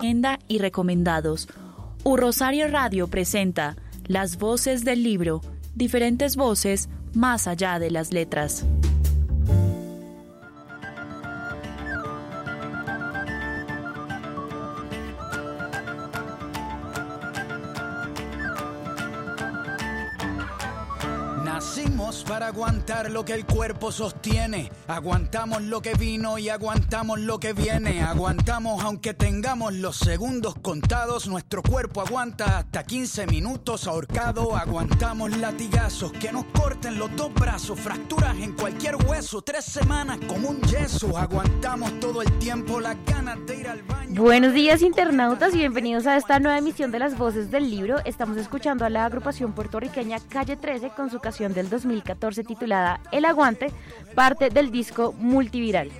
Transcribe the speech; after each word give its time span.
Agenda 0.00 0.38
y 0.48 0.60
recomendados. 0.60 1.46
U 2.04 2.16
Rosario 2.16 2.68
Radio 2.68 3.08
presenta 3.08 3.76
Las 4.06 4.38
voces 4.38 4.82
del 4.82 5.02
libro, 5.02 5.42
diferentes 5.74 6.36
voces 6.36 6.88
más 7.12 7.46
allá 7.46 7.78
de 7.78 7.90
las 7.90 8.10
letras. 8.10 8.64
Aguantar 22.50 23.12
lo 23.12 23.24
que 23.24 23.32
el 23.32 23.46
cuerpo 23.46 23.92
sostiene. 23.92 24.72
Aguantamos 24.88 25.62
lo 25.62 25.80
que 25.80 25.94
vino 25.94 26.36
y 26.36 26.48
aguantamos 26.48 27.20
lo 27.20 27.38
que 27.38 27.52
viene. 27.52 28.02
Aguantamos 28.02 28.82
aunque 28.82 29.14
tengamos 29.14 29.72
los 29.74 29.96
segundos 29.96 30.56
contados. 30.60 31.28
Nuestro 31.28 31.62
cuerpo 31.62 32.00
aguanta 32.00 32.58
hasta 32.58 32.82
15 32.82 33.28
minutos 33.28 33.86
ahorcado. 33.86 34.56
Aguantamos 34.56 35.36
latigazos 35.36 36.10
que 36.12 36.32
nos 36.32 36.44
corten 36.46 36.98
los 36.98 37.14
dos 37.14 37.32
brazos. 37.34 37.78
Fracturas 37.78 38.36
en 38.36 38.52
cualquier 38.54 38.96
hueso. 38.96 39.42
Tres 39.42 39.64
semanas 39.64 40.18
como 40.26 40.48
un 40.48 40.60
yeso. 40.62 41.16
Aguantamos 41.16 42.00
todo 42.00 42.20
el 42.20 42.36
tiempo 42.40 42.80
las 42.80 42.96
ganas 43.06 43.38
de 43.46 43.60
ir 43.60 43.68
al 43.68 43.82
baño. 43.84 44.20
Buenos 44.20 44.54
días 44.54 44.82
internautas 44.82 45.54
y 45.54 45.58
bienvenidos 45.58 46.08
a 46.08 46.16
esta 46.16 46.40
nueva 46.40 46.58
emisión 46.58 46.90
de 46.90 46.98
las 46.98 47.16
voces 47.16 47.52
del 47.52 47.70
libro. 47.70 47.98
Estamos 48.04 48.36
escuchando 48.38 48.84
a 48.84 48.90
la 48.90 49.04
agrupación 49.04 49.52
puertorriqueña 49.52 50.18
Calle 50.28 50.56
13 50.56 50.90
con 50.96 51.10
su 51.10 51.20
canción 51.20 51.54
del 51.54 51.70
2014 51.70 52.39
titulada 52.44 53.00
El 53.12 53.24
Aguante, 53.24 53.72
parte 54.14 54.50
del 54.50 54.70
disco 54.70 55.12
Multiviral. 55.18 55.90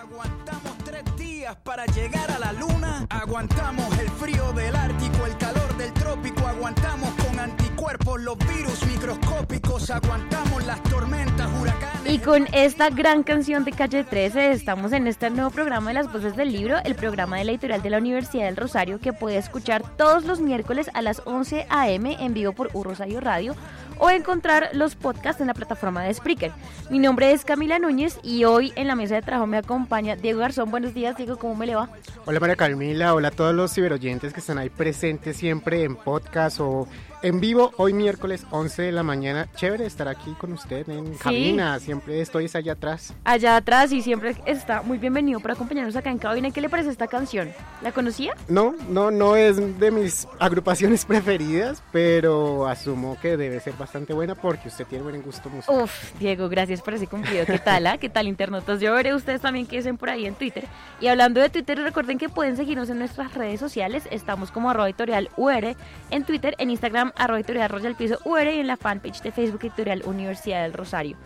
Aguantamos 0.00 0.78
tres 0.84 1.04
días 1.16 1.56
para 1.62 1.86
llegar 1.86 2.30
a 2.30 2.38
la 2.38 2.52
luna. 2.52 3.06
Aguantamos 3.10 3.98
el 3.98 4.08
frío 4.10 4.52
del 4.52 4.74
Ártico, 4.74 5.26
el 5.26 5.36
calor 5.38 5.76
del 5.76 5.92
trópico. 5.92 6.46
Aguantamos 6.46 7.10
con 7.24 7.38
anticuerpos 7.38 8.20
los 8.20 8.36
virus 8.38 8.84
microscópicos. 8.86 9.90
Aguantamos 9.90 10.66
las 10.66 10.82
tormentas, 10.82 11.48
huracanes. 11.60 11.88
Y 12.12 12.18
con 12.18 12.48
esta 12.52 12.90
gran 12.90 13.22
canción 13.22 13.64
de 13.64 13.72
Calle 13.72 14.02
13 14.02 14.50
estamos 14.50 14.92
en 14.92 15.06
este 15.06 15.30
nuevo 15.30 15.50
programa 15.50 15.90
de 15.90 15.94
las 15.94 16.12
voces 16.12 16.34
del 16.34 16.50
libro, 16.50 16.78
el 16.84 16.94
programa 16.94 17.36
de 17.36 17.44
la 17.44 17.52
editorial 17.52 17.82
de 17.82 17.90
la 17.90 17.98
Universidad 17.98 18.46
del 18.46 18.56
Rosario 18.56 18.98
que 18.98 19.12
puede 19.12 19.36
escuchar 19.36 19.82
todos 19.96 20.24
los 20.24 20.40
miércoles 20.40 20.90
a 20.94 21.02
las 21.02 21.22
11 21.26 21.66
a.m. 21.68 22.16
en 22.18 22.34
vivo 22.34 22.52
por 22.54 22.70
U 22.72 22.82
Rosario 22.82 23.20
Radio 23.20 23.54
o 23.98 24.10
encontrar 24.10 24.70
los 24.72 24.94
podcasts 24.94 25.40
en 25.40 25.48
la 25.48 25.54
plataforma 25.54 26.02
de 26.02 26.14
Spreaker. 26.14 26.52
Mi 26.90 26.98
nombre 26.98 27.32
es 27.32 27.44
Camila 27.44 27.78
Núñez 27.78 28.18
y 28.22 28.44
hoy 28.44 28.72
en 28.76 28.86
la 28.86 28.94
mesa 28.94 29.16
de 29.16 29.22
trabajo 29.22 29.46
me 29.46 29.58
acompaña 29.58 30.16
Diego 30.16 30.40
Garzón. 30.40 30.70
Buenos 30.70 30.94
días, 30.94 31.16
Diego, 31.16 31.36
¿cómo 31.36 31.54
me 31.54 31.66
le 31.66 31.74
va? 31.74 31.88
Hola 32.24 32.40
María 32.40 32.56
Camila, 32.56 33.14
hola 33.14 33.28
a 33.28 33.30
todos 33.30 33.54
los 33.54 33.72
ciberoyentes 33.74 34.32
que 34.32 34.40
están 34.40 34.58
ahí 34.58 34.70
presentes 34.70 35.36
siempre 35.36 35.82
en 35.82 35.96
podcast 35.96 36.60
o 36.60 36.86
en 37.20 37.40
vivo 37.40 37.72
hoy 37.78 37.92
miércoles 37.92 38.46
11 38.50 38.82
de 38.82 38.92
la 38.92 39.02
mañana. 39.02 39.48
Chévere 39.56 39.86
estar 39.86 40.06
aquí 40.06 40.32
con 40.38 40.52
usted 40.52 40.88
en 40.88 41.14
cabina, 41.14 41.80
siempre 41.80 42.20
estoy 42.20 42.48
allá 42.54 42.72
atrás. 42.72 43.12
Allá 43.24 43.56
atrás 43.56 43.90
y 43.90 44.02
siempre 44.02 44.36
está 44.46 44.82
muy 44.82 44.98
bienvenido 44.98 45.40
para 45.40 45.54
acompañarnos 45.54 45.96
acá 45.96 46.10
en 46.10 46.18
cabina. 46.18 46.50
¿Qué 46.52 46.60
le 46.60 46.68
parece 46.68 46.90
esta 46.90 47.08
canción? 47.08 47.50
¿La 47.82 47.90
conocía? 47.92 48.34
No, 48.48 48.74
no, 48.88 49.10
no 49.10 49.34
es 49.34 49.56
de 49.80 49.90
mis 49.90 50.28
agrupaciones 50.38 51.04
preferidas, 51.06 51.82
pero 51.90 52.68
asumo 52.68 53.18
que 53.20 53.36
debe 53.36 53.58
ser 53.58 53.72
bastante 53.72 53.87
buena 54.14 54.34
porque 54.34 54.68
usted 54.68 54.86
tiene 54.86 55.04
buen 55.04 55.22
gusto 55.22 55.48
musical. 55.48 55.82
Uf, 55.82 56.12
Diego, 56.18 56.48
gracias 56.48 56.82
por 56.82 56.94
ese 56.94 57.06
cumplido. 57.06 57.46
¿Qué 57.46 57.58
tal? 57.58 57.86
ah? 57.86 57.98
¿Qué 57.98 58.08
tal, 58.08 58.28
internautas? 58.28 58.80
Yo 58.80 58.92
veré 58.94 59.14
ustedes 59.14 59.40
también 59.40 59.66
que 59.66 59.76
dicen 59.76 59.96
por 59.96 60.10
ahí 60.10 60.26
en 60.26 60.34
Twitter. 60.34 60.64
Y 61.00 61.08
hablando 61.08 61.40
de 61.40 61.48
Twitter, 61.48 61.78
recuerden 61.78 62.18
que 62.18 62.28
pueden 62.28 62.56
seguirnos 62.56 62.90
en 62.90 62.98
nuestras 62.98 63.34
redes 63.34 63.60
sociales. 63.60 64.04
Estamos 64.10 64.50
como 64.50 64.70
arroba 64.70 64.88
editorial 64.88 65.30
UR 65.36 65.76
en 66.10 66.24
Twitter, 66.24 66.54
en 66.58 66.70
Instagram 66.70 67.12
arroba 67.16 67.38
editorial 67.38 67.70
Royal 67.70 67.94
Piso 67.94 68.18
UR 68.24 68.46
y 68.46 68.60
en 68.60 68.66
la 68.66 68.76
fanpage 68.76 69.22
de 69.22 69.32
Facebook 69.32 69.60
editorial 69.62 70.02
Universidad 70.04 70.62
del 70.62 70.72
Rosario. 70.72 71.16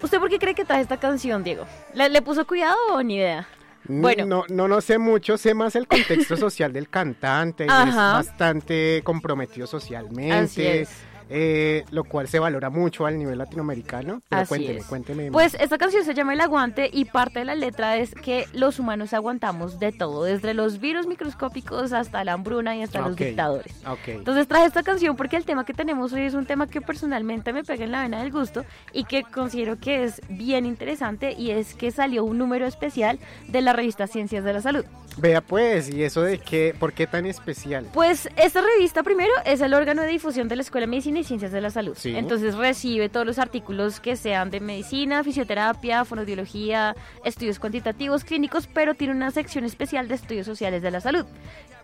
¿Usted 0.00 0.18
por 0.18 0.30
qué 0.30 0.38
cree 0.38 0.54
que 0.54 0.64
trae 0.64 0.80
esta 0.82 0.96
canción, 0.96 1.44
Diego? 1.44 1.64
¿Le, 1.94 2.08
le 2.08 2.22
puso 2.22 2.46
cuidado 2.46 2.76
o 2.92 3.02
ni 3.02 3.16
idea? 3.16 3.46
Bueno. 3.84 4.26
No, 4.26 4.44
no, 4.48 4.68
no 4.68 4.80
sé 4.80 4.98
mucho, 4.98 5.36
sé 5.38 5.54
más 5.54 5.76
el 5.76 5.86
contexto 5.86 6.36
social 6.38 6.72
del 6.72 6.88
cantante, 6.88 7.64
es 7.64 7.94
bastante 7.94 9.02
comprometido 9.04 9.66
socialmente. 9.66 10.32
Así 10.32 10.66
es. 10.66 11.11
Eh, 11.34 11.84
lo 11.90 12.04
cual 12.04 12.28
se 12.28 12.38
valora 12.38 12.68
mucho 12.68 13.06
al 13.06 13.18
nivel 13.18 13.38
latinoamericano. 13.38 14.22
Pero 14.28 14.42
Así 14.42 14.48
cuénteme, 14.48 14.78
es. 14.80 14.84
cuénteme. 14.86 15.30
Pues 15.32 15.54
esta 15.58 15.78
canción 15.78 16.04
se 16.04 16.12
llama 16.14 16.34
El 16.34 16.40
Aguante 16.42 16.90
y 16.92 17.06
parte 17.06 17.38
de 17.38 17.44
la 17.46 17.54
letra 17.54 17.96
es 17.96 18.14
que 18.14 18.46
los 18.52 18.78
humanos 18.78 19.12
aguantamos 19.14 19.78
de 19.78 19.92
todo, 19.92 20.24
desde 20.24 20.52
los 20.54 20.78
virus 20.78 21.06
microscópicos 21.06 21.92
hasta 21.92 22.22
la 22.24 22.34
hambruna 22.34 22.76
y 22.76 22.82
hasta 22.82 23.00
los 23.00 23.12
Ok, 23.12 23.18
dictadores. 23.18 23.74
ok. 23.86 24.08
Entonces 24.08 24.46
traje 24.46 24.66
esta 24.66 24.82
canción 24.82 25.16
porque 25.16 25.36
el 25.36 25.44
tema 25.44 25.64
que 25.64 25.72
tenemos 25.74 26.12
hoy 26.12 26.22
es 26.22 26.34
un 26.34 26.44
tema 26.46 26.66
que 26.66 26.80
personalmente 26.80 27.52
me 27.52 27.64
pega 27.64 27.84
en 27.84 27.92
la 27.92 28.02
vena 28.02 28.20
del 28.22 28.30
gusto 28.30 28.64
y 28.92 29.04
que 29.04 29.22
considero 29.22 29.78
que 29.78 30.04
es 30.04 30.20
bien 30.28 30.66
interesante 30.66 31.32
y 31.32 31.50
es 31.50 31.74
que 31.74 31.90
salió 31.90 32.24
un 32.24 32.36
número 32.38 32.66
especial 32.66 33.18
de 33.48 33.62
la 33.62 33.72
revista 33.72 34.06
Ciencias 34.06 34.44
de 34.44 34.52
la 34.52 34.60
Salud. 34.60 34.84
Vea 35.18 35.42
pues, 35.42 35.90
¿y 35.90 36.02
eso 36.04 36.22
de 36.22 36.38
qué? 36.38 36.74
¿Por 36.78 36.94
qué 36.94 37.06
tan 37.06 37.26
especial? 37.26 37.86
Pues 37.92 38.28
esta 38.36 38.62
revista 38.62 39.02
primero 39.02 39.32
es 39.44 39.60
el 39.60 39.74
órgano 39.74 40.02
de 40.02 40.08
difusión 40.08 40.48
de 40.48 40.56
la 40.56 40.62
Escuela 40.62 40.86
de 40.86 40.90
Medicina 40.90 41.18
y 41.22 41.24
Ciencias 41.24 41.52
de 41.52 41.60
la 41.60 41.70
Salud. 41.70 41.96
Sí. 41.96 42.14
Entonces 42.14 42.54
recibe 42.54 43.08
todos 43.08 43.24
los 43.26 43.38
artículos 43.38 44.00
que 44.00 44.16
sean 44.16 44.50
de 44.50 44.60
medicina, 44.60 45.24
fisioterapia, 45.24 46.04
fonoaudiología, 46.04 46.94
estudios 47.24 47.58
cuantitativos, 47.58 48.24
clínicos, 48.24 48.66
pero 48.66 48.94
tiene 48.94 49.14
una 49.14 49.30
sección 49.30 49.64
especial 49.64 50.08
de 50.08 50.14
estudios 50.14 50.46
sociales 50.46 50.82
de 50.82 50.90
la 50.90 51.00
salud. 51.00 51.24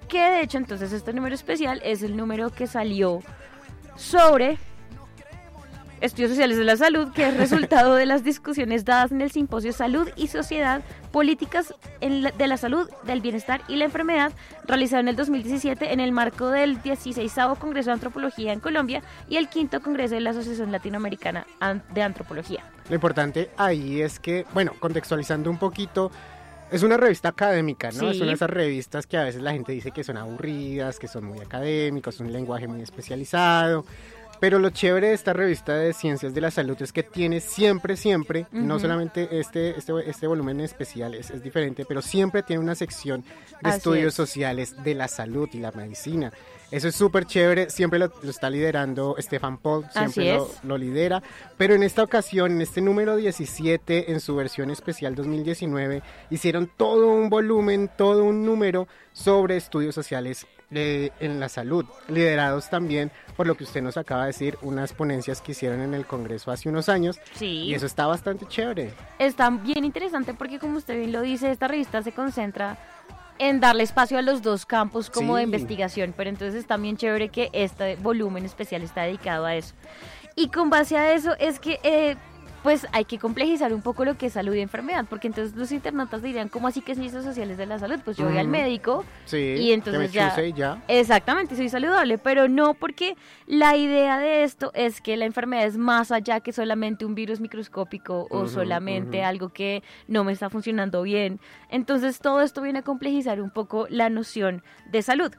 Que 0.09 0.21
de 0.21 0.43
hecho 0.43 0.59
entonces 0.59 0.93
este 0.93 1.13
número 1.13 1.35
especial 1.35 1.81
es 1.85 2.03
el 2.03 2.17
número 2.17 2.51
que 2.51 2.67
salió 2.67 3.21
sobre 3.97 4.59
Estudios 6.01 6.31
Sociales 6.31 6.57
de 6.57 6.65
la 6.65 6.77
Salud, 6.77 7.13
que 7.13 7.27
es 7.29 7.37
resultado 7.37 7.95
de 7.95 8.07
las 8.07 8.23
discusiones 8.25 8.85
dadas 8.85 9.11
en 9.13 9.21
el 9.21 9.31
simposio 9.31 9.73
Salud 9.73 10.09
y 10.17 10.29
Sociedad, 10.29 10.83
Políticas 11.13 11.75
en 12.01 12.23
la- 12.23 12.31
de 12.33 12.47
la 12.47 12.57
Salud, 12.57 12.89
del 13.05 13.21
Bienestar 13.21 13.63
y 13.69 13.77
la 13.77 13.87
Enfermedad, 13.87 14.33
realizado 14.67 15.01
en 15.01 15.09
el 15.09 15.17
2017 15.17 15.93
en 15.93 16.01
el 16.01 16.13
marco 16.13 16.51
del 16.51 16.81
16 16.83 17.33
Congreso 17.59 17.91
de 17.91 17.95
Antropología 17.95 18.53
en 18.53 18.61
Colombia 18.61 19.03
y 19.29 19.37
el 19.37 19.49
5 19.49 19.81
Congreso 19.81 20.15
de 20.15 20.21
la 20.21 20.31
Asociación 20.31 20.71
Latinoamericana 20.71 21.47
An- 21.61 21.83
de 21.93 22.03
Antropología. 22.03 22.65
Lo 22.89 22.95
importante 22.95 23.51
ahí 23.57 24.01
es 24.03 24.21
que, 24.21 24.47
bueno, 24.55 24.73
contextualizando 24.79 25.51
un 25.51 25.59
poquito, 25.59 26.11
es 26.71 26.83
una 26.83 26.99
revista 26.99 27.31
académica, 27.31 27.89
¿no? 27.93 28.01
Sí. 28.01 28.07
Es 28.11 28.17
una 28.19 28.27
de 28.29 28.35
esas 28.35 28.51
revistas 28.51 29.07
que 29.07 29.17
a 29.17 29.25
veces 29.25 29.41
la 29.41 29.53
gente 29.53 29.73
dice 29.73 29.91
que 29.91 30.05
son 30.05 30.19
aburridas, 30.19 30.99
que 30.99 31.09
son 31.09 31.25
muy 31.25 31.41
académicos, 31.41 32.21
un 32.21 32.31
lenguaje 32.33 32.69
muy 32.69 32.83
especializado. 32.83 33.87
Pero 34.41 34.59
lo 34.59 34.71
chévere 34.71 35.09
de 35.09 35.15
esta 35.15 35.33
revista 35.33 35.75
de 35.75 35.93
Ciencias 35.93 36.35
de 36.35 36.41
la 36.41 36.51
Salud 36.51 36.81
es 36.81 36.93
que 36.93 37.03
tiene 37.03 37.41
siempre, 37.41 37.97
siempre, 37.97 38.47
no 38.53 38.79
solamente 38.79 39.41
este, 39.41 39.77
este, 39.77 39.93
este 40.09 40.27
volumen 40.27 40.61
en 40.61 40.65
especial 40.65 41.15
es, 41.15 41.31
es 41.31 41.43
diferente, 41.43 41.85
pero 41.85 42.03
siempre 42.03 42.43
tiene 42.43 42.63
una 42.63 42.75
sección 42.75 43.23
de 43.23 43.71
Así 43.71 43.79
estudios 43.79 44.09
es. 44.09 44.15
sociales 44.15 44.83
de 44.85 44.95
la 44.95 45.09
salud 45.09 45.49
y 45.53 45.59
la 45.59 45.73
medicina. 45.73 46.33
Eso 46.71 46.89
es 46.89 46.95
súper 46.95 47.25
chévere, 47.25 47.71
siempre 47.71 47.99
lo, 47.99 48.13
lo 48.23 48.31
está 48.31 48.51
liderando 48.51 49.17
Stefan 49.19 49.57
Paul, 49.57 49.87
siempre 49.91 50.35
lo, 50.35 50.51
lo 50.63 50.77
lidera, 50.77 51.23
pero 51.57 51.75
en 51.75 51.83
esta 51.83 52.03
ocasión, 52.03 52.53
en 52.53 52.61
este 52.61 52.83
número 52.83 53.17
17, 53.17 54.13
en 54.13 54.21
su 54.21 54.37
versión 54.37 54.71
especial 54.71 55.15
2019, 55.15 56.03
hicieron 56.31 56.71
todo 56.77 57.09
un 57.09 57.31
volumen, 57.31 57.91
todo 57.97 58.23
un 58.25 58.45
número 58.45 58.87
sobre 59.13 59.57
estudios 59.57 59.95
sociales 59.95 60.47
en 60.71 61.41
la 61.41 61.49
salud, 61.49 61.85
liderados 62.09 62.69
también 62.69 63.11
por 63.37 63.47
lo 63.47 63.57
que 63.57 63.65
usted 63.65 63.83
nos 63.83 63.97
acaba 63.97 64.23
de 64.23 64.29
decir, 64.29 64.59
unas 64.63 64.93
ponencias 64.93 65.41
que 65.41 65.53
hicieron 65.53 65.81
en 65.81 65.95
el 65.95 66.05
Congreso 66.07 66.51
hace 66.51 66.69
unos 66.69 66.89
años, 66.89 67.19
Sí. 67.35 67.47
y 67.65 67.75
eso 67.75 67.87
está 67.87 68.07
bastante 68.07 68.47
chévere. 68.47 68.93
Está 69.19 69.49
bien 69.51 69.85
interesante 69.85 70.35
porque 70.35 70.59
como 70.59 70.77
usted 70.79 70.97
bien 70.99 71.13
lo 71.13 71.23
dice, 71.23 71.51
esta 71.51 71.69
revista 71.69 72.03
se 72.03 72.13
concentra 72.13 72.77
en 73.39 73.61
darle 73.61 73.85
espacio 73.85 74.19
a 74.19 74.23
los 74.23 74.43
dos 74.43 74.67
campos 74.67 75.11
como 75.11 75.37
de 75.37 75.45
investigación, 75.45 76.13
pero 76.17 76.29
entonces 76.29 76.57
está 76.57 76.77
bien 76.77 76.97
chévere 76.97 77.29
que 77.29 77.49
este 77.53 77.95
volumen 77.97 78.45
especial 78.45 78.83
está 78.83 79.03
dedicado 79.03 79.47
a 79.47 79.55
eso. 79.55 79.75
Y 80.35 80.49
con 80.49 80.71
base 80.71 80.97
a 80.97 81.13
eso 81.13 81.35
es 81.39 81.61
que 81.61 81.79
eh, 81.85 82.17
pues 82.63 82.87
hay 82.93 83.05
que 83.05 83.19
complejizar 83.19 83.73
un 83.73 83.83
poco 83.83 84.05
lo 84.05 84.17
que 84.17 84.27
es 84.27 84.33
salud 84.33 84.55
y 84.55 84.61
enfermedad, 84.61 85.07
porque 85.09 85.29
entonces 85.29 85.57
los 85.57 85.73
internautas 85.73 86.23
dirían, 86.23 86.49
¿cómo 86.49 86.69
así 86.69 86.81
que 86.81 86.93
es 86.93 86.99
ciencias 86.99 87.25
sociales 87.25 87.57
de 87.57 87.67
la 87.67 87.79
salud? 87.79 88.01
Pues 88.05 88.17
yo 88.17 88.27
voy 88.27 88.39
al 88.39 88.49
médico 88.49 89.05
Sí, 89.25 89.37
y 89.37 89.73
entonces 89.73 90.13
ya, 90.13 90.35
y 90.43 90.53
ya. 90.53 90.83
Exactamente, 90.89 91.57
soy 91.57 91.69
saludable, 91.69 92.19
pero 92.19 92.49
no 92.49 92.75
porque 92.75 93.17
la 93.47 93.77
idea 93.77 94.19
de 94.19 94.43
esto 94.43 94.71
es 94.75 95.01
que 95.01 95.17
la 95.17 95.25
enfermedad 95.25 95.67
es 95.67 95.77
más 95.77 96.11
allá 96.11 96.41
que 96.41 96.53
solamente 96.53 97.05
un 97.05 97.15
virus 97.15 97.41
microscópico 97.41 98.27
o 98.31 98.47
solamente 98.49 99.23
algo 99.23 99.51
que 99.51 99.83
no 100.07 100.25
me 100.25 100.33
está 100.33 100.51
funcionando 100.51 101.03
bien. 101.03 101.41
Entonces 101.71 102.21
todo 102.21 102.41
esto 102.41 102.63
viene 102.63 102.81
a 102.81 102.83
complejizar 102.83 103.41
un 103.41 103.51
poco 103.51 103.87
la 103.91 104.11
noción 104.11 104.63
de 104.91 105.03
salud. 105.03 105.33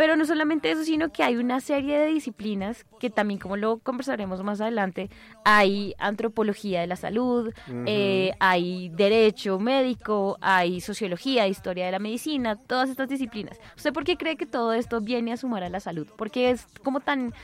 Pero 0.00 0.16
no 0.16 0.24
solamente 0.24 0.70
eso, 0.70 0.82
sino 0.82 1.12
que 1.12 1.22
hay 1.22 1.36
una 1.36 1.60
serie 1.60 1.98
de 1.98 2.06
disciplinas 2.06 2.86
que 2.98 3.10
también, 3.10 3.38
como 3.38 3.58
lo 3.58 3.80
conversaremos 3.80 4.42
más 4.42 4.58
adelante, 4.62 5.10
hay 5.44 5.94
antropología 5.98 6.80
de 6.80 6.86
la 6.86 6.96
salud, 6.96 7.52
eh, 7.84 8.32
hay 8.40 8.88
derecho 8.88 9.58
médico, 9.58 10.38
hay 10.40 10.80
sociología, 10.80 11.46
historia 11.48 11.84
de 11.84 11.92
la 11.92 11.98
medicina, 11.98 12.56
todas 12.56 12.88
estas 12.88 13.10
disciplinas. 13.10 13.58
¿Usted 13.76 13.92
por 13.92 14.04
qué 14.04 14.16
cree 14.16 14.38
que 14.38 14.46
todo 14.46 14.72
esto 14.72 15.02
viene 15.02 15.34
a 15.34 15.36
sumar 15.36 15.64
a 15.64 15.68
la 15.68 15.80
salud? 15.80 16.08
Porque 16.16 16.48
es 16.48 16.64
como 16.82 17.00
tan... 17.00 17.34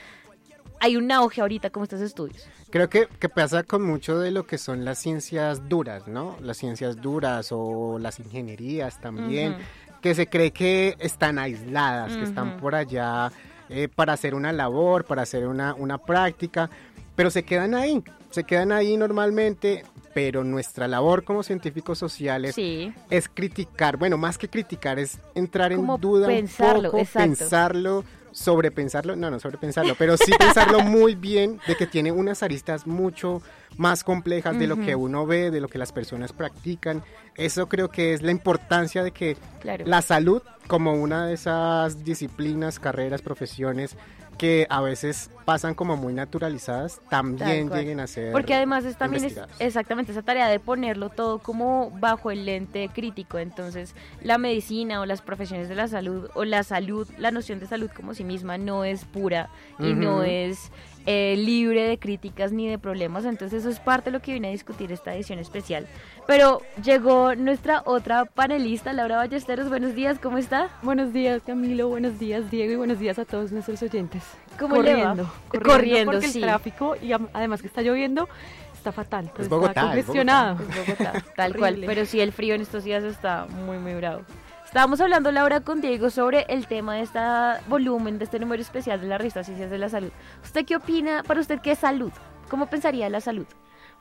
Hay 0.80 0.96
un 0.96 1.12
auge 1.12 1.42
ahorita 1.42 1.68
como 1.68 1.84
estos 1.84 2.00
estudios. 2.00 2.46
Creo 2.70 2.88
que, 2.88 3.06
que 3.18 3.28
pasa 3.28 3.64
con 3.64 3.82
mucho 3.82 4.18
de 4.18 4.30
lo 4.30 4.46
que 4.46 4.56
son 4.56 4.84
las 4.84 4.98
ciencias 4.98 5.68
duras, 5.68 6.08
¿no? 6.08 6.36
Las 6.40 6.56
ciencias 6.56 7.00
duras 7.00 7.48
o 7.50 7.98
las 7.98 8.18
ingenierías 8.18 9.00
también, 9.00 9.52
Ujú. 9.52 9.62
Que 10.06 10.14
se 10.14 10.28
cree 10.28 10.52
que 10.52 10.94
están 11.00 11.36
aisladas, 11.36 12.16
que 12.16 12.22
están 12.22 12.58
por 12.58 12.76
allá 12.76 13.32
eh, 13.68 13.88
para 13.92 14.12
hacer 14.12 14.36
una 14.36 14.52
labor, 14.52 15.04
para 15.04 15.22
hacer 15.22 15.48
una, 15.48 15.74
una 15.74 15.98
práctica, 15.98 16.70
pero 17.16 17.28
se 17.28 17.42
quedan 17.42 17.74
ahí, 17.74 18.04
se 18.30 18.44
quedan 18.44 18.70
ahí 18.70 18.96
normalmente, 18.96 19.84
pero 20.14 20.44
nuestra 20.44 20.86
labor 20.86 21.24
como 21.24 21.42
científicos 21.42 21.98
sociales 21.98 22.54
Sí. 22.54 22.92
es 23.10 23.28
criticar, 23.28 23.96
bueno, 23.96 24.16
más 24.16 24.38
que 24.38 24.48
criticar, 24.48 25.00
es 25.00 25.18
entrar 25.34 25.72
en 25.72 25.84
duda 25.98 26.28
pensarlo, 26.28 26.82
un 26.82 26.84
poco, 26.92 26.98
exacto. 26.98 27.38
pensarlo, 27.38 28.04
sobrepensarlo, 28.36 29.16
no, 29.16 29.30
no 29.30 29.40
sobrepensarlo, 29.40 29.94
pero 29.98 30.16
sí 30.18 30.30
pensarlo 30.38 30.80
muy 30.82 31.14
bien 31.14 31.58
de 31.66 31.74
que 31.74 31.86
tiene 31.86 32.12
unas 32.12 32.42
aristas 32.42 32.86
mucho 32.86 33.40
más 33.78 34.04
complejas 34.04 34.58
de 34.58 34.66
lo 34.66 34.76
que 34.76 34.94
uno 34.94 35.26
ve, 35.26 35.50
de 35.50 35.60
lo 35.60 35.68
que 35.68 35.78
las 35.78 35.90
personas 35.90 36.34
practican. 36.34 37.02
Eso 37.34 37.68
creo 37.68 37.90
que 37.90 38.12
es 38.12 38.20
la 38.22 38.30
importancia 38.32 39.02
de 39.02 39.10
que 39.10 39.36
Claro. 39.60 39.86
la 39.86 40.02
salud 40.02 40.42
como 40.68 40.92
una 40.92 41.26
de 41.26 41.34
esas 41.34 42.04
disciplinas, 42.04 42.78
carreras, 42.78 43.22
profesiones 43.22 43.96
que 44.36 44.66
a 44.70 44.80
veces 44.80 45.30
pasan 45.44 45.74
como 45.74 45.96
muy 45.96 46.12
naturalizadas, 46.12 47.00
también 47.08 47.70
lleguen 47.70 48.00
a 48.00 48.06
ser 48.06 48.32
Porque 48.32 48.54
además 48.54 48.84
es 48.84 48.96
también 48.96 49.24
es 49.24 49.38
exactamente 49.58 50.12
esa 50.12 50.22
tarea 50.22 50.48
de 50.48 50.58
ponerlo 50.58 51.08
todo 51.08 51.38
como 51.38 51.90
bajo 52.00 52.30
el 52.30 52.44
lente 52.46 52.88
crítico. 52.92 53.38
Entonces, 53.38 53.94
la 54.22 54.38
medicina 54.38 55.00
o 55.00 55.06
las 55.06 55.22
profesiones 55.22 55.68
de 55.68 55.74
la 55.74 55.88
salud 55.88 56.28
o 56.34 56.44
la 56.44 56.62
salud, 56.62 57.08
la 57.18 57.30
noción 57.30 57.60
de 57.60 57.66
salud 57.66 57.90
como 57.94 58.14
sí 58.14 58.24
misma 58.24 58.58
no 58.58 58.84
es 58.84 59.04
pura 59.04 59.50
y 59.78 59.92
no 59.94 60.22
es 60.22 60.70
eh, 61.06 61.36
libre 61.38 61.84
de 61.84 61.98
críticas 61.98 62.52
ni 62.52 62.68
de 62.68 62.78
problemas. 62.78 63.24
Entonces, 63.24 63.60
eso 63.60 63.70
es 63.70 63.78
parte 63.78 64.10
de 64.10 64.18
lo 64.18 64.20
que 64.22 64.32
viene 64.32 64.48
a 64.48 64.50
discutir 64.50 64.92
esta 64.92 65.14
edición 65.14 65.38
especial. 65.38 65.86
Pero 66.26 66.60
llegó 66.82 67.34
nuestra 67.34 67.82
otra 67.84 68.24
panelista, 68.24 68.92
Laura 68.92 69.16
Ballesteros. 69.16 69.68
Buenos 69.68 69.94
días, 69.94 70.18
¿cómo 70.20 70.38
está? 70.38 70.70
Buenos 70.82 71.12
días 71.12 71.42
Camilo, 71.46 71.88
buenos 71.88 72.18
días 72.18 72.50
Diego 72.50 72.72
y 72.72 72.76
buenos 72.76 72.98
días 72.98 73.18
a 73.18 73.24
todos 73.24 73.52
nuestros 73.52 73.80
oyentes. 73.82 74.22
¿Cómo 74.58 74.82
le 74.82 74.94
va? 74.94 75.10
corriendo, 75.10 75.32
corriendo, 75.48 75.72
Corriendo, 75.72 76.12
porque 76.12 76.28
sí. 76.28 76.38
el 76.38 76.44
tráfico 76.44 76.96
y 77.00 77.12
además 77.12 77.60
que 77.60 77.68
está 77.68 77.82
lloviendo 77.82 78.28
está 78.74 78.92
fatal. 78.92 79.30
pues, 79.34 79.48
Bogotá, 79.48 79.68
está 79.68 79.80
es 79.80 79.86
congestionado. 79.86 80.58
Es 80.68 80.86
Bogotá, 80.86 81.24
tal 81.36 81.56
cual. 81.56 81.82
Pero 81.86 82.04
sí, 82.06 82.20
el 82.20 82.32
frío 82.32 82.54
en 82.54 82.60
estos 82.60 82.84
días 82.84 83.04
está 83.04 83.46
muy, 83.46 83.78
muy 83.78 83.94
bravo. 83.94 84.22
Estábamos 84.66 85.00
hablando, 85.00 85.32
Laura, 85.32 85.60
con 85.60 85.80
Diego 85.80 86.10
sobre 86.10 86.44
el 86.48 86.66
tema 86.66 86.96
de 86.96 87.02
este 87.02 87.20
volumen, 87.68 88.18
de 88.18 88.24
este 88.24 88.38
número 88.40 88.60
especial 88.60 89.00
de 89.00 89.06
la 89.06 89.16
revista 89.16 89.44
Ciencias 89.44 89.70
de 89.70 89.78
la 89.78 89.88
Salud. 89.88 90.10
¿Usted 90.42 90.66
qué 90.66 90.76
opina? 90.76 91.22
Para 91.22 91.40
usted, 91.40 91.60
¿qué 91.60 91.72
es 91.72 91.78
salud? 91.78 92.12
¿Cómo 92.50 92.66
pensaría 92.66 93.08
la 93.08 93.20
salud? 93.20 93.46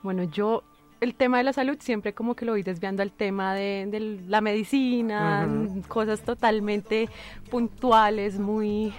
Bueno, 0.02 0.24
yo 0.24 0.64
el 1.00 1.14
tema 1.14 1.38
de 1.38 1.44
la 1.44 1.54
salud 1.54 1.78
siempre 1.80 2.14
como 2.14 2.36
que 2.36 2.46
lo 2.46 2.54
voy 2.54 2.64
desviando 2.64 3.04
al 3.04 3.12
tema 3.12 3.54
de, 3.54 3.88
de 3.90 4.00
la 4.28 4.42
medicina, 4.42 5.48
cosas 5.88 6.22
totalmente 6.22 7.10
puntuales, 7.50 8.40
muy 8.40 8.94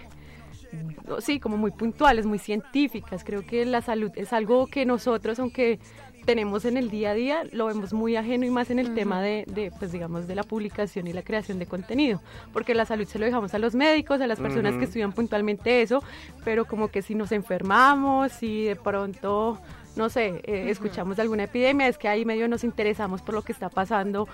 sí, 1.20 1.40
como 1.40 1.56
muy 1.56 1.72
puntuales, 1.72 2.26
muy 2.26 2.38
científicas. 2.38 3.24
Creo 3.24 3.44
que 3.44 3.66
la 3.66 3.82
salud 3.82 4.10
es 4.14 4.32
algo 4.32 4.66
que 4.66 4.86
nosotros, 4.86 5.38
aunque 5.38 5.78
tenemos 6.26 6.64
en 6.64 6.76
el 6.76 6.90
día 6.90 7.12
a 7.12 7.14
día, 7.14 7.42
lo 7.52 7.66
vemos 7.66 7.92
muy 7.92 8.16
ajeno 8.16 8.44
y 8.44 8.50
más 8.50 8.70
en 8.70 8.78
el 8.78 8.94
tema 8.94 9.22
de, 9.22 9.44
de, 9.46 9.70
pues 9.78 9.92
digamos, 9.92 10.26
de 10.26 10.34
la 10.34 10.42
publicación 10.42 11.06
y 11.06 11.12
la 11.12 11.22
creación 11.22 11.58
de 11.58 11.66
contenido, 11.66 12.20
porque 12.52 12.74
la 12.74 12.84
salud 12.84 13.06
se 13.06 13.18
lo 13.18 13.24
dejamos 13.24 13.54
a 13.54 13.58
los 13.58 13.74
médicos, 13.74 14.20
a 14.20 14.26
las 14.26 14.38
personas 14.38 14.74
que 14.74 14.84
estudian 14.84 15.12
puntualmente 15.12 15.80
eso, 15.80 16.02
pero 16.44 16.66
como 16.66 16.88
que 16.88 17.00
si 17.00 17.14
nos 17.14 17.32
enfermamos, 17.32 18.32
si 18.32 18.64
de 18.64 18.76
pronto 18.76 19.58
no 19.94 20.10
sé, 20.10 20.42
eh, 20.44 20.66
escuchamos 20.68 21.16
de 21.16 21.22
alguna 21.22 21.44
epidemia, 21.44 21.88
es 21.88 21.96
que 21.96 22.06
ahí 22.06 22.26
medio 22.26 22.48
nos 22.48 22.64
interesamos 22.64 23.22
por 23.22 23.34
lo 23.34 23.42
que 23.42 23.52
está 23.52 23.70
pasando 23.70 24.28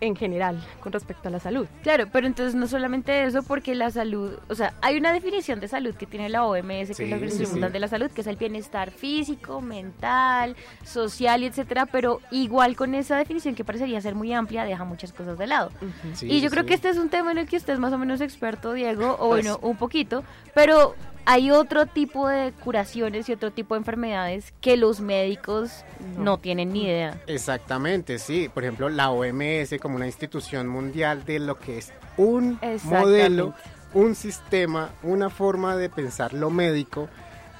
en 0.00 0.14
general 0.16 0.62
con 0.80 0.92
respecto 0.92 1.28
a 1.28 1.30
la 1.30 1.40
salud. 1.40 1.66
Claro, 1.82 2.06
pero 2.12 2.26
entonces 2.26 2.54
no 2.54 2.66
solamente 2.66 3.24
eso, 3.24 3.42
porque 3.42 3.74
la 3.74 3.90
salud, 3.90 4.38
o 4.48 4.54
sea, 4.54 4.74
hay 4.82 4.96
una 4.98 5.12
definición 5.12 5.60
de 5.60 5.68
salud 5.68 5.94
que 5.94 6.06
tiene 6.06 6.28
la 6.28 6.44
OMS, 6.44 6.88
que 6.88 6.94
Sí, 6.94 7.02
es 7.04 7.08
la 7.10 7.16
Organización 7.16 7.46
sí, 7.46 7.52
Mundial 7.52 7.70
sí. 7.70 7.72
de 7.72 7.80
la 7.80 7.88
Salud, 7.88 8.10
que 8.10 8.20
es 8.20 8.26
el 8.26 8.36
bienestar 8.36 8.90
físico, 8.90 9.60
mental, 9.60 10.56
social 10.84 11.42
y 11.42 11.46
etcétera, 11.46 11.86
pero 11.86 12.20
igual 12.30 12.76
con 12.76 12.94
esa 12.94 13.16
definición 13.16 13.54
que 13.54 13.64
parecería 13.64 14.00
ser 14.00 14.14
muy 14.14 14.32
amplia, 14.32 14.64
deja 14.64 14.84
muchas 14.84 15.12
cosas 15.12 15.38
de 15.38 15.46
lado. 15.46 15.70
Sí, 16.14 16.26
y 16.26 16.40
yo 16.40 16.48
sí, 16.48 16.52
creo 16.52 16.62
sí. 16.64 16.68
que 16.68 16.74
este 16.74 16.88
es 16.90 16.96
un 16.98 17.08
tema 17.08 17.32
en 17.32 17.38
el 17.38 17.46
que 17.48 17.56
usted 17.56 17.72
es 17.72 17.78
más 17.78 17.92
o 17.92 17.98
menos 17.98 18.20
experto, 18.20 18.72
Diego, 18.72 19.12
o 19.18 19.30
Pues- 19.30 19.44
bueno, 19.46 19.58
un 19.62 19.76
poquito, 19.76 20.24
pero 20.54 20.94
hay 21.28 21.50
otro 21.50 21.86
tipo 21.86 22.28
de 22.28 22.52
curaciones 22.52 23.28
y 23.28 23.32
otro 23.32 23.50
tipo 23.50 23.74
de 23.74 23.78
enfermedades 23.78 24.52
que 24.60 24.76
los 24.76 25.00
médicos 25.00 25.84
no, 26.16 26.22
No. 26.22 26.38
tienen 26.38 26.72
ni 26.72 26.84
idea. 26.84 27.20
Exactamente, 27.26 28.20
sí. 28.20 28.48
Por 28.52 28.62
ejemplo, 28.62 28.88
la 28.88 29.10
OMS 29.10 29.76
como 29.86 29.94
una 29.94 30.06
institución 30.06 30.66
mundial 30.66 31.24
de 31.24 31.38
lo 31.38 31.60
que 31.60 31.78
es 31.78 31.92
un 32.16 32.58
modelo, 32.82 33.54
un 33.94 34.16
sistema, 34.16 34.90
una 35.04 35.30
forma 35.30 35.76
de 35.76 35.88
pensar 35.88 36.32
lo 36.34 36.50
médico, 36.50 37.08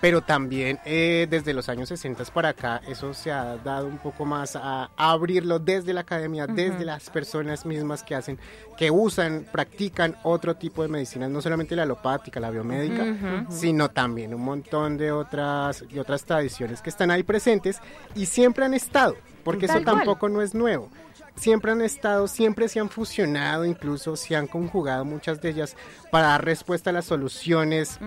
pero 0.01 0.23
también 0.23 0.81
eh, 0.85 1.29
desde 1.31 1.55
los 1.55 1.69
años 1.69 1.89
60 1.89 2.25
para 2.35 2.49
acá 2.49 2.81
eso 2.89 3.15
se 3.15 3.31
ha 3.31 3.59
dado 3.59 3.87
un 3.87 3.99
poco 3.99 4.25
más 4.25 4.57
a, 4.57 4.91
a 4.97 5.11
abrirlo 5.13 5.61
desde 5.61 5.95
la 5.95 6.01
academia, 6.01 6.49
desde 6.49 6.85
las 6.85 7.11
personas 7.11 7.65
mismas 7.65 8.03
que 8.03 8.17
hacen, 8.17 8.41
que 8.77 8.91
usan, 8.91 9.47
practican 9.53 10.17
otro 10.25 10.57
tipo 10.57 10.83
de 10.83 10.89
medicinas, 10.89 11.31
no 11.31 11.41
solamente 11.41 11.77
la 11.77 11.85
alopática, 11.85 12.41
la 12.41 12.51
biomédica, 12.51 13.47
sino 13.51 13.89
también 13.89 14.35
un 14.35 14.43
montón 14.43 14.97
de 14.97 15.13
otras, 15.13 15.85
de 15.89 16.01
otras 16.01 16.25
tradiciones 16.25 16.83
que 16.83 16.91
están 16.91 17.13
ahí 17.13 17.23
presentes 17.23 17.79
y 18.17 18.27
siempre 18.27 18.65
han 18.65 18.75
estado, 18.75 19.15
porque 19.45 19.69
Tal 19.69 19.77
eso 19.77 19.85
cual. 19.85 19.97
tampoco 19.99 20.29
no 20.29 20.43
es 20.43 20.57
nuevo. 20.57 20.91
Siempre 21.37 21.73
han 21.73 21.83
estado, 21.83 22.29
siempre 22.29 22.69
se 22.69 22.81
han 22.81 22.89
fusionado, 22.89 23.65
incluso 23.65 24.17
se 24.17 24.35
han 24.37 24.47
conjugado 24.47 25.05
muchas 25.05 25.41
de 25.41 25.51
ellas 25.51 25.77
para 26.11 26.29
dar 26.29 26.45
respuesta 26.45 26.91
a 26.91 26.93
las 26.93 27.05
soluciones 27.05 27.99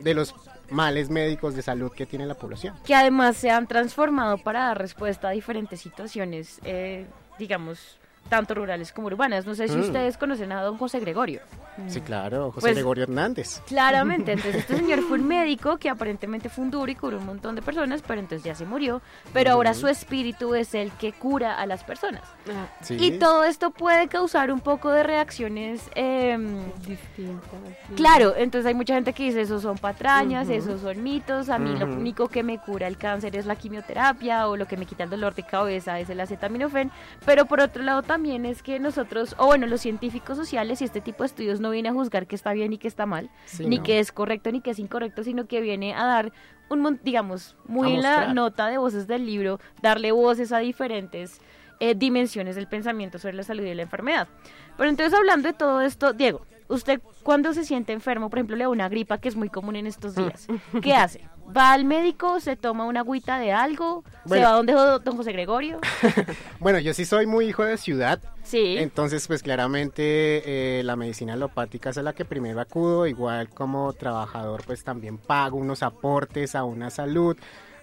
de 0.00 0.14
los 0.14 0.34
males 0.70 1.10
médicos 1.10 1.54
de 1.54 1.62
salud 1.62 1.92
que 1.92 2.06
tiene 2.06 2.26
la 2.26 2.34
población. 2.34 2.74
que 2.84 2.94
además 2.94 3.36
se 3.36 3.50
han 3.50 3.66
transformado 3.66 4.38
para 4.38 4.66
dar 4.66 4.78
respuesta 4.78 5.28
a 5.28 5.30
diferentes 5.30 5.80
situaciones, 5.80 6.60
eh, 6.64 7.06
digamos, 7.38 7.98
tanto 8.28 8.54
rurales 8.54 8.92
como 8.92 9.06
urbanas. 9.08 9.46
No 9.46 9.54
sé 9.54 9.68
si 9.68 9.76
Mm. 9.76 9.80
ustedes 9.80 10.16
conocen 10.18 10.50
a 10.52 10.62
don 10.62 10.76
José 10.78 11.00
Gregorio. 11.00 11.40
Sí, 11.88 12.00
claro, 12.00 12.52
José 12.52 12.60
Pues- 12.60 12.74
Gregorio 12.74 13.02
Hernández. 13.04 13.60
Claramente, 13.66 14.32
entonces 14.54 14.60
este 14.62 14.76
señor 14.76 15.00
fue 15.02 15.18
un 15.18 15.26
médico 15.26 15.76
que 15.76 15.90
aparentemente 15.90 16.48
fue 16.48 16.64
un 16.64 16.70
duro 16.70 16.90
y 16.90 16.94
curó 16.94 17.18
un 17.18 17.26
montón 17.26 17.54
de 17.56 17.62
personas, 17.62 18.02
pero 18.06 18.20
entonces 18.20 18.44
ya 18.44 18.54
se 18.54 18.64
murió. 18.64 19.02
Pero 19.32 19.52
ahora 19.52 19.74
su 19.74 19.88
espíritu 19.88 20.54
es 20.54 20.74
el 20.74 20.92
que 20.92 21.12
cura 21.12 21.58
a 21.60 21.66
las 21.66 21.82
personas. 21.84 22.22
Ah, 22.48 22.66
Sí. 22.80 22.96
Y 23.00 23.18
todo 23.18 23.44
esto 23.44 23.70
puede 23.70 24.08
causar 24.08 24.52
un 24.52 24.60
poco 24.60 24.90
de 24.90 25.02
reacciones... 25.02 25.90
em, 25.94 26.58
distintas. 26.86 27.50
sí. 27.88 27.94
Claro, 27.94 28.34
entonces 28.36 28.66
hay 28.66 28.74
mucha 28.74 28.94
gente 28.94 29.12
que 29.12 29.24
dice 29.24 29.40
esos 29.40 29.62
son 29.62 29.76
patrañas, 29.78 30.48
esos 30.48 30.80
son 30.80 31.02
mitos, 31.02 31.48
a 31.48 31.58
mí 31.58 31.76
lo 31.76 31.86
único 31.86 32.28
que 32.28 32.42
me 32.42 32.58
cura 32.58 32.86
el 32.86 32.96
cáncer 32.96 33.36
es 33.36 33.46
la 33.46 33.56
quimioterapia 33.56 34.48
o 34.48 34.56
lo 34.56 34.66
que 34.66 34.76
me 34.76 34.86
quita 34.86 35.04
el 35.04 35.10
dolor 35.10 35.34
de 35.34 35.42
cabeza 35.42 35.98
es 35.98 36.08
el 36.10 36.20
acetaminofén, 36.20 36.90
pero 37.24 37.46
por 37.46 37.60
otro 37.60 37.82
lado 37.82 38.02
también 38.14 38.46
es 38.46 38.62
que 38.62 38.78
nosotros, 38.78 39.34
o 39.38 39.46
bueno, 39.46 39.66
los 39.66 39.80
científicos 39.80 40.36
sociales 40.36 40.80
y 40.80 40.84
este 40.84 41.00
tipo 41.00 41.24
de 41.24 41.26
estudios 41.26 41.58
no 41.58 41.70
viene 41.70 41.88
a 41.88 41.92
juzgar 41.92 42.28
que 42.28 42.36
está 42.36 42.52
bien 42.52 42.72
y 42.72 42.78
que 42.78 42.86
está 42.86 43.06
mal, 43.06 43.28
Sí, 43.46 43.66
ni 43.66 43.78
¿no? 43.78 43.82
que 43.82 43.98
es 43.98 44.12
correcto 44.12 44.52
ni 44.52 44.60
que 44.60 44.70
es 44.70 44.78
incorrecto, 44.78 45.24
sino 45.24 45.48
que 45.48 45.60
viene 45.60 45.94
a 45.94 46.04
dar 46.04 46.32
un, 46.68 47.00
digamos, 47.02 47.56
muy 47.66 47.96
la 47.96 48.32
nota 48.32 48.68
de 48.68 48.78
voces 48.78 49.08
del 49.08 49.26
libro, 49.26 49.58
darle 49.82 50.12
voces 50.12 50.52
a 50.52 50.58
diferentes 50.58 51.40
eh, 51.80 51.96
dimensiones 51.96 52.54
del 52.54 52.68
pensamiento 52.68 53.18
sobre 53.18 53.34
la 53.34 53.42
salud 53.42 53.64
y 53.64 53.74
la 53.74 53.82
enfermedad. 53.82 54.28
Pero 54.76 54.88
entonces 54.88 55.12
hablando 55.12 55.48
de 55.48 55.54
todo 55.54 55.80
esto, 55.80 56.12
Diego, 56.12 56.46
usted 56.68 57.00
cuando 57.24 57.52
se 57.52 57.64
siente 57.64 57.92
enfermo, 57.92 58.30
por 58.30 58.38
ejemplo, 58.38 58.54
le 58.54 58.62
da 58.62 58.68
una 58.70 58.88
gripa 58.88 59.18
que 59.18 59.28
es 59.28 59.34
muy 59.34 59.48
común 59.48 59.74
en 59.74 59.88
estos 59.88 60.14
días, 60.14 60.46
¿qué 60.80 60.94
hace? 60.94 61.28
va 61.56 61.72
al 61.72 61.84
médico, 61.84 62.40
se 62.40 62.56
toma 62.56 62.84
una 62.86 63.00
agüita 63.00 63.38
de 63.38 63.52
algo, 63.52 64.02
se 64.24 64.28
Bueno. 64.28 64.44
va 64.46 64.52
donde 64.56 64.72
don 64.72 65.16
José 65.16 65.32
Gregorio. 65.32 65.80
Bueno, 66.60 66.78
yo 66.78 66.94
sí 66.94 67.04
soy 67.04 67.26
muy 67.26 67.46
hijo 67.46 67.64
de 67.64 67.76
ciudad, 67.76 68.20
Sí. 68.42 68.76
entonces 68.78 69.26
pues 69.26 69.42
claramente 69.42 70.78
eh, 70.78 70.82
la 70.84 70.96
medicina 70.96 71.34
alopática 71.34 71.90
es 71.90 71.98
a 71.98 72.02
la 72.02 72.12
que 72.12 72.24
primero 72.24 72.60
acudo, 72.60 73.06
igual 73.06 73.48
como 73.50 73.92
trabajador 73.92 74.62
pues 74.66 74.82
también 74.84 75.18
pago 75.18 75.56
unos 75.58 75.82
aportes 75.82 76.54
a 76.54 76.64
una 76.64 76.90
salud, 76.90 77.36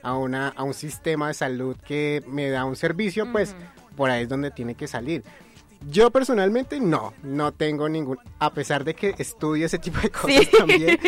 a, 0.03 0.15
una, 0.15 0.49
a 0.49 0.63
un 0.63 0.73
sistema 0.73 1.27
de 1.27 1.33
salud 1.35 1.75
que 1.85 2.23
me 2.27 2.49
da 2.49 2.65
un 2.65 2.75
servicio, 2.75 3.31
pues 3.31 3.55
por 3.95 4.09
ahí 4.09 4.23
es 4.23 4.29
donde 4.29 4.49
tiene 4.51 4.73
que 4.75 4.87
salir. 4.87 5.23
Yo 5.89 6.11
personalmente 6.11 6.79
no, 6.79 7.13
no 7.23 7.51
tengo 7.51 7.89
ningún, 7.89 8.17
a 8.39 8.53
pesar 8.53 8.83
de 8.83 8.93
que 8.93 9.15
estudio 9.17 9.65
ese 9.65 9.79
tipo 9.79 9.99
de 9.99 10.09
cosas 10.11 10.31
Sí. 10.45 10.49
también, 10.57 10.99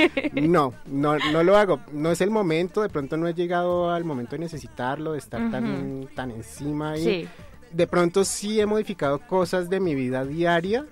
no, 0.51 0.73
no, 0.87 1.17
no 1.31 1.43
lo 1.43 1.55
hago, 1.57 1.79
no 1.91 2.11
es 2.11 2.21
el 2.21 2.31
momento, 2.31 2.81
de 2.81 2.89
pronto 2.89 3.15
no 3.15 3.27
he 3.27 3.33
llegado 3.33 3.91
al 3.91 4.03
momento 4.03 4.31
de 4.31 4.39
necesitarlo, 4.39 5.11
de 5.13 5.19
estar 5.19 5.51
tan, 5.51 6.07
tan 6.15 6.31
encima 6.31 6.91
ahí. 6.91 7.03
Sí. 7.03 7.27
De 7.71 7.87
pronto 7.87 8.23
sí 8.25 8.59
he 8.59 8.65
modificado 8.65 9.19
cosas 9.19 9.69
de 9.69 9.79
mi 9.79 9.93
vida 9.95 10.25
diaria, 10.25 10.85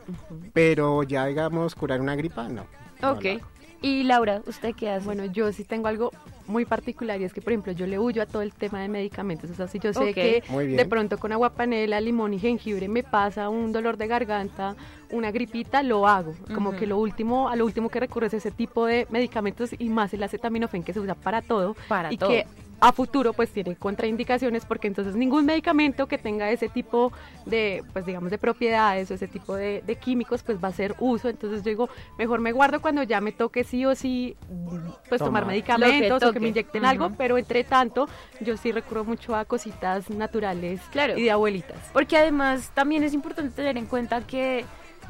pero 0.53 1.03
ya 1.03 1.25
digamos 1.25 1.75
curar 1.75 2.01
una 2.01 2.15
gripa, 2.15 2.47
no. 2.49 2.65
Ok. 3.03 3.41
Y 3.83 4.03
Laura, 4.03 4.43
¿usted 4.45 4.75
qué 4.75 4.91
hace? 4.91 5.05
Bueno, 5.05 5.25
yo 5.25 5.51
sí 5.51 5.63
tengo 5.63 5.87
algo 5.87 6.11
muy 6.51 6.65
particular 6.65 7.19
y 7.19 7.23
es 7.23 7.33
que, 7.33 7.41
por 7.41 7.53
ejemplo, 7.53 7.71
yo 7.71 7.87
le 7.87 7.97
huyo 7.97 8.21
a 8.21 8.25
todo 8.25 8.41
el 8.41 8.53
tema 8.53 8.81
de 8.81 8.87
medicamentos. 8.87 9.49
O 9.49 9.55
sea, 9.55 9.67
si 9.67 9.79
yo 9.79 9.93
sé 9.93 10.13
que 10.13 10.43
de 10.51 10.85
pronto 10.85 11.17
con 11.17 11.31
agua 11.31 11.51
panela, 11.51 11.99
limón 11.99 12.33
y 12.33 12.39
jengibre 12.39 12.87
me 12.87 13.03
pasa 13.03 13.49
un 13.49 13.71
dolor 13.71 13.97
de 13.97 14.07
garganta, 14.07 14.75
una 15.09 15.31
gripita, 15.31 15.81
lo 15.81 16.07
hago. 16.07 16.35
Como 16.53 16.75
que 16.75 16.85
lo 16.85 16.97
último, 16.97 17.49
a 17.49 17.55
lo 17.55 17.65
último 17.65 17.89
que 17.89 17.99
recurre 17.99 18.27
es 18.27 18.33
ese 18.35 18.51
tipo 18.51 18.85
de 18.85 19.07
medicamentos 19.09 19.71
y 19.77 19.89
más 19.89 20.13
el 20.13 20.23
acetaminofén 20.23 20.83
que 20.83 20.93
se 20.93 20.99
usa 20.99 21.15
para 21.15 21.41
todo. 21.41 21.75
Para 21.87 22.11
y 22.13 22.17
todo. 22.17 22.29
que 22.29 22.45
a 22.81 22.91
futuro 22.91 23.31
pues 23.31 23.51
tiene 23.51 23.75
contraindicaciones 23.75 24.65
porque 24.65 24.87
entonces 24.87 25.15
ningún 25.15 25.45
medicamento 25.45 26.07
que 26.07 26.17
tenga 26.17 26.49
ese 26.49 26.67
tipo 26.67 27.13
de 27.45 27.83
pues 27.93 28.07
digamos 28.07 28.31
de 28.31 28.39
propiedades 28.39 29.11
o 29.11 29.13
ese 29.13 29.27
tipo 29.27 29.55
de, 29.55 29.83
de 29.85 29.95
químicos 29.95 30.41
pues 30.41 30.57
va 30.61 30.69
a 30.69 30.71
ser 30.71 30.95
uso 30.99 31.29
entonces 31.29 31.63
yo 31.63 31.69
digo 31.69 31.89
mejor 32.17 32.41
me 32.41 32.51
guardo 32.51 32.81
cuando 32.81 33.03
ya 33.03 33.21
me 33.21 33.31
toque 33.31 33.63
sí 33.63 33.85
o 33.85 33.93
sí 33.93 34.35
pues 35.07 35.19
tomar 35.19 35.43
Tomar. 35.43 35.45
medicamentos 35.45 36.09
Lo 36.09 36.19
que 36.19 36.25
o 36.25 36.33
que 36.33 36.39
toque. 36.39 36.39
Me 36.41 36.49
inyecten 36.49 36.85
algo 36.85 37.11
pero 37.17 37.37
entre 37.37 37.63
tanto 37.63 38.07
yo 38.39 38.57
sí 38.57 38.71
recurro 38.71 39.03
mucho 39.05 39.35
a 39.35 39.45
cositas 39.45 40.09
naturales 40.09 40.81
Claro. 40.91 41.17
y 41.17 41.23
de 41.23 41.31
abuelitas 41.31 41.77
Porque 41.93 42.17
además 42.17 42.71
también 42.73 43.03
es 43.03 43.13
importante 43.13 43.51
tener 43.55 43.77
en 43.77 43.85
cuenta 43.85 44.21
que 44.21 44.65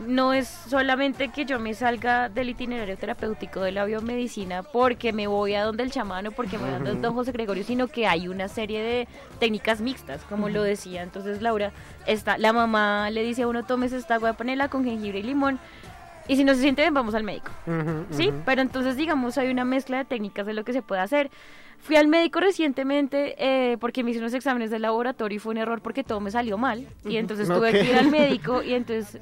no 0.08 0.34
es 0.34 0.48
solamente 0.48 1.30
que 1.30 1.44
yo 1.46 1.60
me 1.60 1.74
salga 1.74 2.30
del 2.30 2.50
itinerario 2.50 2.98
terapéutico 2.98 3.60
de 3.62 3.74
la 3.74 3.84
biomedicina 3.86 4.64
porque 4.64 5.12
me 5.12 5.28
voy 5.28 5.54
a 5.54 5.64
donde 5.64 5.84
el 5.84 5.92
chamán 5.92 6.26
o 6.28 6.32
porque 6.32 6.58
me 6.58 6.64
voy 6.64 6.74
a 6.74 6.80
donde 6.80 6.96
don 7.02 7.14
José 7.14 7.34
Gregorio, 7.34 7.64
sino 7.66 7.88
que 7.88 8.08
hay 8.08 8.28
una 8.30 8.48
serie 8.48 8.82
de 8.82 9.08
técnicas 9.40 9.82
mixtas, 9.82 10.22
como 10.30 10.48
lo 10.50 10.64
decía 10.64 11.04
entonces 11.04 11.42
Laura. 11.42 11.72
Está, 12.08 12.38
la 12.38 12.54
mamá 12.54 13.10
le 13.12 13.22
dice 13.22 13.44
a 13.44 13.48
uno, 13.48 13.64
tomes 13.66 13.92
esta 13.92 14.16
agua 14.16 14.30
de 14.30 14.34
panela 14.36 14.70
con 14.70 14.86
jengibre 14.86 15.20
y 15.20 15.24
limón. 15.24 15.60
Y 16.28 16.36
si 16.36 16.44
no 16.44 16.54
se 16.54 16.62
siente 16.62 16.82
bien, 16.84 16.94
vamos 16.94 17.16
al 17.16 17.24
médico. 17.24 17.52
Ujú, 17.68 18.06
Sí, 18.12 18.30
ujú. 18.30 18.42
pero 18.46 18.62
entonces 18.62 18.96
digamos 18.96 19.38
hay 19.38 19.50
una 19.50 19.66
mezcla 19.66 19.98
de 19.98 20.06
técnicas 20.06 20.46
de 20.46 20.54
lo 20.54 20.64
que 20.64 20.74
se 20.74 20.82
puede 20.82 21.02
hacer. 21.02 21.30
Fui 21.80 21.96
al 21.96 22.08
médico 22.08 22.40
recientemente 22.40 23.36
eh, 23.40 23.78
porque 23.80 24.04
me 24.04 24.12
hice 24.12 24.20
unos 24.20 24.34
exámenes 24.36 24.70
de 24.70 24.78
laboratorio 24.80 25.36
y 25.36 25.40
fue 25.40 25.52
un 25.52 25.58
error 25.58 25.82
porque 25.82 26.04
todo 26.04 26.20
me 26.20 26.30
salió 26.32 26.58
mal. 26.58 26.88
Y 27.06 27.18
entonces 27.18 27.48
tuve 27.48 27.70
Ok. 27.70 27.76
que 27.76 27.90
ir 27.90 27.96
al 27.96 28.12
médico 28.12 28.62
y 28.62 28.74
entonces 28.76 29.20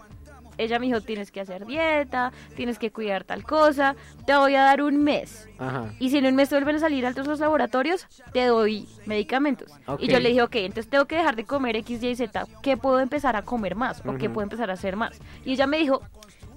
ella 0.57 0.77
me 0.77 0.87
dijo, 0.87 0.99
tienes 0.99 1.31
que 1.31 1.39
hacer 1.39 1.65
dieta, 1.65 2.33
tienes 2.57 2.77
que 2.77 2.91
cuidar 2.91 3.23
tal 3.23 3.43
cosa, 3.45 3.95
te 4.25 4.35
voy 4.35 4.55
a 4.55 4.63
dar 4.63 4.81
un 4.81 5.01
mes. 5.01 5.47
Ajá. 5.57 5.85
Y 5.99 6.09
si 6.09 6.17
en 6.17 6.25
un 6.25 6.35
mes 6.35 6.49
te 6.49 6.55
vuelven 6.55 6.75
a 6.75 6.79
salir 6.79 7.05
altos 7.05 7.27
los 7.27 7.39
laboratorios, 7.39 8.07
te 8.33 8.45
doy 8.47 8.85
medicamentos. 9.05 9.71
Ok. 9.87 10.01
Y 10.03 10.07
yo 10.09 10.19
le 10.19 10.27
dije, 10.29 10.41
ok, 10.41 10.55
entonces 10.55 10.89
tengo 10.89 11.05
que 11.05 11.15
dejar 11.15 11.37
de 11.37 11.45
comer 11.45 11.77
X, 11.77 12.03
Y, 12.03 12.13
Z. 12.13 12.45
¿Qué 12.61 12.75
puedo 12.75 12.99
empezar 12.99 13.37
a 13.37 13.43
comer 13.43 13.75
más? 13.75 14.01
¿O 14.05 14.17
qué 14.17 14.25
Ujú. 14.25 14.33
puedo 14.33 14.43
empezar 14.43 14.69
a 14.69 14.73
hacer 14.73 14.97
más? 14.97 15.17
Y 15.45 15.53
ella 15.53 15.65
me 15.65 15.77
dijo, 15.77 16.01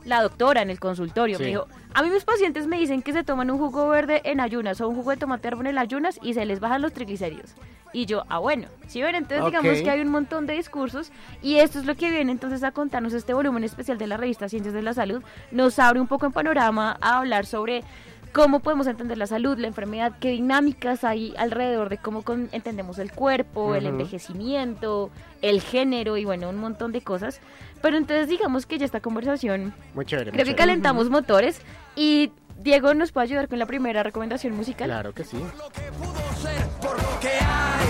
la 0.04 0.22
doctora 0.22 0.62
en 0.62 0.70
el 0.70 0.80
consultorio, 0.80 1.36
Sí. 1.38 1.44
me 1.44 1.48
dijo, 1.50 1.66
a 1.94 2.02
mí 2.02 2.10
mis 2.10 2.24
pacientes 2.24 2.66
me 2.66 2.78
dicen 2.78 3.02
que 3.02 3.12
se 3.12 3.24
toman 3.24 3.50
un 3.50 3.58
jugo 3.58 3.88
verde 3.88 4.20
en 4.24 4.40
ayunas 4.40 4.80
o 4.80 4.88
un 4.88 4.94
jugo 4.96 5.10
de 5.10 5.16
tomate 5.16 5.48
árbol 5.48 5.66
en 5.66 5.78
ayunas 5.78 6.18
y 6.22 6.34
se 6.34 6.44
les 6.44 6.60
bajan 6.60 6.82
los 6.82 6.92
triglicéridos. 6.92 7.54
Y 7.94 8.06
yo, 8.06 8.24
ah, 8.30 8.38
bueno, 8.38 8.68
si 8.86 9.02
ven, 9.02 9.14
entonces 9.14 9.44
digamos 9.44 9.82
que 9.82 9.90
hay 9.90 10.00
un 10.00 10.08
montón 10.08 10.46
de 10.46 10.54
discursos 10.54 11.12
y 11.42 11.56
esto 11.56 11.78
es 11.78 11.84
lo 11.84 11.94
que 11.94 12.10
viene 12.10 12.32
entonces 12.32 12.62
a 12.64 12.72
contarnos 12.72 13.12
este 13.12 13.34
volumen 13.34 13.64
especial 13.64 13.98
de 13.98 14.06
la 14.06 14.16
revista 14.16 14.48
Ciencias 14.48 14.72
de 14.72 14.80
la 14.80 14.94
Salud. 14.94 15.22
Nos 15.50 15.78
abre 15.78 16.00
un 16.00 16.06
poco 16.06 16.24
en 16.24 16.32
panorama 16.32 16.96
a 17.02 17.18
hablar 17.18 17.44
sobre 17.44 17.84
cómo 18.32 18.60
podemos 18.60 18.86
entender 18.86 19.18
la 19.18 19.26
salud, 19.26 19.58
la 19.58 19.66
enfermedad, 19.66 20.12
qué 20.20 20.30
dinámicas 20.30 21.04
hay 21.04 21.34
alrededor 21.36 21.88
de 21.88 21.98
cómo 21.98 22.22
con- 22.22 22.48
entendemos 22.52 22.98
el 22.98 23.12
cuerpo, 23.12 23.74
el 23.74 23.86
envejecimiento, 23.86 25.10
el 25.42 25.60
género 25.60 26.16
y 26.16 26.24
bueno, 26.24 26.48
un 26.48 26.56
montón 26.58 26.92
de 26.92 27.00
cosas. 27.02 27.40
Pero 27.82 27.96
entonces 27.96 28.28
digamos 28.28 28.64
que 28.66 28.78
ya 28.78 28.84
esta 28.86 29.00
conversación, 29.00 29.74
Muy 29.94 30.04
chévere. 30.06 30.30
muy 30.30 30.32
creo 30.36 30.44
que 30.44 30.50
chévere. 30.52 30.56
calentamos 30.56 31.10
motores 31.10 31.60
y 31.96 32.32
Diego 32.58 32.94
nos 32.94 33.12
puede 33.12 33.24
ayudar 33.26 33.48
con 33.48 33.58
la 33.58 33.66
primera 33.66 34.02
recomendación 34.02 34.54
musical. 34.56 34.86
Claro 34.88 35.12
que 35.12 35.24
sí. 35.24 35.36
lo 35.36 35.68
que 35.70 35.90
pudo 35.92 36.14
ser, 36.42 36.66
por 36.80 36.96
lo 37.02 37.20
que 37.20 37.28
hay, 37.28 37.86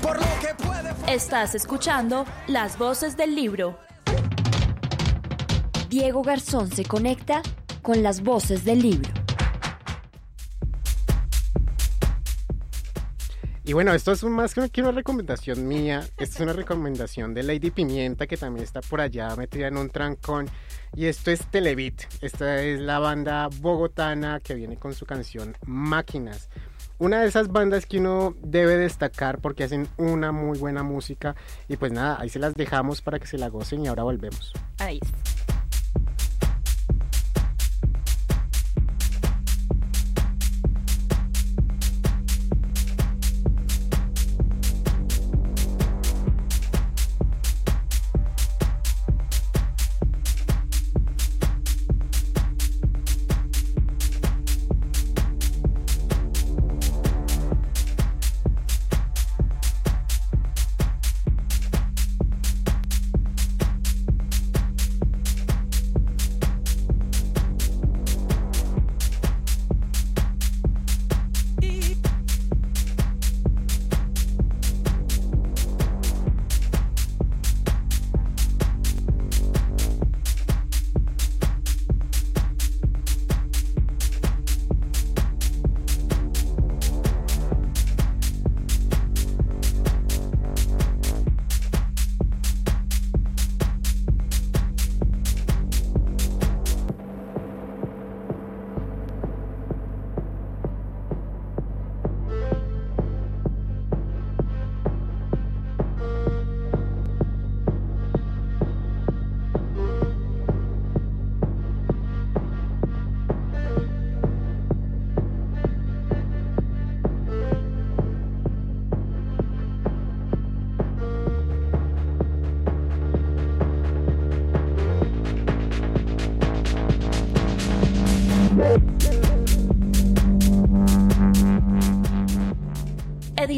por 0.00 0.16
lo 0.16 0.22
que 0.40 0.54
puede 0.64 1.12
Estás 1.14 1.54
escuchando 1.54 2.24
Las 2.46 2.78
Voces 2.78 3.16
del 3.16 3.34
Libro. 3.34 3.78
Diego 5.88 6.22
Garzón 6.22 6.70
se 6.70 6.84
conecta 6.84 7.42
con 7.82 8.02
las 8.02 8.22
voces 8.22 8.64
del 8.64 8.80
libro. 8.80 9.10
Y 13.64 13.74
bueno, 13.74 13.94
esto 13.94 14.10
es 14.10 14.24
más 14.24 14.54
que 14.54 14.80
una 14.80 14.90
recomendación 14.90 15.68
mía, 15.68 16.00
esto 16.16 16.36
es 16.36 16.40
una 16.40 16.52
recomendación 16.52 17.32
de 17.32 17.44
Lady 17.44 17.70
Pimienta 17.70 18.26
que 18.26 18.36
también 18.36 18.64
está 18.64 18.80
por 18.80 19.00
allá 19.00 19.36
metida 19.36 19.68
en 19.68 19.76
un 19.76 19.88
trancón 19.88 20.48
y 20.96 21.06
esto 21.06 21.30
es 21.30 21.46
Televit, 21.46 22.02
esta 22.22 22.60
es 22.60 22.80
la 22.80 22.98
banda 22.98 23.48
bogotana 23.60 24.40
que 24.40 24.54
viene 24.54 24.78
con 24.78 24.94
su 24.94 25.06
canción 25.06 25.56
Máquinas. 25.64 26.50
Una 26.98 27.20
de 27.20 27.28
esas 27.28 27.48
bandas 27.48 27.86
que 27.86 27.98
uno 27.98 28.34
debe 28.42 28.76
destacar 28.76 29.38
porque 29.38 29.62
hacen 29.62 29.88
una 29.96 30.32
muy 30.32 30.58
buena 30.58 30.82
música 30.82 31.36
y 31.68 31.76
pues 31.76 31.92
nada, 31.92 32.16
ahí 32.20 32.30
se 32.30 32.40
las 32.40 32.54
dejamos 32.54 33.00
para 33.00 33.20
que 33.20 33.28
se 33.28 33.38
la 33.38 33.48
gocen 33.48 33.84
y 33.84 33.86
ahora 33.86 34.02
volvemos. 34.02 34.52
Ahí. 34.78 34.98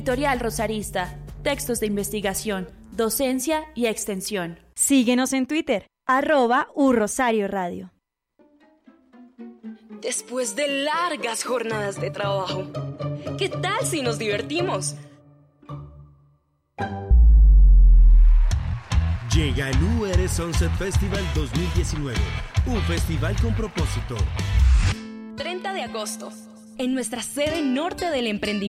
Editorial 0.04 0.38
Rosarista, 0.38 1.16
textos 1.42 1.80
de 1.80 1.86
investigación, 1.86 2.68
docencia 2.92 3.64
y 3.74 3.86
extensión. 3.86 4.60
Síguenos 4.74 5.32
en 5.32 5.46
Twitter, 5.46 5.86
arroba 6.06 6.68
Rosario 6.76 7.48
Radio. 7.48 7.90
Después 10.02 10.56
de 10.56 10.84
largas 10.84 11.42
jornadas 11.42 11.98
de 11.98 12.10
trabajo, 12.10 12.70
¿qué 13.38 13.48
tal 13.48 13.86
si 13.86 14.02
nos 14.02 14.18
divertimos? 14.18 14.94
Llega 19.34 19.70
el 19.70 19.82
UR 19.98 20.28
Sunset 20.28 20.72
Festival 20.72 21.24
2019, 21.34 22.14
un 22.66 22.82
festival 22.82 23.34
con 23.40 23.54
propósito. 23.54 24.16
30 25.36 25.72
de 25.72 25.82
agosto, 25.82 26.30
en 26.76 26.92
nuestra 26.92 27.22
sede 27.22 27.62
norte 27.62 28.10
del 28.10 28.26
emprendimiento. 28.26 28.73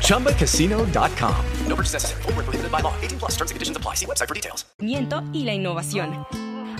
ChumbaCasino.com. 0.00 1.34
No 1.68 1.76
purchase 1.76 1.94
necessary. 1.94 2.22
Full 2.22 2.32
prohibited 2.32 2.70
by 2.70 2.80
law. 2.80 2.94
18 3.02 3.18
plus 3.18 3.32
terms 3.32 3.50
and 3.50 3.56
conditions 3.56 3.76
apply. 3.76 3.96
See 3.96 4.06
website 4.06 4.28
for 4.28 4.34
details. 4.34 4.64
Y 5.32 5.44
la 5.44 5.52
innovación. 5.52 6.26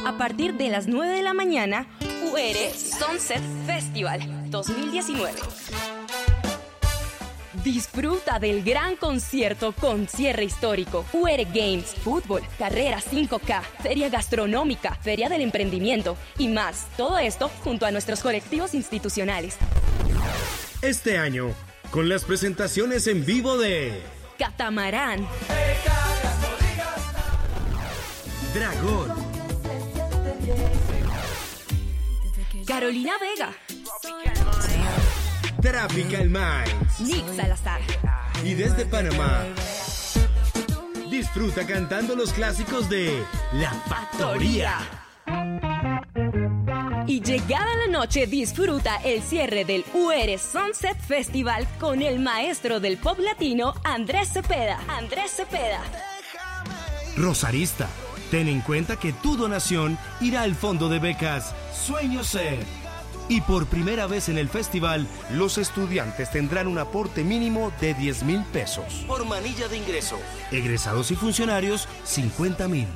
A 0.06 0.18
partir 0.18 0.54
de 0.54 0.68
las 0.68 0.86
9 0.86 1.16
de 1.16 1.22
la 1.22 1.32
mañana, 1.32 1.86
UR 2.30 2.56
Sunset 2.74 3.40
Festival 3.66 4.20
2019. 4.50 5.32
Disfruta 7.64 8.38
del 8.38 8.62
gran 8.62 8.96
concierto 8.96 9.72
con 9.72 10.06
cierre 10.06 10.44
histórico, 10.44 11.06
UR 11.14 11.44
Games, 11.54 11.94
fútbol, 12.04 12.42
carrera 12.58 12.98
5K, 13.00 13.62
feria 13.82 14.10
gastronómica, 14.10 14.94
feria 14.96 15.30
del 15.30 15.40
emprendimiento 15.40 16.18
y 16.36 16.48
más. 16.48 16.86
Todo 16.98 17.16
esto 17.16 17.50
junto 17.62 17.86
a 17.86 17.90
nuestros 17.90 18.20
colectivos 18.20 18.74
institucionales. 18.74 19.56
Este 20.82 21.16
año, 21.16 21.54
con 21.94 22.08
las 22.08 22.24
presentaciones 22.24 23.06
en 23.06 23.24
vivo 23.24 23.56
de 23.56 24.02
Catamarán, 24.36 25.24
Dragón, 28.52 29.14
Carolina 32.66 33.12
Vega. 33.20 33.52
Tropical 35.62 36.30
Minds. 36.30 37.00
Nick 37.00 37.36
Salazar. 37.36 37.80
Y 38.42 38.54
desde 38.54 38.86
Panamá. 38.86 39.44
Disfruta 41.08 41.64
cantando 41.64 42.16
los 42.16 42.32
clásicos 42.32 42.90
de 42.90 43.22
La 43.52 43.70
Factoría. 43.70 44.78
Y 47.06 47.20
llegada 47.20 47.76
la 47.86 47.92
noche, 47.92 48.26
disfruta 48.26 48.96
el 49.04 49.22
cierre 49.22 49.64
del 49.64 49.84
UR 49.92 50.38
Sunset 50.38 50.98
Festival 50.98 51.66
con 51.78 52.00
el 52.00 52.18
maestro 52.18 52.80
del 52.80 52.96
pop 52.96 53.18
latino, 53.18 53.74
Andrés 53.84 54.32
Cepeda. 54.32 54.80
Andrés 54.88 55.32
Cepeda. 55.32 55.82
Rosarista, 57.16 57.88
ten 58.30 58.48
en 58.48 58.60
cuenta 58.62 58.96
que 58.96 59.12
tu 59.12 59.36
donación 59.36 59.98
irá 60.20 60.42
al 60.42 60.54
fondo 60.54 60.88
de 60.88 60.98
becas 60.98 61.54
Sueño 61.74 62.24
Ser 62.24 62.58
y 63.28 63.40
por 63.40 63.66
primera 63.66 64.06
vez 64.06 64.28
en 64.28 64.38
el 64.38 64.48
festival, 64.48 65.06
los 65.30 65.58
estudiantes 65.58 66.30
tendrán 66.30 66.66
un 66.66 66.78
aporte 66.78 67.24
mínimo 67.24 67.72
de 67.80 67.94
10 67.94 68.22
mil 68.24 68.42
pesos. 68.44 69.04
Por 69.06 69.24
manilla 69.24 69.68
de 69.68 69.78
ingreso. 69.78 70.18
Egresados 70.50 71.10
y 71.10 71.16
funcionarios, 71.16 71.88
50 72.04 72.68
mil. 72.68 72.86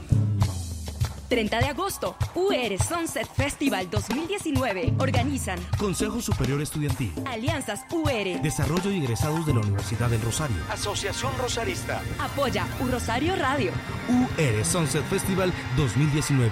30 1.28 1.60
de 1.60 1.66
agosto, 1.66 2.16
UR 2.34 2.78
Sunset 2.82 3.28
Festival 3.34 3.90
2019. 3.90 4.94
Organizan 4.98 5.58
Consejo 5.78 6.20
Superior 6.20 6.60
Estudiantil, 6.60 7.12
Alianzas 7.26 7.84
UR, 7.90 8.40
Desarrollo 8.42 8.90
y 8.90 8.98
Egresados 8.98 9.46
de 9.46 9.54
la 9.54 9.60
Universidad 9.60 10.08
del 10.08 10.22
Rosario, 10.22 10.56
Asociación 10.70 11.32
Rosarista, 11.38 12.00
Apoya 12.18 12.66
U 12.80 12.86
Rosario 12.86 13.36
Radio. 13.36 13.72
UR 14.08 14.64
Sunset 14.64 15.04
Festival 15.04 15.52
2019. 15.76 16.50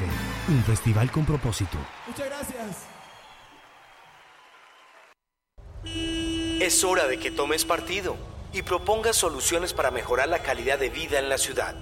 Un 0.49 0.63
festival 0.65 1.11
con 1.11 1.25
propósito. 1.25 1.79
Muchas 2.07 2.27
gracias. 2.27 2.87
Es 6.61 6.85
hora 6.85 7.07
de 7.07 7.19
que 7.19 7.31
tomes 7.31 7.65
partido 7.65 8.17
y 8.53 8.63
propongas 8.63 9.17
soluciones 9.17 9.73
para 9.73 9.91
mejorar 9.91 10.29
la 10.29 10.41
calidad 10.41 10.79
de 10.79 10.91
vida 10.91 11.19
en 11.19 11.29
la 11.29 11.39
ciudad. 11.39 11.77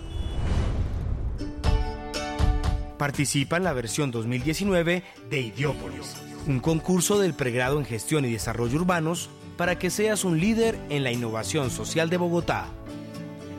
Participa 3.05 3.59
en 3.59 3.64
la 3.64 3.75
versión 3.75 4.11
2019 4.11 5.03
de 5.29 5.38
Idiópolis, 5.38 6.17
un 6.47 6.59
concurso 6.59 7.19
del 7.19 7.35
pregrado 7.35 7.79
en 7.79 7.85
gestión 7.85 8.25
y 8.25 8.33
desarrollo 8.33 8.81
urbanos 8.81 9.29
para 9.59 9.79
que 9.79 9.90
seas 9.90 10.25
un 10.25 10.40
líder 10.40 10.79
en 10.88 11.05
la 11.05 11.12
innovación 11.12 11.71
social 11.71 12.09
de 12.09 12.17
Bogotá. 12.17 12.67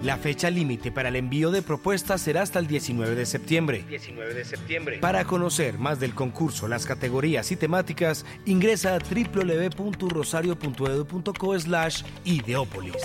La 0.01 0.17
fecha 0.17 0.49
límite 0.49 0.91
para 0.91 1.09
el 1.09 1.15
envío 1.15 1.51
de 1.51 1.61
propuestas 1.61 2.21
será 2.21 2.41
hasta 2.41 2.57
el 2.57 2.65
19 2.65 3.13
de 3.13 3.27
septiembre. 3.27 3.85
19 3.87 4.33
de 4.33 4.45
septiembre. 4.45 4.97
Para 4.97 5.25
conocer 5.25 5.77
más 5.77 5.99
del 5.99 6.15
concurso, 6.15 6.67
las 6.67 6.87
categorías 6.87 7.51
y 7.51 7.55
temáticas, 7.55 8.25
ingresa 8.47 8.95
a 8.95 8.97
www.rosario.edu.co 8.97 11.59
slash 11.59 12.01
ideópolis. 12.23 12.95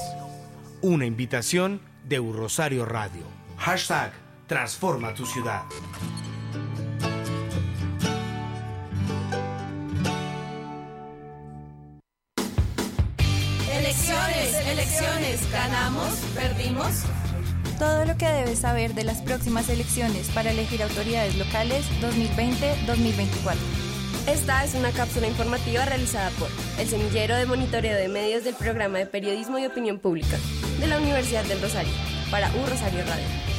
Una 0.80 1.04
invitación 1.04 1.82
de 2.08 2.16
Rosario 2.16 2.86
Radio. 2.86 3.24
Hashtag 3.58 4.30
Transforma 4.50 5.14
tu 5.14 5.24
ciudad. 5.24 5.62
Elecciones, 14.80 15.52
ganamos, 15.52 16.08
perdimos. 16.34 17.02
Todo 17.78 18.04
lo 18.06 18.16
que 18.16 18.26
debes 18.26 18.60
saber 18.60 18.94
de 18.94 19.04
las 19.04 19.20
próximas 19.20 19.68
elecciones 19.68 20.28
para 20.30 20.50
elegir 20.50 20.82
autoridades 20.82 21.36
locales 21.36 21.84
2020-2024. 22.00 23.56
Esta 24.26 24.64
es 24.64 24.74
una 24.74 24.90
cápsula 24.92 25.26
informativa 25.26 25.84
realizada 25.84 26.30
por 26.38 26.48
el 26.78 26.88
Semillero 26.88 27.36
de 27.36 27.46
Monitoreo 27.46 27.96
de 27.96 28.08
Medios 28.08 28.44
del 28.44 28.54
Programa 28.54 28.98
de 28.98 29.06
Periodismo 29.06 29.58
y 29.58 29.66
Opinión 29.66 29.98
Pública 29.98 30.38
de 30.78 30.86
la 30.86 30.98
Universidad 30.98 31.44
del 31.44 31.60
Rosario, 31.60 31.92
para 32.30 32.48
U 32.48 32.66
Rosario 32.66 33.00
Radio. 33.04 33.49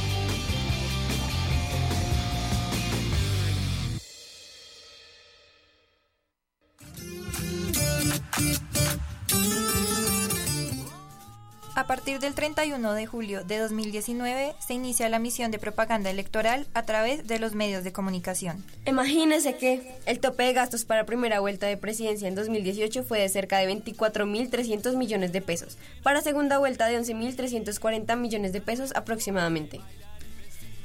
Partir 11.91 12.21
del 12.21 12.35
31 12.35 12.93
de 12.93 13.05
julio 13.05 13.43
de 13.43 13.57
2019 13.57 14.55
se 14.65 14.73
inicia 14.73 15.09
la 15.09 15.19
misión 15.19 15.51
de 15.51 15.59
propaganda 15.59 16.09
electoral 16.09 16.65
a 16.73 16.83
través 16.83 17.27
de 17.27 17.37
los 17.37 17.53
medios 17.53 17.83
de 17.83 17.91
comunicación. 17.91 18.63
Imagínese 18.85 19.57
que 19.57 19.97
el 20.05 20.21
tope 20.21 20.43
de 20.43 20.53
gastos 20.53 20.85
para 20.85 21.05
primera 21.05 21.41
vuelta 21.41 21.67
de 21.67 21.75
presidencia 21.75 22.29
en 22.29 22.35
2018 22.35 23.03
fue 23.03 23.19
de 23.19 23.27
cerca 23.27 23.57
de 23.57 23.67
24.300 23.67 24.95
millones 24.95 25.33
de 25.33 25.41
pesos, 25.41 25.77
para 26.01 26.21
segunda 26.21 26.59
vuelta 26.59 26.87
de 26.87 26.97
11.340 26.97 28.15
millones 28.15 28.53
de 28.53 28.61
pesos 28.61 28.93
aproximadamente. 28.95 29.81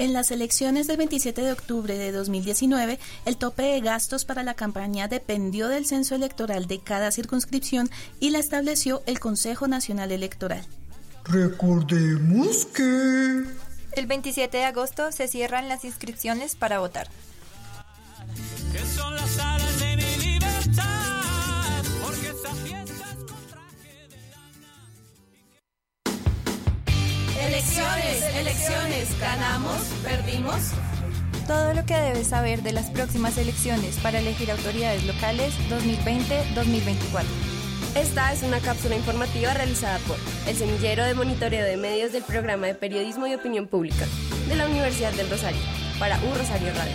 En 0.01 0.12
las 0.12 0.33
elecciones 0.33 0.88
del 0.88 0.97
27 0.97 1.40
de 1.40 1.53
octubre 1.53 1.97
de 1.97 2.11
2019, 2.11 2.99
el 3.27 3.37
tope 3.37 3.62
de 3.62 3.81
gastos 3.81 4.25
para 4.25 4.42
la 4.42 4.55
campaña 4.55 5.07
dependió 5.07 5.69
del 5.69 5.87
censo 5.87 6.16
electoral 6.16 6.66
de 6.66 6.81
cada 6.81 7.12
circunscripción 7.12 7.88
y 8.19 8.31
la 8.31 8.40
estableció 8.40 9.05
el 9.07 9.21
Consejo 9.21 9.69
Nacional 9.69 10.11
Electoral. 10.11 10.66
Recordemos 11.29 12.67
que... 12.67 13.43
El 13.93 14.07
27 14.07 14.57
de 14.57 14.65
agosto 14.65 15.11
se 15.11 15.27
cierran 15.27 15.69
las 15.69 15.85
inscripciones 15.85 16.55
para 16.55 16.79
votar. 16.79 17.09
que 18.73 18.79
son 18.79 19.15
las 19.15 19.39
alas 19.39 19.81
de 19.81 19.97
mi 19.97 20.17
libertad, 20.25 21.83
porque 22.05 22.29
esta 22.29 22.51
fiesta 22.51 22.93
es 22.93 23.25
con 23.25 23.47
traje 23.47 24.09
de 24.09 24.19
Elecciones, 27.47 28.23
elecciones, 28.37 29.21
ganamos, 29.21 29.83
perdimos. 30.05 30.61
Todo 31.49 31.75
lo 31.75 31.85
que 31.87 31.95
debes 31.95 32.29
saber 32.29 32.62
de 32.62 32.73
las 32.73 32.91
próximas 32.91 33.39
elecciones 33.39 33.97
para 33.99 34.19
elegir 34.19 34.51
autoridades 34.51 35.05
locales 35.05 35.55
2020-2024. 35.71 37.56
Esta 37.97 38.31
es 38.31 38.43
una 38.43 38.61
cápsula 38.61 38.95
informativa 38.95 39.55
realizada 39.55 39.99
por 40.01 40.19
el 40.47 40.55
Semillero 40.55 41.03
de 41.03 41.15
Monitoreo 41.15 41.65
de 41.65 41.79
Medios 41.79 42.13
del 42.13 42.23
Programa 42.25 42.67
de 42.67 42.75
Periodismo 42.75 43.27
y 43.27 43.33
Opinión 43.33 43.69
Pública 43.69 44.05
de 44.49 44.55
la 44.55 44.67
Universidad 44.67 45.15
del 45.15 45.31
Rosario, 45.31 45.63
para 45.99 46.19
Un 46.19 46.35
Rosario 46.35 46.75
Radio. 46.75 46.93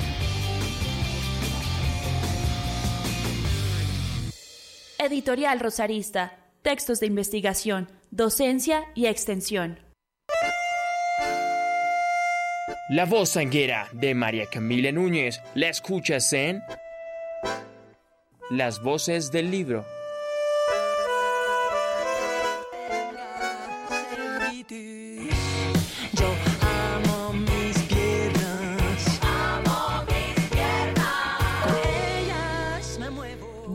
Editorial 4.99 5.59
Rosarista. 5.59 6.37
Textos 6.61 6.99
de 6.99 7.07
investigación, 7.07 7.89
docencia 8.11 8.83
y 8.93 9.07
extensión. 9.07 9.79
La 12.89 13.05
voz 13.05 13.29
sanguera 13.29 13.87
de 13.93 14.13
María 14.13 14.45
Camila 14.45 14.91
Núñez 14.91 15.41
la 15.55 15.69
escuchas 15.69 16.31
en 16.33 16.61
Las 18.51 18.83
voces 18.83 19.31
del 19.31 19.49
libro. 19.49 19.83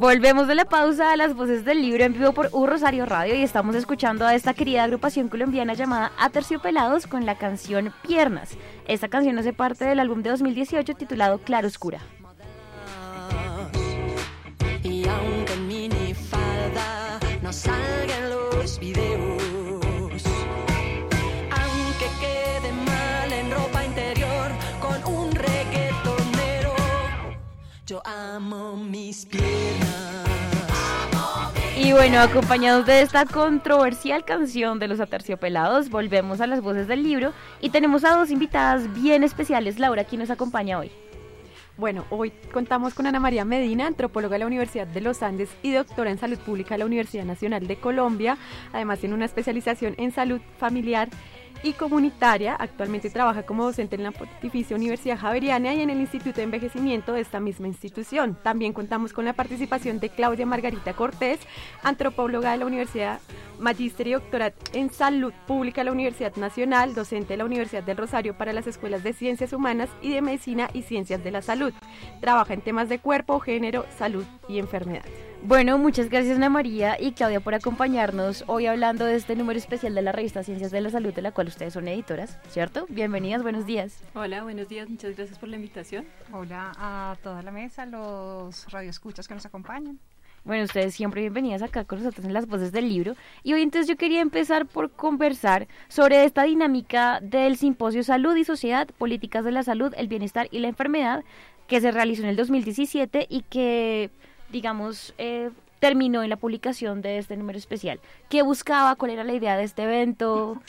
Volvemos 0.07 0.47
de 0.47 0.55
la 0.55 0.67
pausa 0.67 1.11
a 1.11 1.17
las 1.17 1.35
voces 1.35 1.65
del 1.65 1.83
libro 1.83 2.05
en 2.05 2.13
vivo 2.13 2.31
por 2.31 2.49
U 2.53 2.65
Rosario 2.65 3.07
Radio 3.07 3.35
y 3.35 3.43
estamos 3.43 3.75
escuchando 3.75 4.25
a 4.25 4.37
esta 4.37 4.55
querida 4.55 4.85
agrupación 4.85 5.29
colombiana 5.29 5.75
llamada 5.75 6.13
Aterciopelados 6.17 7.09
con 7.09 7.27
la 7.27 7.35
canción 7.35 7.93
Piernas. 8.07 8.57
Esta 8.87 9.09
canción 9.09 9.37
hace 9.37 9.53
parte 9.53 9.85
del 9.85 9.99
álbum 9.99 10.23
de 10.23 10.31
2018 10.31 10.95
titulado 10.95 11.39
Claroscura. 11.39 11.99
Y 14.85 15.09
aunque 15.09 15.55
en 15.55 15.67
minifalda 15.67 17.19
no 17.43 17.53
salgan 17.53 18.31
los 18.31 18.79
videos, 18.79 19.43
quede 22.21 22.73
mal 22.73 23.33
en 23.33 23.51
ropa 23.51 23.85
interior 23.85 24.53
con 24.81 25.15
un 25.15 25.33
reggaetonero, 25.33 26.77
yo 27.85 28.01
amo 28.07 28.77
mis 28.77 29.27
piernas. 29.27 29.96
Y 31.79 31.93
bueno, 31.93 32.21
acompañados 32.21 32.87
de 32.87 33.03
esta 33.03 33.27
controversial 33.27 34.25
canción 34.25 34.79
de 34.79 34.89
los 34.89 34.99
Aterciopelados, 34.99 35.91
volvemos 35.91 36.41
a 36.41 36.47
las 36.47 36.63
voces 36.63 36.89
del 36.89 37.03
libro 37.03 37.35
y 37.61 37.69
tenemos 37.69 38.03
a 38.05 38.17
dos 38.17 38.31
invitadas 38.31 38.91
bien 38.95 39.23
especiales. 39.23 39.79
Laura, 39.79 40.05
¿quién 40.05 40.21
nos 40.21 40.31
acompaña 40.31 40.79
hoy? 40.79 40.91
Bueno, 41.77 42.07
hoy 42.09 42.33
contamos 42.51 42.95
con 42.95 43.07
Ana 43.07 43.21
María 43.21 43.45
Medina, 43.45 43.87
antropóloga 43.87 44.37
de 44.37 44.39
la 44.39 44.47
Universidad 44.47 44.87
de 44.87 45.03
los 45.03 45.23
Andes 45.23 45.51
y 45.63 45.73
doctora 45.73 46.11
en 46.11 46.17
salud 46.17 46.39
pública 46.39 46.75
de 46.75 46.79
la 46.79 46.87
Universidad 46.87 47.27
Nacional 47.27 47.67
de 47.67 47.77
Colombia. 47.77 48.39
Además 48.73 49.01
tiene 49.01 49.15
una 49.15 49.27
especialización 49.27 49.95
en 49.99 50.13
salud 50.13 50.41
familiar 50.59 51.11
y 51.63 51.73
comunitaria. 51.73 52.55
Actualmente 52.55 53.11
trabaja 53.11 53.45
como 53.45 53.65
docente 53.65 53.97
en 53.97 54.03
la 54.03 54.13
Pontificia 54.13 54.77
Universidad 54.77 55.19
Javeriana 55.19 55.75
y 55.75 55.81
en 55.81 55.91
el 55.91 56.01
Instituto 56.01 56.37
de 56.37 56.45
Envejecimiento 56.45 57.13
de 57.13 57.21
esta 57.21 57.41
misma 57.41 57.69
institución. 57.69 58.37
También 58.43 58.73
contamos 58.73 59.13
con 59.13 59.25
la 59.25 59.33
participación 59.33 60.01
de 60.01 60.11
Claudia 60.11 60.47
Margarita 60.47 60.95
Cortés, 60.95 61.41
antropóloga 61.83 62.53
de 62.53 62.59
la 62.59 62.67
Universidad 62.67 63.21
Magíster 63.59 64.07
y 64.07 64.13
doctora 64.13 64.53
en 64.73 64.91
salud 64.91 65.33
pública 65.47 65.81
de 65.81 65.87
la 65.87 65.93
Universidad 65.93 66.37
Nacional, 66.37 66.95
docente 66.95 67.35
de 67.35 67.39
la 67.39 67.45
Universidad 67.45 67.83
del 67.83 67.97
Rosario 67.97 68.37
para 68.37 68.53
las 68.53 68.67
escuelas 68.67 69.03
de 69.03 69.13
ciencias 69.13 69.53
humanas 69.53 69.89
y 70.03 70.13
de 70.13 70.23
medicina 70.23 70.69
y 70.73 70.83
ciencias 70.83 71.25
de 71.25 71.31
la 71.31 71.43
salud. 71.43 71.73
Trabaja 72.21 72.55
en 72.55 72.61
temas 72.61 72.89
de 72.89 72.99
cuerpo, 72.99 73.41
género, 73.41 73.87
salud 73.97 74.25
y 74.49 74.59
enfermedad. 74.59 75.05
Bueno, 75.47 75.79
muchas 75.79 76.11
gracias 76.11 76.39
Ana 76.39 76.51
María 76.51 77.01
y 77.01 77.13
Claudia 77.13 77.39
por 77.39 77.55
acompañarnos 77.55 78.43
hoy 78.49 78.67
hablando 78.67 79.05
de 79.05 79.15
este 79.15 79.37
número 79.37 79.57
especial 79.57 79.95
de 79.95 80.03
la 80.03 80.11
revista 80.11 80.43
Ciencias 80.43 80.73
de 80.73 80.81
la 80.81 80.91
Salud, 80.91 81.15
de 81.15 81.23
la 81.23 81.31
cual 81.31 81.47
ustedes 81.47 81.73
son 81.73 81.87
editoras, 81.87 82.37
¿cierto? 82.49 82.85
Bienvenidas, 82.89 83.45
buenos 83.45 83.65
días. 83.65 84.03
Hola, 84.15 84.43
buenos 84.43 84.69
días, 84.69 84.91
muchas 84.91 85.15
gracias 85.15 85.39
por 85.39 85.49
la 85.49 85.55
invitación. 85.55 86.05
Hola 86.33 86.73
a 86.77 87.17
toda 87.23 87.45
la 87.45 87.53
mesa, 87.53 87.87
los 87.87 88.69
radioescuchas 88.73 89.29
que 89.29 89.35
nos 89.35 89.47
acompañan. 89.47 90.01
Bueno, 90.43 90.65
ustedes 90.65 90.95
siempre 90.95 91.21
bienvenidas 91.21 91.63
acá 91.63 91.85
con 91.85 92.01
nosotros 92.01 92.27
en 92.27 92.33
las 92.33 92.49
voces 92.49 92.73
del 92.73 92.89
libro. 92.89 93.15
Y 93.45 93.53
hoy 93.53 93.63
entonces 93.63 93.87
yo 93.87 93.97
quería 93.97 94.23
empezar 94.23 94.67
por 94.67 94.91
conversar 94.91 95.69
sobre 95.87 96.25
esta 96.25 96.43
dinámica 96.43 97.21
del 97.23 97.57
simposio 97.57 98.03
Salud 98.03 98.35
y 98.35 98.43
Sociedad, 98.43 98.89
Políticas 98.99 99.45
de 99.45 99.53
la 99.53 99.63
Salud, 99.63 99.95
el 99.97 100.09
Bienestar 100.09 100.49
y 100.51 100.59
la 100.59 100.67
Enfermedad, 100.67 101.23
que 101.69 101.81
se 101.81 101.93
realizó 101.93 102.23
en 102.23 102.31
el 102.31 102.37
2017 102.37 103.27
y 103.29 103.43
que, 103.43 104.11
digamos, 104.51 105.15
eh, 105.19 105.51
terminó 105.79 106.23
en 106.23 106.31
la 106.31 106.37
publicación 106.37 107.03
de 107.03 107.19
este 107.19 107.37
número 107.37 107.59
especial. 107.59 108.01
¿Qué 108.29 108.43
buscaba? 108.43 108.97
¿Cuál 108.97 109.13
era 109.13 109.25
la 109.25 109.35
idea 109.35 109.57
de 109.57 109.65
este 109.65 109.85
evento? 109.85 110.61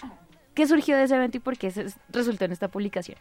¿Qué 0.54 0.68
surgió 0.68 0.98
de 0.98 1.04
ese 1.04 1.16
evento 1.16 1.38
y 1.38 1.40
por 1.40 1.58
qué 1.58 1.72
se 1.72 1.88
resultó 2.10 2.46
en 2.46 2.52
esta 2.52 2.68
publicación? 2.68 3.18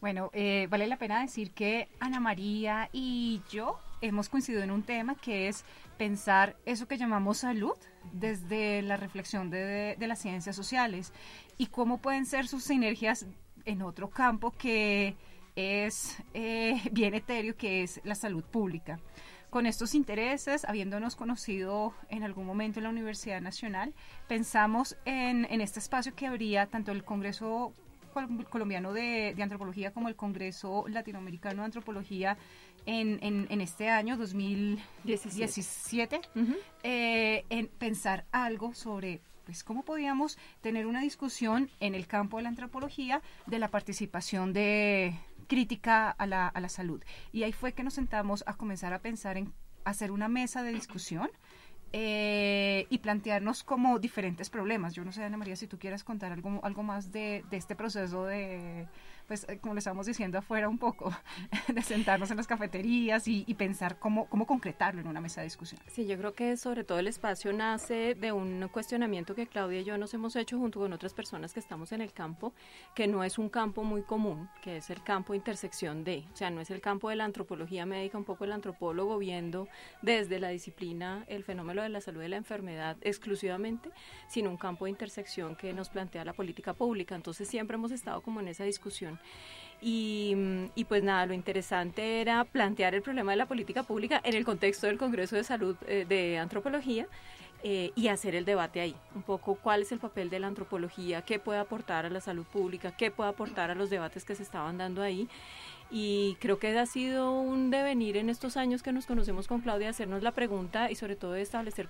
Bueno, 0.00 0.30
eh, 0.32 0.66
vale 0.70 0.86
la 0.86 0.96
pena 0.96 1.20
decir 1.20 1.52
que 1.52 1.88
Ana 2.00 2.20
María 2.20 2.88
y 2.92 3.42
yo 3.50 3.78
hemos 4.00 4.30
coincidido 4.30 4.62
en 4.62 4.70
un 4.70 4.82
tema 4.82 5.14
que 5.14 5.48
es 5.48 5.64
pensar 5.98 6.56
eso 6.64 6.88
que 6.88 6.96
llamamos 6.96 7.38
salud 7.38 7.74
desde 8.12 8.80
la 8.80 8.96
reflexión 8.96 9.50
de, 9.50 9.96
de 9.98 10.06
las 10.06 10.18
ciencias 10.18 10.56
sociales 10.56 11.12
y 11.58 11.66
cómo 11.66 11.98
pueden 11.98 12.24
ser 12.24 12.48
sus 12.48 12.64
sinergias 12.64 13.26
en 13.66 13.82
otro 13.82 14.08
campo 14.08 14.52
que 14.52 15.16
es 15.56 16.16
eh, 16.34 16.80
bien 16.92 17.14
etéreo, 17.14 17.56
que 17.56 17.82
es 17.82 18.00
la 18.04 18.14
salud 18.14 18.44
pública. 18.44 18.98
Con 19.50 19.66
estos 19.66 19.94
intereses, 19.96 20.64
habiéndonos 20.64 21.16
conocido 21.16 21.92
en 22.08 22.22
algún 22.22 22.46
momento 22.46 22.78
en 22.78 22.84
la 22.84 22.90
Universidad 22.90 23.40
Nacional, 23.40 23.92
pensamos 24.28 24.96
en, 25.04 25.44
en 25.50 25.60
este 25.60 25.80
espacio 25.80 26.14
que 26.14 26.28
habría 26.28 26.66
tanto 26.66 26.92
el 26.92 27.02
Congreso 27.04 27.74
Col- 28.14 28.44
colombiano 28.48 28.92
de, 28.92 29.34
de 29.36 29.42
antropología 29.42 29.92
como 29.92 30.08
el 30.08 30.16
Congreso 30.16 30.84
latinoamericano 30.88 31.62
de 31.62 31.66
antropología 31.66 32.36
en, 32.86 33.18
en, 33.22 33.46
en 33.50 33.60
este 33.60 33.88
año 33.88 34.16
2017 34.16 36.20
eh, 36.82 37.44
en 37.50 37.68
pensar 37.68 38.24
algo 38.32 38.74
sobre 38.74 39.20
pues 39.44 39.64
cómo 39.64 39.84
podíamos 39.84 40.38
tener 40.60 40.86
una 40.86 41.00
discusión 41.00 41.70
en 41.80 41.94
el 41.94 42.06
campo 42.06 42.36
de 42.36 42.44
la 42.44 42.48
antropología 42.50 43.20
de 43.46 43.58
la 43.58 43.68
participación 43.68 44.52
de 44.52 45.14
crítica 45.50 46.10
a 46.10 46.26
la, 46.28 46.46
a 46.46 46.60
la 46.60 46.68
salud 46.68 47.02
y 47.32 47.42
ahí 47.42 47.50
fue 47.52 47.72
que 47.72 47.82
nos 47.82 47.94
sentamos 47.94 48.44
a 48.46 48.54
comenzar 48.54 48.92
a 48.92 49.00
pensar 49.00 49.36
en 49.36 49.52
hacer 49.84 50.12
una 50.12 50.28
mesa 50.28 50.62
de 50.62 50.70
discusión 50.70 51.28
eh, 51.92 52.86
y 52.88 52.98
plantearnos 52.98 53.64
como 53.64 53.98
diferentes 53.98 54.48
problemas. 54.48 54.94
Yo 54.94 55.04
no 55.04 55.10
sé, 55.10 55.24
Ana 55.24 55.36
María, 55.36 55.56
si 55.56 55.66
tú 55.66 55.76
quieres 55.76 56.04
contar 56.04 56.30
algo, 56.30 56.60
algo 56.62 56.84
más 56.84 57.10
de, 57.10 57.44
de 57.50 57.56
este 57.56 57.74
proceso 57.74 58.26
de, 58.26 58.86
pues, 59.30 59.46
eh, 59.48 59.58
como 59.60 59.74
le 59.74 59.78
estamos 59.78 60.06
diciendo 60.06 60.38
afuera 60.38 60.68
un 60.68 60.76
poco, 60.76 61.14
de 61.72 61.82
sentarnos 61.82 62.32
en 62.32 62.36
las 62.36 62.48
cafeterías 62.48 63.28
y, 63.28 63.44
y 63.46 63.54
pensar 63.54 63.96
cómo, 64.00 64.28
cómo 64.28 64.44
concretarlo 64.44 65.00
en 65.00 65.06
una 65.06 65.20
mesa 65.20 65.40
de 65.40 65.44
discusión. 65.44 65.80
Sí, 65.86 66.04
yo 66.04 66.18
creo 66.18 66.34
que 66.34 66.56
sobre 66.56 66.82
todo 66.82 66.98
el 66.98 67.06
espacio 67.06 67.52
nace 67.52 68.16
de 68.16 68.32
un 68.32 68.66
cuestionamiento 68.72 69.36
que 69.36 69.46
Claudia 69.46 69.82
y 69.82 69.84
yo 69.84 69.96
nos 69.98 70.12
hemos 70.14 70.34
hecho 70.34 70.58
junto 70.58 70.80
con 70.80 70.92
otras 70.92 71.14
personas 71.14 71.54
que 71.54 71.60
estamos 71.60 71.92
en 71.92 72.00
el 72.00 72.12
campo, 72.12 72.52
que 72.96 73.06
no 73.06 73.22
es 73.22 73.38
un 73.38 73.48
campo 73.48 73.84
muy 73.84 74.02
común, 74.02 74.48
que 74.62 74.78
es 74.78 74.90
el 74.90 75.00
campo 75.04 75.32
intersección 75.32 76.02
de, 76.02 76.24
o 76.32 76.36
sea, 76.36 76.50
no 76.50 76.60
es 76.60 76.72
el 76.72 76.80
campo 76.80 77.08
de 77.08 77.14
la 77.14 77.24
antropología 77.24 77.86
médica, 77.86 78.18
un 78.18 78.24
poco 78.24 78.42
el 78.42 78.50
antropólogo 78.50 79.16
viendo 79.16 79.68
desde 80.02 80.40
la 80.40 80.48
disciplina 80.48 81.24
el 81.28 81.44
fenómeno 81.44 81.82
de 81.82 81.88
la 81.88 82.00
salud 82.00 82.20
y 82.24 82.26
la 82.26 82.36
enfermedad 82.36 82.96
exclusivamente, 83.02 83.90
sino 84.26 84.50
un 84.50 84.56
campo 84.56 84.86
de 84.86 84.90
intersección 84.90 85.54
que 85.54 85.72
nos 85.72 85.88
plantea 85.88 86.24
la 86.24 86.32
política 86.32 86.74
pública. 86.74 87.14
Entonces 87.14 87.46
siempre 87.46 87.76
hemos 87.76 87.92
estado 87.92 88.22
como 88.22 88.40
en 88.40 88.48
esa 88.48 88.64
discusión. 88.64 89.19
Y, 89.80 90.34
mm, 90.36 90.64
y, 90.74 90.84
pues 90.84 91.02
nada, 91.02 91.26
lo 91.26 91.34
interesante 91.34 92.20
era 92.20 92.44
plantear 92.44 92.94
el 92.94 93.02
problema 93.02 93.32
de 93.32 93.38
la 93.38 93.46
política 93.46 93.82
pública 93.82 94.20
en 94.24 94.34
el 94.34 94.44
contexto 94.44 94.86
del 94.86 94.98
Congreso 94.98 95.36
de 95.36 95.44
Salud 95.44 95.76
eh, 95.86 96.04
de 96.08 96.38
Antropología 96.38 97.06
eh, 97.62 97.92
y 97.94 98.08
hacer 98.08 98.34
el 98.34 98.44
debate 98.44 98.80
ahí. 98.80 98.94
Un 99.14 99.22
poco 99.22 99.54
cuál 99.54 99.82
es 99.82 99.92
el 99.92 99.98
papel 99.98 100.30
de 100.30 100.38
la 100.38 100.46
antropología, 100.46 101.22
qué 101.22 101.38
puede 101.38 101.58
aportar 101.58 102.06
a 102.06 102.10
la 102.10 102.20
salud 102.20 102.44
pública, 102.44 102.96
qué 102.96 103.10
puede 103.10 103.30
aportar 103.30 103.70
a 103.70 103.74
los 103.74 103.90
debates 103.90 104.24
que 104.24 104.34
se 104.34 104.42
estaban 104.42 104.78
dando 104.78 105.02
ahí. 105.02 105.28
Y 105.90 106.36
creo 106.40 106.58
que 106.58 106.78
ha 106.78 106.86
sido 106.86 107.32
un 107.32 107.70
devenir 107.70 108.16
en 108.16 108.30
estos 108.30 108.56
años 108.56 108.82
que 108.82 108.92
nos 108.92 109.06
conocemos 109.06 109.46
con 109.46 109.60
Claudia, 109.60 109.90
hacernos 109.90 110.22
la 110.22 110.32
pregunta 110.32 110.90
y 110.90 110.94
sobre 110.94 111.16
todo 111.16 111.32
de 111.32 111.42
establecer, 111.42 111.88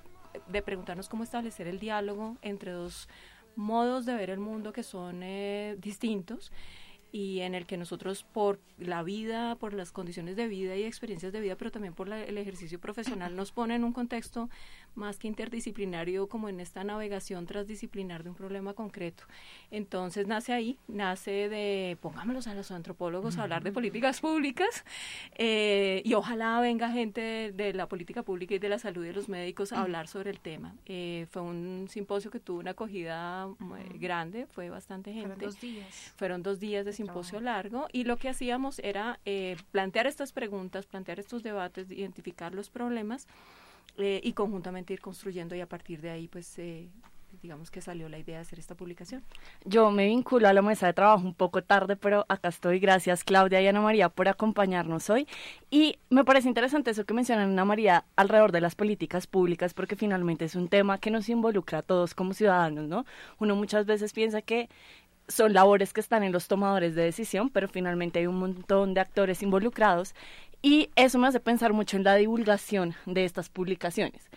de 0.49 0.63
preguntarnos 0.63 1.09
cómo 1.09 1.23
establecer 1.23 1.69
el 1.69 1.79
diálogo 1.79 2.37
entre 2.43 2.73
dos 2.73 3.09
modos 3.57 4.07
de 4.07 4.15
ver 4.15 4.31
el 4.31 4.39
mundo 4.39 4.73
que 4.73 4.83
son 4.83 5.23
eh, 5.23 5.77
distintos 5.79 6.51
y 7.13 7.41
en 7.41 7.55
el 7.55 7.67
que 7.67 7.77
nosotros 7.77 8.25
por 8.25 8.61
la 8.79 9.03
vida, 9.03 9.57
por 9.57 9.75
las 9.75 9.93
condiciones 9.93 10.37
de 10.37 10.47
vida 10.49 10.77
y 10.77 10.85
experiencias 10.85 11.33
de 11.33 11.41
vida, 11.41 11.57
pero 11.57 11.71
también 11.71 11.95
por 11.95 12.09
la- 12.09 12.23
el 12.23 12.39
ejercicio 12.39 12.79
profesional, 12.81 13.35
nos 13.37 13.53
pone 13.53 13.75
en 13.75 13.85
un 13.85 13.93
contexto 13.93 14.49
más 14.95 15.19
que 15.19 15.29
interdisciplinario, 15.29 16.29
como 16.29 16.49
en 16.49 16.61
esta 16.61 16.85
navegación 16.85 17.47
transdisciplinar 17.47 18.23
de 18.23 18.31
un 18.31 18.35
problema 18.35 18.75
concreto. 18.75 19.25
Entonces 19.71 20.27
nace 20.27 20.53
ahí, 20.53 20.79
nace 20.89 21.49
de, 21.49 21.97
pongámoslos 22.01 22.47
a 22.47 22.55
los 22.55 22.71
antropólogos 22.71 23.39
a 23.39 23.43
hablar 23.43 23.63
de 23.63 23.73
políticas 23.73 24.21
públicas 24.21 24.85
eh, 25.37 26.03
y 26.05 26.15
ojalá 26.15 26.61
venga 26.61 26.91
gente 26.91 27.21
de, 27.21 27.53
de 27.53 27.73
la 27.75 27.89
política 27.89 28.23
pública 28.23 28.55
y 28.55 28.59
de 28.59 28.69
la 28.69 28.79
salud 28.79 29.05
de 29.05 29.13
los 29.13 29.29
médicos 29.29 29.73
a 29.73 29.83
hablar 29.83 30.09
sobre 30.09 30.31
el 30.31 30.41
tema. 30.41 30.75
Eh, 30.87 31.27
fue 31.31 31.43
un 31.43 31.87
simposio 31.89 32.31
que 32.31 32.41
tuvo 32.41 32.61
una 32.61 32.73
acogida 32.73 33.49
eh, 33.49 33.99
grande, 33.99 34.47
fue 34.47 34.71
bastante 34.71 35.13
gente. 35.13 35.29
Fueron 35.29 35.51
dos 35.51 35.61
días. 35.61 36.13
Fueron 36.17 36.43
dos 36.43 36.61
días 36.61 36.85
de 36.85 36.93
simposio 36.93 37.41
largo 37.41 37.89
y 37.93 38.05
lo 38.05 38.17
que 38.17 38.29
hacíamos 38.29 38.79
era 38.81 39.19
eh, 39.25 39.57
plantear 39.71 40.07
estas 40.07 40.33
preguntas, 40.33 40.87
plantear 40.87 41.21
estos 41.21 41.43
debates, 41.43 41.91
identificar 41.91 42.55
los 42.55 42.71
problemas 42.71 43.27
eh, 43.97 44.21
y 44.23 44.33
conjuntamente 44.33 44.93
ir 44.93 45.01
construyendo 45.01 45.55
y 45.55 45.61
a 45.61 45.69
partir 45.69 46.01
de 46.01 46.11
ahí 46.11 46.29
pues 46.29 46.59
eh, 46.59 46.89
digamos 47.43 47.71
que 47.71 47.81
salió 47.81 48.09
la 48.09 48.19
idea 48.19 48.37
de 48.37 48.43
hacer 48.43 48.59
esta 48.59 48.75
publicación. 48.75 49.23
Yo 49.65 49.91
me 49.91 50.07
vinculo 50.07 50.49
a 50.49 50.53
la 50.53 50.63
mesa 50.63 50.87
de 50.87 50.93
trabajo 50.93 51.25
un 51.25 51.35
poco 51.35 51.63
tarde, 51.63 51.97
pero 51.97 52.27
acá 52.29 52.49
estoy. 52.49 52.79
Gracias 52.79 53.25
Claudia 53.25 53.61
y 53.61 53.67
Ana 53.67 53.81
María 53.81 54.09
por 54.09 54.29
acompañarnos 54.29 55.09
hoy. 55.11 55.27
Y 55.71 55.99
me 56.11 56.25
parece 56.25 56.49
interesante 56.49 56.91
eso 56.91 57.05
que 57.05 57.15
mencionan 57.15 57.53
Ana 57.53 57.65
María 57.65 58.05
alrededor 58.17 58.53
de 58.53 58.61
las 58.61 58.75
políticas 58.75 59.27
públicas, 59.27 59.75
porque 59.75 59.97
finalmente 59.97 60.45
es 60.45 60.55
un 60.55 60.69
tema 60.69 60.99
que 60.99 61.11
nos 61.11 61.29
involucra 61.29 61.79
a 61.79 61.83
todos 61.83 62.15
como 62.15 62.35
ciudadanos, 62.35 62.89
¿no? 62.89 63.07
Uno 63.39 63.57
muchas 63.57 63.87
veces 63.87 64.13
piensa 64.13 64.43
que 64.43 64.69
son 65.29 65.53
labores 65.53 65.93
que 65.93 66.01
están 66.01 66.25
en 66.25 66.33
los 66.33 66.49
tomadores 66.49 66.95
de 66.95 67.03
decisión, 67.03 67.51
pero 67.51 67.69
finalmente 67.69 68.19
hay 68.19 68.27
un 68.27 68.39
montón 68.39 68.95
de 68.95 69.01
actores 69.01 69.43
involucrados 69.43 70.15
y 70.63 70.91
eso 70.97 71.19
me 71.19 71.29
hace 71.29 71.41
pensar 71.41 71.73
mucho 71.73 71.97
en 71.97 72.05
la 72.05 72.17
divulgación 72.17 72.95
de 73.07 73.25
estas 73.25 73.49
publicaciones. 73.49 74.29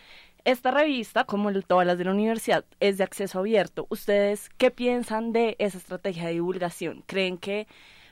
Esta 0.44 0.70
revista, 0.70 1.24
como 1.24 1.50
todas 1.62 1.86
las 1.86 1.96
de 1.96 2.04
la 2.04 2.12
universidad, 2.12 2.64
es 2.78 2.98
de 2.98 3.04
acceso 3.04 3.38
abierto. 3.38 3.86
¿Ustedes 3.88 4.50
qué 4.58 4.70
piensan 4.70 5.32
de 5.32 5.56
esa 5.58 5.78
estrategia 5.78 6.26
de 6.26 6.34
divulgación? 6.34 7.02
¿Creen 7.06 7.38
que 7.38 7.66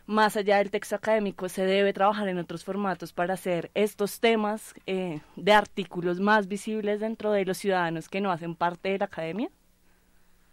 más 0.07 0.37
allá 0.37 0.59
del 0.59 0.71
texto 0.71 0.97
académico 0.97 1.49
se 1.49 1.65
debe 1.65 1.93
trabajar 1.93 2.29
en 2.29 2.39
otros 2.39 2.65
formatos 2.65 3.13
para 3.13 3.35
hacer 3.35 3.71
estos 3.75 4.19
temas 4.19 4.75
eh, 4.87 5.21
de 5.37 5.53
artículos 5.53 6.21
más 6.21 6.49
visibles 6.49 7.01
dentro 7.01 7.33
de 7.33 7.45
los 7.45 7.59
ciudadanos 7.59 8.09
que 8.09 8.21
no 8.21 8.33
hacen 8.33 8.55
parte 8.55 8.91
de 8.91 8.99
la 8.99 9.05
academia? 9.05 9.51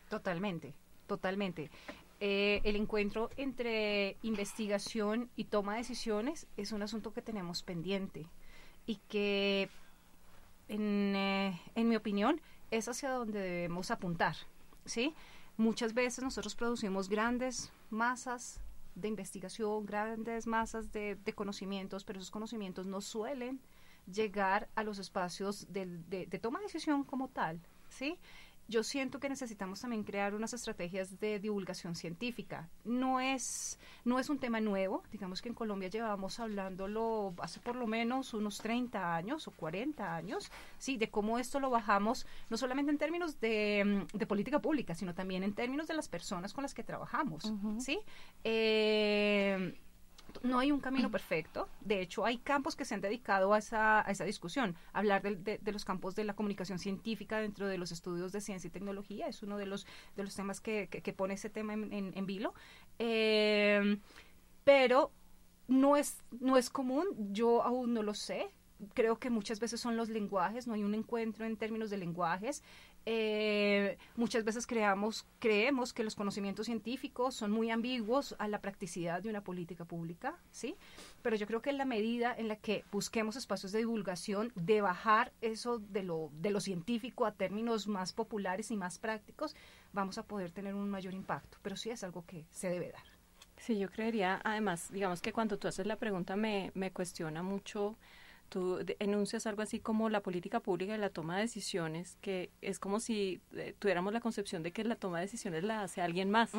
Totalmente, 0.10 0.74
totalmente. 1.08 1.72
Eh, 2.21 2.60
el 2.65 2.75
encuentro 2.75 3.29
entre 3.38 4.17
investigación 4.23 5.29
y 5.38 5.45
toma 5.45 5.73
de 5.73 5.79
decisiones 5.79 6.47
es 6.58 6.71
un 6.73 6.82
asunto 6.82 7.13
que 7.13 7.21
tenemos 7.21 7.63
pendiente 7.63 8.27
y 8.86 8.97
que, 9.08 9.69
en, 10.67 11.15
eh, 11.15 11.62
en 11.75 11.88
mi 11.88 11.95
opinión, 11.95 12.41
es 12.71 12.89
hacia 12.89 13.12
donde 13.12 13.39
debemos 13.39 13.89
apuntar. 13.89 14.36
¿sí? 14.86 15.13
Muchas 15.58 15.93
veces 15.93 16.23
nosotros 16.23 16.55
producimos 16.55 17.08
grandes 17.08 17.71
masas 17.89 18.60
de 18.95 19.08
investigación, 19.08 19.86
grandes 19.86 20.45
masas 20.45 20.91
de, 20.91 21.15
de 21.15 21.34
conocimientos, 21.34 22.03
pero 22.03 22.19
esos 22.19 22.32
conocimientos 22.32 22.86
no 22.86 22.99
suelen 22.99 23.62
llegar 24.12 24.67
a 24.75 24.84
los 24.84 24.99
espacios 24.99 25.71
del- 25.71 26.08
de, 26.10 26.25
de 26.25 26.39
toma 26.39 26.60
de 26.60 26.65
decisión 26.65 27.03
como 27.03 27.29
tal, 27.29 27.60
¿sí? 27.89 28.17
Yo 28.69 28.84
siento 28.84 29.19
que 29.19 29.29
necesitamos 29.29 29.82
también 29.82 30.03
crear 30.03 30.36
unas 30.36 30.53
estrategias 30.53 31.19
de 31.19 31.39
divulgación 31.39 31.95
científica. 31.95 32.69
No 32.86 33.19
es, 33.19 33.79
no 34.05 34.19
es 34.19 34.29
un 34.29 34.38
tema 34.38 34.62
nuevo, 34.62 35.01
digamos 35.12 35.41
que 35.41 35.49
en 35.49 35.55
Colombia 35.55 35.89
llevamos 35.89 36.39
hablándolo 36.39 37.34
hace 37.39 37.60
por 37.60 37.75
lo 37.75 37.88
menos 37.88 38.36
unos 38.36 38.60
30 38.60 39.15
años 39.15 39.47
o 39.47 39.51
40 39.51 40.15
años, 40.15 40.51
sí, 40.77 40.97
de 40.97 41.10
cómo 41.10 41.39
esto 41.39 41.60
lo 41.60 41.71
bajamos, 41.71 42.27
no 42.51 42.58
solamente 42.58 42.91
en 42.91 42.99
términos 42.99 43.39
de, 43.39 44.05
de 44.13 44.27
política 44.27 44.60
pública, 44.60 44.93
sino 44.93 45.15
también 45.15 45.43
en 45.43 45.53
términos 45.53 45.88
de 45.88 45.95
las 45.95 46.08
personas 46.08 46.53
con 46.53 46.62
las 46.62 46.75
que 46.75 46.84
trabajamos, 46.84 47.51
¿sí? 47.79 47.99
Eh, 48.43 49.79
no 50.44 50.60
hay 50.60 50.72
un 50.72 50.80
camino 50.80 51.10
perfecto. 51.12 51.68
De 51.82 52.02
hecho, 52.02 52.26
hay 52.26 52.38
campos 52.39 52.76
que 52.76 52.86
se 52.86 52.94
han 52.96 53.02
dedicado 53.02 53.54
a 53.54 53.58
esa, 53.60 54.08
a 54.08 54.12
esa 54.12 54.24
discusión. 54.26 54.76
Hablar 54.94 55.22
de, 55.22 55.58
de 55.60 55.72
los 55.72 55.86
campos 55.86 56.15
de 56.15 56.24
la 56.24 56.36
comunicación 56.36 56.80
científica 56.80 57.39
dentro 57.39 57.68
de 57.68 57.78
los 57.78 57.92
estudios 57.92 58.32
de 58.32 58.42
ciencia 58.42 58.68
y 58.68 58.72
tecnología 58.72 59.28
es 59.28 59.44
uno 59.44 59.58
de 59.58 59.65
los, 59.65 59.86
de 60.15 60.24
los 60.24 60.36
temas 60.36 60.62
que, 60.62 60.88
que- 60.89 61.02
que 61.02 61.13
pone 61.13 61.34
ese 61.36 61.50
tema 61.50 61.74
en, 61.74 61.92
en- 61.94 62.12
en 62.15 62.26
vilo. 62.26 62.54
Eh, 63.00 63.98
pero 64.63 65.12
no 65.68 65.96
es, 65.98 66.24
no 66.39 66.58
es 66.58 66.70
común, 66.70 67.06
yo 67.32 67.63
aún 67.63 67.94
no 67.94 68.04
lo 68.04 68.13
sé. 68.13 68.50
Creo 68.94 69.20
que 69.20 69.30
muchas 69.30 69.60
veces 69.60 69.82
son 69.82 69.98
los 69.98 70.08
lenguajes, 70.10 70.65
no 70.68 70.74
hay 70.74 70.84
un 70.84 70.94
encuentro 70.96 71.46
en 71.46 71.58
términos 71.58 71.89
de 71.89 71.98
lenguajes. 71.98 72.63
Eh, 73.12 73.98
muchas 74.17 74.43
veces 74.43 74.67
creamos, 74.67 75.26
creemos 75.39 75.93
que 75.93 76.04
los 76.04 76.13
conocimientos 76.13 76.67
científicos 76.67 77.34
son 77.34 77.50
muy 77.50 77.72
ambiguos 77.72 78.36
a 78.38 78.48
la 78.48 78.62
practicidad 78.62 79.24
de 79.24 79.32
una 79.32 79.43
política 79.43 79.84
pública, 79.84 80.38
¿sí? 80.52 80.76
Pero 81.24 81.36
yo 81.36 81.48
creo 81.48 81.60
que 81.60 81.72
en 81.72 81.80
la 81.80 81.86
medida 81.86 82.36
en 82.38 82.48
la 82.48 82.58
que 82.58 82.86
busquemos 82.91 83.36
espacios 83.36 83.72
de 83.72 83.80
divulgación, 83.80 84.52
de 84.54 84.82
bajar 84.82 85.34
eso 85.41 85.80
de 85.80 86.04
lo, 86.04 86.30
de 86.34 86.52
lo 86.52 86.60
científico 86.60 87.26
a 87.26 87.32
términos 87.32 87.88
más 87.88 88.13
populares 88.13 88.69
y 88.69 88.78
más 88.78 89.00
prácticos, 89.00 89.56
vamos 89.91 90.19
a 90.19 90.24
poder 90.28 90.52
tener 90.52 90.76
un 90.76 90.88
mayor 90.88 91.15
impacto. 91.15 91.58
Pero 91.63 91.78
sí 91.78 91.89
es 91.89 92.04
algo 92.04 92.24
que 92.28 92.45
se 92.52 92.69
debe 92.69 92.91
dar. 92.91 93.02
Sí, 93.58 93.80
yo 93.80 93.89
creería, 93.89 94.39
además, 94.43 94.91
digamos 94.91 95.19
que 95.19 95.34
cuando 95.34 95.58
tú 95.58 95.67
haces 95.67 95.88
la 95.88 95.95
pregunta 95.95 96.36
me, 96.36 96.72
me 96.76 96.91
cuestiona 96.91 97.41
mucho, 97.41 97.98
tú 98.50 98.80
enuncias 99.00 99.46
algo 99.48 99.62
así 99.62 99.80
como 99.80 100.10
la 100.10 100.22
política 100.22 100.60
pública 100.60 100.96
y 100.96 100.98
la 100.98 101.10
toma 101.10 101.36
de 101.36 101.44
decisiones, 101.44 102.18
que 102.22 102.50
es 102.62 102.80
como 102.80 103.00
si 103.00 103.40
eh, 103.56 103.74
tuviéramos 103.80 104.12
la 104.14 104.20
concepción 104.20 104.64
de 104.64 104.72
que 104.72 104.84
la 104.84 104.96
toma 104.96 105.20
de 105.20 105.26
decisiones 105.26 105.64
la 105.64 105.84
hace 105.84 106.02
alguien 106.02 106.30
más. 106.30 106.52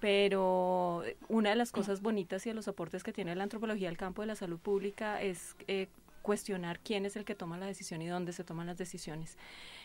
Pero 0.00 1.02
una 1.28 1.50
de 1.50 1.56
las 1.56 1.72
cosas 1.72 2.02
bonitas 2.02 2.44
y 2.46 2.50
de 2.50 2.54
los 2.54 2.68
aportes 2.68 3.02
que 3.02 3.12
tiene 3.12 3.34
la 3.34 3.44
antropología 3.44 3.88
al 3.88 3.96
campo 3.96 4.22
de 4.22 4.26
la 4.26 4.36
salud 4.36 4.58
pública 4.58 5.22
es 5.22 5.56
eh, 5.68 5.88
cuestionar 6.24 6.80
quién 6.80 7.04
es 7.04 7.16
el 7.16 7.24
que 7.24 7.34
toma 7.34 7.58
la 7.58 7.66
decisión 7.66 8.02
y 8.02 8.06
dónde 8.06 8.32
se 8.32 8.44
toman 8.44 8.66
las 8.66 8.78
decisiones. 8.78 9.36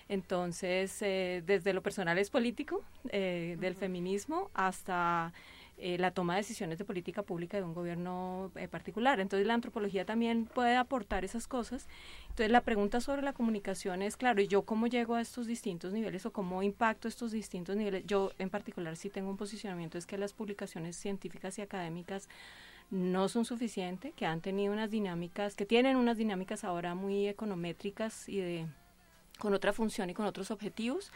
Entonces, 0.07 1.01
eh, 1.01 1.43
desde 1.45 1.73
lo 1.73 1.83
personal 1.83 2.17
es 2.17 2.29
político, 2.29 2.83
eh, 3.09 3.57
del 3.59 3.75
feminismo 3.75 4.49
hasta 4.53 5.33
eh, 5.81 5.97
la 5.97 6.11
toma 6.11 6.35
de 6.35 6.41
decisiones 6.41 6.77
de 6.77 6.85
política 6.85 7.23
pública 7.23 7.57
de 7.57 7.63
un 7.63 7.73
gobierno 7.73 8.51
eh, 8.55 8.67
particular. 8.67 9.19
Entonces, 9.19 9.47
la 9.47 9.53
antropología 9.53 10.05
también 10.05 10.45
puede 10.45 10.75
aportar 10.75 11.23
esas 11.23 11.47
cosas. 11.47 11.87
Entonces, 12.23 12.51
la 12.51 12.61
pregunta 12.61 13.01
sobre 13.01 13.21
la 13.21 13.33
comunicación 13.33 14.01
es, 14.01 14.17
claro, 14.17 14.41
¿y 14.41 14.47
yo 14.47 14.63
cómo 14.63 14.87
llego 14.87 15.15
a 15.15 15.21
estos 15.21 15.47
distintos 15.47 15.93
niveles 15.93 16.25
o 16.25 16.33
cómo 16.33 16.63
impacto 16.63 17.07
estos 17.07 17.31
distintos 17.31 17.75
niveles? 17.75 18.03
Yo, 18.05 18.31
en 18.39 18.49
particular, 18.49 18.95
sí 18.97 19.09
tengo 19.09 19.29
un 19.29 19.37
posicionamiento, 19.37 19.97
es 19.97 20.05
que 20.05 20.17
las 20.17 20.33
publicaciones 20.33 20.95
científicas 20.95 21.57
y 21.57 21.61
académicas 21.61 22.27
no 22.91 23.29
son 23.29 23.45
suficientes, 23.45 24.13
que 24.15 24.25
han 24.25 24.41
tenido 24.41 24.73
unas 24.73 24.89
dinámicas, 24.89 25.55
que 25.55 25.65
tienen 25.65 25.95
unas 25.95 26.17
dinámicas 26.17 26.63
ahora 26.63 26.95
muy 26.95 27.27
econométricas 27.27 28.27
y 28.27 28.39
de 28.39 28.65
con 29.39 29.53
otra 29.53 29.73
función 29.73 30.09
y 30.09 30.13
con 30.13 30.25
otros 30.25 30.51
objetivos, 30.51 31.11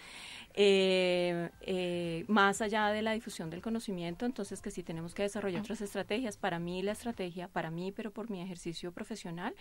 eh, 0.56 1.50
eh, 1.62 2.26
más 2.28 2.62
allá 2.62 2.88
de 2.88 3.02
la 3.02 3.12
difusión 3.12 3.50
del 3.50 3.62
conocimiento, 3.62 4.26
entonces 4.26 4.62
que 4.62 4.72
sí 4.72 4.82
tenemos 4.82 5.14
que 5.14 5.24
desarrollar 5.24 5.62
otras 5.62 5.82
estrategias. 5.82 6.38
Para 6.38 6.58
mí 6.58 6.82
la 6.82 6.94
estrategia, 6.94 7.48
para 7.48 7.70
mí, 7.70 7.92
pero 7.92 8.12
por 8.12 8.32
mi 8.32 8.42
ejercicio 8.42 8.92
profesional, 8.92 9.54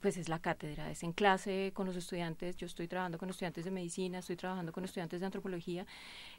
pues 0.00 0.16
es 0.16 0.28
la 0.28 0.38
cátedra, 0.38 0.90
es 0.90 1.02
en 1.02 1.12
clase 1.12 1.72
con 1.74 1.86
los 1.86 1.96
estudiantes, 1.96 2.56
yo 2.56 2.66
estoy 2.66 2.86
trabajando 2.86 3.18
con 3.18 3.30
estudiantes 3.30 3.64
de 3.64 3.70
medicina, 3.70 4.18
estoy 4.18 4.36
trabajando 4.36 4.72
con 4.72 4.84
estudiantes 4.84 5.20
de 5.20 5.26
antropología, 5.26 5.86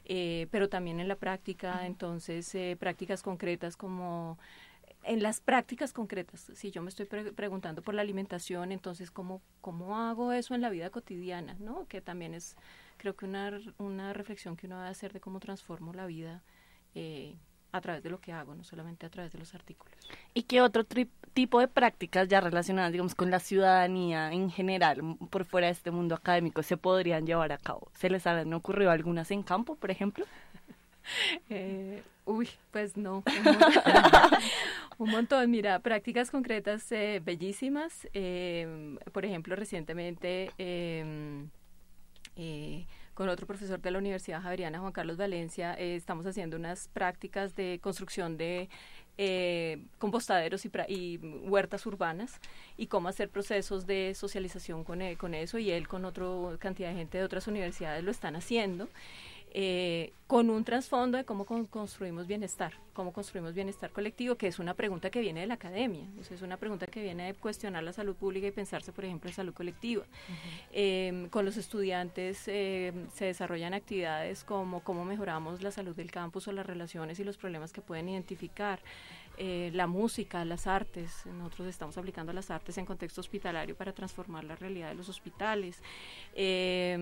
eh, 0.04 0.46
pero 0.50 0.68
también 0.68 1.00
en 1.00 1.08
la 1.08 1.16
práctica, 1.16 1.86
entonces 1.86 2.54
eh, 2.54 2.76
prácticas 2.78 3.22
concretas 3.22 3.76
como 3.76 4.38
en 5.08 5.22
las 5.22 5.40
prácticas 5.40 5.92
concretas, 5.92 6.50
si 6.54 6.70
yo 6.70 6.82
me 6.82 6.88
estoy 6.90 7.06
pre- 7.06 7.32
preguntando 7.32 7.82
por 7.82 7.94
la 7.94 8.02
alimentación, 8.02 8.70
entonces 8.72 9.10
¿cómo, 9.10 9.40
cómo 9.60 9.96
hago 9.98 10.32
eso 10.32 10.54
en 10.54 10.60
la 10.60 10.70
vida 10.70 10.90
cotidiana, 10.90 11.56
¿no? 11.58 11.86
Que 11.88 12.00
también 12.00 12.34
es, 12.34 12.56
creo 12.98 13.16
que 13.16 13.24
una, 13.24 13.58
una 13.78 14.12
reflexión 14.12 14.56
que 14.56 14.66
uno 14.66 14.76
debe 14.76 14.90
hacer 14.90 15.12
de 15.12 15.20
cómo 15.20 15.40
transformo 15.40 15.92
la 15.92 16.06
vida 16.06 16.42
eh, 16.94 17.36
a 17.72 17.80
través 17.80 18.02
de 18.02 18.10
lo 18.10 18.20
que 18.20 18.32
hago, 18.32 18.54
no 18.54 18.64
solamente 18.64 19.04
a 19.06 19.10
través 19.10 19.32
de 19.32 19.38
los 19.38 19.54
artículos. 19.54 19.94
¿Y 20.34 20.44
qué 20.44 20.60
otro 20.62 20.84
tipo 21.34 21.60
de 21.60 21.68
prácticas 21.68 22.26
ya 22.28 22.40
relacionadas, 22.40 22.92
digamos, 22.92 23.14
con 23.14 23.30
la 23.30 23.40
ciudadanía 23.40 24.32
en 24.32 24.50
general, 24.50 25.02
por 25.30 25.44
fuera 25.44 25.66
de 25.66 25.72
este 25.74 25.90
mundo 25.90 26.14
académico, 26.14 26.62
se 26.62 26.76
podrían 26.76 27.26
llevar 27.26 27.52
a 27.52 27.58
cabo? 27.58 27.90
¿Se 27.94 28.08
les 28.08 28.26
han 28.26 28.52
ocurrido 28.54 28.90
algunas 28.90 29.30
en 29.30 29.42
campo, 29.42 29.74
por 29.76 29.90
ejemplo? 29.90 30.24
Eh, 31.48 32.02
uy, 32.26 32.50
pues 32.70 32.98
no. 32.98 33.22
Un 34.98 35.10
montón. 35.10 35.50
Mira, 35.50 35.78
prácticas 35.78 36.30
concretas 36.30 36.90
eh, 36.92 37.20
bellísimas. 37.24 38.08
eh, 38.14 38.96
por 39.12 39.24
ejemplo, 39.24 39.54
recientemente 39.54 40.50
eh, 40.58 41.44
eh, 42.36 42.86
con 43.14 43.28
otro 43.28 43.46
profesor 43.46 43.80
de 43.80 43.90
la 43.90 43.98
Universidad 43.98 44.42
Javeriana, 44.42 44.80
Juan 44.80 44.92
Carlos 44.92 45.16
Valencia, 45.16 45.74
eh, 45.78 45.94
estamos 45.96 46.26
haciendo 46.26 46.56
unas 46.56 46.88
prácticas 46.88 47.54
de 47.54 47.78
construcción 47.82 48.36
de 48.36 48.68
eh, 49.18 49.82
compostaderos 49.98 50.64
y, 50.64 50.70
y 50.88 51.16
huertas 51.48 51.86
urbanas 51.86 52.40
y 52.76 52.86
cómo 52.86 53.08
hacer 53.08 53.28
procesos 53.30 53.86
de 53.86 54.14
socialización 54.14 54.84
con, 54.84 55.02
e- 55.02 55.16
con 55.16 55.34
eso 55.34 55.58
y 55.58 55.70
él 55.72 55.88
con 55.88 56.04
otra 56.04 56.26
cantidad 56.60 56.90
de 56.90 56.94
gente 56.96 57.18
de 57.18 57.24
otras 57.24 57.48
universidades 57.48 58.04
lo 58.04 58.12
están 58.12 58.36
haciendo 58.36 58.88
eh, 59.60 60.12
con 60.28 60.50
un 60.50 60.62
trasfondo 60.62 61.18
de 61.18 61.24
cómo 61.24 61.44
con- 61.44 61.66
construimos 61.66 62.28
bienestar, 62.28 62.74
cómo 62.92 63.12
construimos 63.12 63.54
bienestar 63.54 63.90
colectivo, 63.90 64.36
que 64.36 64.46
es 64.46 64.60
una 64.60 64.74
pregunta 64.74 65.10
que 65.10 65.20
viene 65.20 65.40
de 65.40 65.48
la 65.48 65.54
academia, 65.54 66.04
o 66.20 66.22
sea, 66.22 66.36
es 66.36 66.42
una 66.42 66.56
pregunta 66.58 66.86
que 66.86 67.02
viene 67.02 67.26
de 67.26 67.34
cuestionar 67.34 67.82
la 67.82 67.92
salud 67.92 68.14
pública 68.14 68.46
y 68.46 68.52
pensarse, 68.52 68.92
por 68.92 69.04
ejemplo, 69.04 69.28
en 69.28 69.34
salud 69.34 69.52
colectiva. 69.52 70.04
Eh, 70.70 71.26
con 71.32 71.44
los 71.44 71.56
estudiantes 71.56 72.44
eh, 72.46 72.92
se 73.12 73.24
desarrollan 73.24 73.74
actividades 73.74 74.44
como 74.44 74.80
cómo 74.84 75.04
mejoramos 75.04 75.60
la 75.60 75.72
salud 75.72 75.96
del 75.96 76.12
campus 76.12 76.46
o 76.46 76.52
las 76.52 76.64
relaciones 76.64 77.18
y 77.18 77.24
los 77.24 77.36
problemas 77.36 77.72
que 77.72 77.80
pueden 77.80 78.08
identificar. 78.08 78.78
Eh, 79.38 79.70
la 79.72 79.86
música, 79.86 80.44
las 80.44 80.66
artes, 80.66 81.24
nosotros 81.26 81.68
estamos 81.68 81.96
aplicando 81.96 82.32
las 82.32 82.50
artes 82.50 82.76
en 82.78 82.84
contexto 82.84 83.20
hospitalario 83.20 83.76
para 83.76 83.92
transformar 83.92 84.44
la 84.44 84.56
realidad 84.56 84.88
de 84.88 84.94
los 84.94 85.08
hospitales. 85.08 85.80
Eh, 86.34 86.92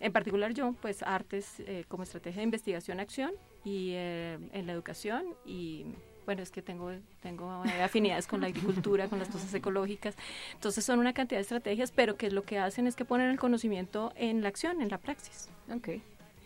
en 0.00 0.12
particular 0.12 0.52
yo, 0.52 0.74
pues 0.82 1.02
artes 1.02 1.60
eh, 1.60 1.84
como 1.88 2.02
estrategia 2.02 2.40
de 2.40 2.44
investigación-acción 2.44 3.32
y 3.64 3.92
eh, 3.92 4.38
en 4.52 4.66
la 4.66 4.72
educación 4.72 5.24
y 5.44 5.86
bueno, 6.26 6.42
es 6.42 6.50
que 6.50 6.62
tengo, 6.62 6.92
tengo 7.22 7.64
eh, 7.64 7.82
afinidades 7.82 8.26
con 8.26 8.40
la 8.40 8.46
agricultura, 8.46 9.08
con 9.08 9.18
las 9.18 9.28
cosas 9.28 9.52
ecológicas. 9.52 10.14
Entonces 10.54 10.84
son 10.84 10.98
una 10.98 11.12
cantidad 11.12 11.38
de 11.38 11.42
estrategias, 11.42 11.90
pero 11.90 12.16
que 12.16 12.30
lo 12.30 12.44
que 12.44 12.58
hacen 12.58 12.86
es 12.86 12.94
que 12.94 13.04
ponen 13.04 13.30
el 13.30 13.38
conocimiento 13.38 14.12
en 14.14 14.42
la 14.42 14.48
acción, 14.48 14.80
en 14.80 14.90
la 14.90 14.98
praxis. 14.98 15.48
Ok. 15.74 15.88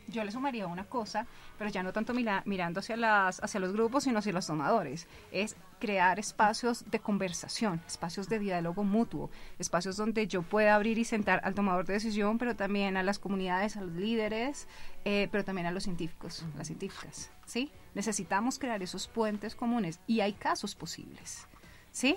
Yo 0.09 0.23
le 0.23 0.31
sumaría 0.33 0.67
una 0.67 0.85
cosa, 0.85 1.27
pero 1.59 1.71
ya 1.71 1.83
no 1.83 1.93
tanto 1.93 2.13
mira- 2.15 2.43
mirando 2.47 2.81
hacia, 2.81 2.97
los 2.97 3.73
grupos, 3.73 4.05
sino 4.05 4.19
hacia 4.19 4.33
los 4.33 4.47
tomadores. 4.47 5.07
Es 5.33 5.57
crear 5.81 6.19
espacios 6.19 6.85
de 6.91 7.01
conversación, 7.01 7.81
espacios 7.87 8.29
de 8.29 8.39
diálogo 8.39 8.85
mutuo, 8.85 9.31
espacios 9.59 9.97
donde 9.97 10.27
yo 10.27 10.43
pueda 10.43 10.75
abrir 10.75 10.99
y 10.99 11.05
sentar 11.05 11.41
al 11.45 11.55
tomador 11.55 11.87
de 11.87 11.95
decisión, 11.95 12.39
pero 12.39 12.55
también 12.55 12.97
a 12.97 13.03
las 13.03 13.19
comunidades, 13.19 13.77
a 13.77 13.81
los 13.83 13.93
líderes, 13.93 14.69
eh, 15.05 15.29
pero 15.33 15.45
también 15.45 15.67
a 15.67 15.71
los 15.71 15.85
científicos, 15.85 16.45
las 16.57 16.67
científicas. 16.67 17.31
¿sí? 17.47 17.71
Necesitamos 17.95 18.59
crear 18.59 18.83
esos 18.83 19.09
puentes 19.09 19.55
comunes 19.55 20.01
y 20.07 20.21
hay 20.21 20.35
casos 20.35 20.75
posibles. 20.75 21.47
¿sí? 21.93 22.17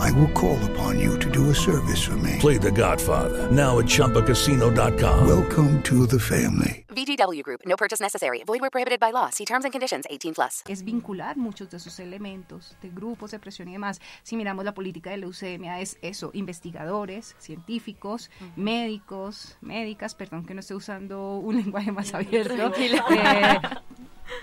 I 0.00 0.10
will 0.12 0.32
call 0.32 0.58
upon 0.70 0.98
you 0.98 1.18
to 1.18 1.30
do 1.30 1.50
a 1.50 1.54
service 1.54 2.02
for 2.02 2.16
me. 2.16 2.36
Play 2.40 2.56
The 2.56 2.70
Godfather 2.72 3.50
now 3.50 3.78
at 3.78 3.84
ChumbaCasino.com. 3.86 5.26
Welcome 5.28 5.82
to 5.82 6.06
the 6.06 6.18
family. 6.18 6.86
VGW 6.88 7.42
Group. 7.42 7.60
No 7.66 7.76
purchase 7.76 8.00
necessary. 8.00 8.42
Void 8.44 8.62
where 8.62 8.70
prohibited 8.70 8.98
by 8.98 9.10
law. 9.10 9.28
See 9.30 9.44
terms 9.44 9.64
and 9.64 9.72
conditions. 9.72 10.06
18 10.08 10.34
plus. 10.34 10.62
es 10.68 10.84
vincular 10.84 11.36
muchos 11.36 11.68
de 11.68 11.76
esos 11.76 12.00
elementos 12.00 12.76
de 12.80 12.88
grupos 12.88 13.32
de 13.32 13.38
presión 13.38 13.68
y 13.68 13.72
demás. 13.72 14.00
Si 14.22 14.36
miramos 14.36 14.64
la 14.64 14.72
política 14.72 15.10
de 15.10 15.18
leucemia, 15.18 15.80
es 15.80 15.98
eso, 16.00 16.30
investigadores, 16.32 17.36
científicos, 17.38 18.30
médicos, 18.56 19.58
médicas, 19.60 20.14
perdón 20.14 20.46
que 20.46 20.54
no 20.54 20.60
esté 20.60 20.74
usando 20.74 21.36
un 21.36 21.56
lenguaje 21.62 21.92
más 21.92 22.14
abierto, 22.14 22.72
eh, 22.78 23.60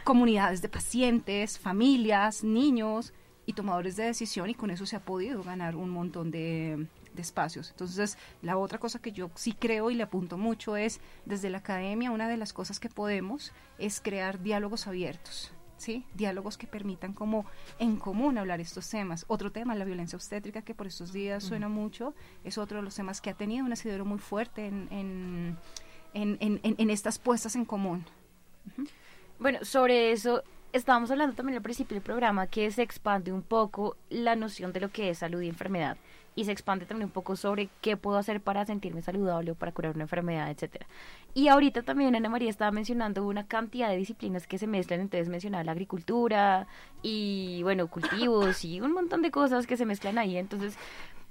comunidades 0.04 0.62
de 0.62 0.70
pacientes, 0.70 1.58
familias, 1.58 2.43
niños 2.43 3.13
y 3.47 3.53
tomadores 3.53 3.95
de 3.95 4.03
decisión 4.03 4.47
y 4.51 4.53
con 4.53 4.69
eso 4.69 4.86
se 4.86 4.95
ha 4.95 4.99
podido 4.99 5.41
ganar 5.41 5.75
un 5.75 5.89
montón 5.89 6.29
de, 6.29 6.86
de 7.15 7.21
espacios. 7.21 7.71
Entonces, 7.71 8.17
la 8.43 8.57
otra 8.57 8.77
cosa 8.77 8.99
que 8.99 9.12
yo 9.12 9.31
sí 9.33 9.53
creo 9.53 9.89
y 9.89 9.95
le 9.95 10.03
apunto 10.03 10.38
mucho 10.38 10.77
es, 10.77 10.99
desde 11.25 11.49
la 11.49 11.57
academia, 11.57 12.12
una 12.12 12.27
de 12.29 12.38
las 12.38 12.53
cosas 12.53 12.79
que 12.79 12.89
podemos 12.89 13.53
es 13.79 13.99
crear 14.01 14.39
diálogos 14.43 14.86
abiertos. 14.86 15.51
¿Sí? 15.79 16.03
Diálogos 16.15 16.57
que 16.57 16.65
permitan 16.65 17.13
como 17.13 17.45
en 17.77 17.97
común 17.97 18.39
hablar 18.39 18.60
estos 18.60 18.89
temas. 18.89 19.25
Otro 19.27 19.51
tema, 19.51 19.75
la 19.75 19.86
violencia 19.86 20.15
obstétrica, 20.15 20.63
que 20.63 20.73
por 20.73 20.88
estos 20.88 21.13
días 21.13 21.43
suena 21.43 21.69
mucho, 21.69 22.15
es 22.43 22.57
otro 22.57 22.77
de 22.77 22.83
los 22.83 22.95
temas 22.95 23.21
que 23.21 23.29
ha 23.29 23.36
tenido 23.36 23.63
un 23.63 23.71
asidero 23.71 24.03
muy 24.03 24.17
fuerte 24.17 24.65
en, 24.65 24.88
en, 24.89 25.57
en, 26.15 26.38
en- 26.41 26.60
en- 26.63 26.75
en 26.79 26.89
estas 26.89 27.19
puestas 27.19 27.55
en 27.55 27.63
común. 27.63 28.03
Bueno, 29.38 29.60
sobre 29.63 30.12
eso 30.12 30.41
estábamos 30.73 31.12
hablando 31.12 31.36
también 31.36 31.58
al 31.58 31.63
principio 31.63 31.95
del 31.95 32.03
programa 32.03 32.47
que 32.47 32.69
se 32.71 32.82
expande 32.82 33.32
un 33.32 33.41
poco 33.41 33.95
la 34.10 34.36
noción 34.36 34.73
de 34.73 34.82
lo 34.82 34.89
que 34.89 35.10
es 35.10 35.19
salud 35.19 35.41
y 35.41 35.49
enfermedad 35.49 35.97
y 36.38 36.45
se 36.45 36.51
expande 36.51 36.86
también 36.86 37.08
un 37.08 37.12
poco 37.12 37.36
sobre 37.36 37.67
qué 37.82 37.97
puedo 37.97 38.17
hacer 38.17 38.41
para 38.41 38.63
sentirme 38.63 39.01
saludable 39.01 39.51
o 39.51 39.56
para 39.56 39.71
curar 39.71 39.95
una 39.95 40.03
enfermedad, 40.03 40.51
etcétera. 40.51 40.86
Y 41.34 41.47
ahorita 41.47 41.82
también 41.82 42.15
Ana 42.15 42.30
María 42.30 42.51
estaba 42.51 42.69
mencionando 42.69 43.25
una 43.25 43.47
cantidad 43.47 43.89
de 43.89 43.97
disciplinas 43.97 44.45
que 44.45 44.60
se 44.60 44.67
mezclan, 44.67 44.99
entonces 44.99 45.30
mencionaba 45.30 45.63
la 45.63 45.71
agricultura 45.71 46.67
y 47.01 47.62
bueno, 47.63 47.88
cultivos 47.88 48.63
y 48.63 48.80
un 48.80 48.91
montón 48.91 49.23
de 49.23 49.32
cosas 49.32 49.65
que 49.65 49.77
se 49.77 49.86
mezclan 49.88 50.19
ahí, 50.19 50.38
entonces 50.38 50.77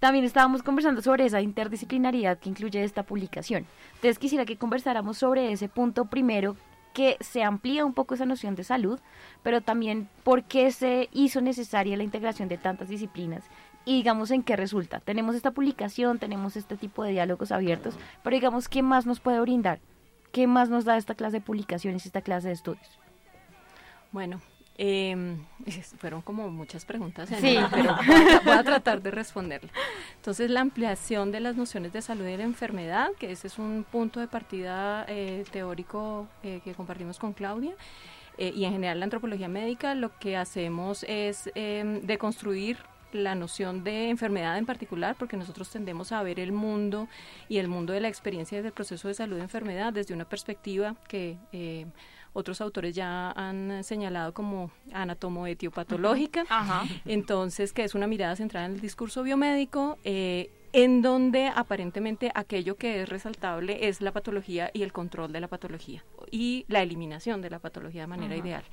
también 0.00 0.24
estábamos 0.24 0.64
conversando 0.64 1.00
sobre 1.02 1.24
esa 1.24 1.40
interdisciplinariedad 1.40 2.38
que 2.38 2.48
incluye 2.48 2.82
esta 2.82 3.04
publicación. 3.04 3.64
Entonces 3.94 4.18
quisiera 4.18 4.44
que 4.44 4.56
conversáramos 4.56 5.18
sobre 5.18 5.52
ese 5.52 5.68
punto 5.68 6.06
primero 6.06 6.56
que 6.96 7.18
se 7.20 7.42
amplía 7.42 7.84
un 7.84 7.92
poco 7.92 8.14
esa 8.14 8.24
noción 8.24 8.54
de 8.54 8.64
salud, 8.64 8.98
pero 9.42 9.60
también 9.60 10.08
por 10.24 10.44
qué 10.44 10.72
se 10.72 11.10
hizo 11.12 11.42
necesaria 11.42 11.94
la 11.94 12.04
integración 12.04 12.48
de 12.48 12.56
tantas 12.56 12.88
disciplinas 12.88 13.44
y 13.84 13.96
digamos 13.96 14.30
en 14.30 14.42
qué 14.42 14.56
resulta. 14.56 15.00
Tenemos 15.00 15.36
esta 15.36 15.50
publicación, 15.50 16.18
tenemos 16.18 16.56
este 16.56 16.78
tipo 16.78 17.04
de 17.04 17.10
diálogos 17.10 17.52
abiertos, 17.52 17.98
pero 18.24 18.34
digamos 18.34 18.70
qué 18.70 18.82
más 18.82 19.04
nos 19.04 19.20
puede 19.20 19.38
brindar, 19.40 19.78
qué 20.32 20.46
más 20.46 20.70
nos 20.70 20.86
da 20.86 20.96
esta 20.96 21.14
clase 21.14 21.36
de 21.36 21.42
publicaciones, 21.42 22.06
esta 22.06 22.22
clase 22.22 22.48
de 22.48 22.54
estudios. 22.54 22.98
Bueno, 24.10 24.40
eh, 24.78 25.36
fueron 25.98 26.22
como 26.22 26.48
muchas 26.50 26.84
preguntas, 26.84 27.30
en 27.32 27.40
Sí. 27.40 27.56
una, 27.56 27.70
pero 27.74 27.96
voy 28.06 28.16
a, 28.34 28.40
voy 28.40 28.52
a 28.54 28.62
tratar 28.64 29.02
de 29.02 29.10
responderla. 29.10 29.70
Entonces, 30.16 30.50
la 30.50 30.60
ampliación 30.60 31.32
de 31.32 31.40
las 31.40 31.56
nociones 31.56 31.92
de 31.92 32.02
salud 32.02 32.24
y 32.26 32.30
de 32.32 32.38
la 32.38 32.44
enfermedad, 32.44 33.08
que 33.18 33.30
ese 33.32 33.46
es 33.46 33.58
un 33.58 33.84
punto 33.90 34.20
de 34.20 34.28
partida 34.28 35.04
eh, 35.08 35.44
teórico 35.50 36.28
eh, 36.42 36.60
que 36.64 36.74
compartimos 36.74 37.18
con 37.18 37.32
Claudia. 37.32 37.74
eh, 38.38 38.52
y 38.54 38.64
en 38.66 38.72
general 38.72 38.98
la 39.00 39.04
antropología 39.04 39.48
médica 39.48 39.94
lo 39.94 40.10
que 40.18 40.36
hacemos 40.36 41.04
es 41.08 41.50
eh, 41.54 42.00
deconstruir 42.02 42.76
la 43.12 43.34
noción 43.34 43.82
de 43.82 44.10
enfermedad 44.10 44.58
en 44.58 44.66
particular, 44.66 45.16
porque 45.18 45.38
nosotros 45.38 45.70
tendemos 45.70 46.12
a 46.12 46.22
ver 46.22 46.38
el 46.38 46.52
mundo 46.52 47.08
y 47.48 47.56
el 47.58 47.68
mundo 47.68 47.94
de 47.94 48.00
la 48.00 48.08
experiencia 48.08 48.60
del 48.62 48.72
proceso 48.72 49.08
de 49.08 49.14
salud 49.14 49.38
y 49.38 49.40
enfermedad 49.40 49.92
desde 49.94 50.12
una 50.12 50.26
perspectiva 50.26 50.96
que 51.08 51.38
eh, 51.52 51.86
otros 52.36 52.60
autores 52.60 52.94
ya 52.94 53.30
han 53.32 53.82
señalado 53.82 54.34
como 54.34 54.70
anatomoetiopatológica, 54.92 56.44
Ajá. 56.48 56.84
entonces 57.06 57.72
que 57.72 57.84
es 57.84 57.94
una 57.94 58.06
mirada 58.06 58.36
centrada 58.36 58.66
en 58.66 58.74
el 58.74 58.80
discurso 58.80 59.22
biomédico, 59.22 59.98
eh, 60.04 60.50
en 60.72 61.00
donde 61.00 61.46
aparentemente 61.48 62.30
aquello 62.34 62.76
que 62.76 63.02
es 63.02 63.08
resaltable 63.08 63.88
es 63.88 64.02
la 64.02 64.12
patología 64.12 64.70
y 64.74 64.82
el 64.82 64.92
control 64.92 65.32
de 65.32 65.40
la 65.40 65.48
patología 65.48 66.04
y 66.30 66.66
la 66.68 66.82
eliminación 66.82 67.40
de 67.40 67.48
la 67.48 67.58
patología 67.58 68.02
de 68.02 68.06
manera 68.08 68.34
Ajá. 68.34 68.44
ideal. 68.44 68.64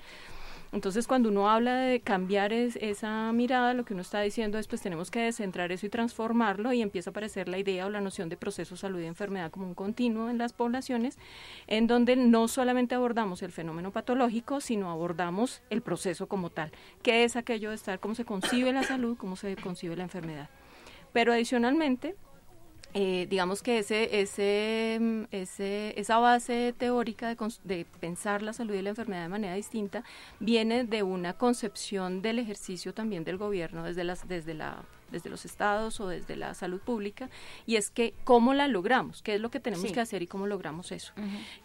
Entonces, 0.74 1.06
cuando 1.06 1.30
uno 1.30 1.52
habla 1.52 1.76
de 1.76 2.00
cambiar 2.00 2.52
es- 2.52 2.78
esa 2.78 3.32
mirada, 3.32 3.76
lo 3.76 3.86
que 3.86 3.94
uno 3.94 4.02
está 4.02 4.22
diciendo 4.22 4.58
es, 4.58 4.68
pues 4.68 4.82
tenemos 4.82 5.12
que 5.12 5.20
descentrar 5.20 5.72
eso 5.72 5.86
y 5.86 5.90
transformarlo 5.90 6.74
y 6.74 6.82
empieza 6.82 7.10
a 7.10 7.12
aparecer 7.12 7.48
la 7.48 7.60
idea 7.60 7.86
o 7.86 7.92
la 7.92 8.02
noción 8.02 8.28
de 8.28 8.38
proceso, 8.38 8.76
salud 8.76 9.00
y 9.00 9.06
enfermedad 9.06 9.52
como 9.52 9.68
un 9.68 9.76
continuo 9.76 10.32
en 10.32 10.40
las 10.40 10.52
poblaciones, 10.52 11.20
en 11.68 11.86
donde 11.86 12.16
no 12.16 12.48
solamente 12.48 12.96
abordamos 12.96 13.44
el 13.44 13.52
fenómeno 13.52 13.92
patológico, 13.92 14.62
sino 14.62 14.90
abordamos 14.90 15.62
el 15.70 15.84
proceso 15.84 16.28
como 16.28 16.50
tal, 16.50 16.72
que 17.04 17.24
es 17.24 17.36
aquello 17.36 17.70
de 17.70 17.76
estar, 17.76 18.00
cómo 18.00 18.16
se 18.16 18.26
concibe 18.26 18.74
la 18.74 18.82
salud, 18.82 19.16
cómo 19.16 19.36
se 19.36 19.56
concibe 19.56 19.96
la 19.96 20.04
enfermedad. 20.04 20.50
Pero 21.14 21.34
adicionalmente, 21.34 22.16
eh, 22.94 23.26
digamos 23.30 23.64
que 23.64 23.80
ese, 23.80 24.22
ese, 24.22 24.98
mm, 25.02 25.24
ese, 25.32 26.00
esa 26.00 26.20
base 26.20 26.74
teórica 26.78 27.36
de, 27.64 27.86
pensar 28.00 28.42
la 28.42 28.54
salud 28.54 28.76
y 28.76 28.82
la 28.82 28.90
enfermedad 28.90 29.24
de 29.24 29.30
manera 29.30 29.56
distinta 29.56 30.04
viene 30.40 30.84
de 30.84 31.02
una 31.04 31.34
concepción 31.34 32.22
del 32.22 32.40
ejercicio 32.40 32.94
también 32.94 33.24
del 33.24 33.38
gobierno 33.38 33.84
desde, 33.84 34.04
las, 34.04 34.28
desde, 34.28 34.54
la, 34.54 34.84
desde 35.12 35.30
los 35.32 35.44
estados 35.44 36.00
o 36.02 36.08
desde 36.08 36.36
la 36.36 36.54
salud 36.54 36.80
pública 36.80 37.30
y 37.66 37.78
es 37.78 37.90
que 37.90 38.14
cómo 38.24 38.54
la 38.54 38.68
logramos, 38.68 39.24
qué 39.24 39.36
es 39.36 39.42
lo 39.42 39.50
que 39.50 39.60
tenemos 39.60 39.88
Sí. 39.88 39.94
que 39.94 40.00
hacer 40.00 40.22
y 40.22 40.28
cómo 40.28 40.46
logramos 40.46 40.92
eso. 40.92 41.14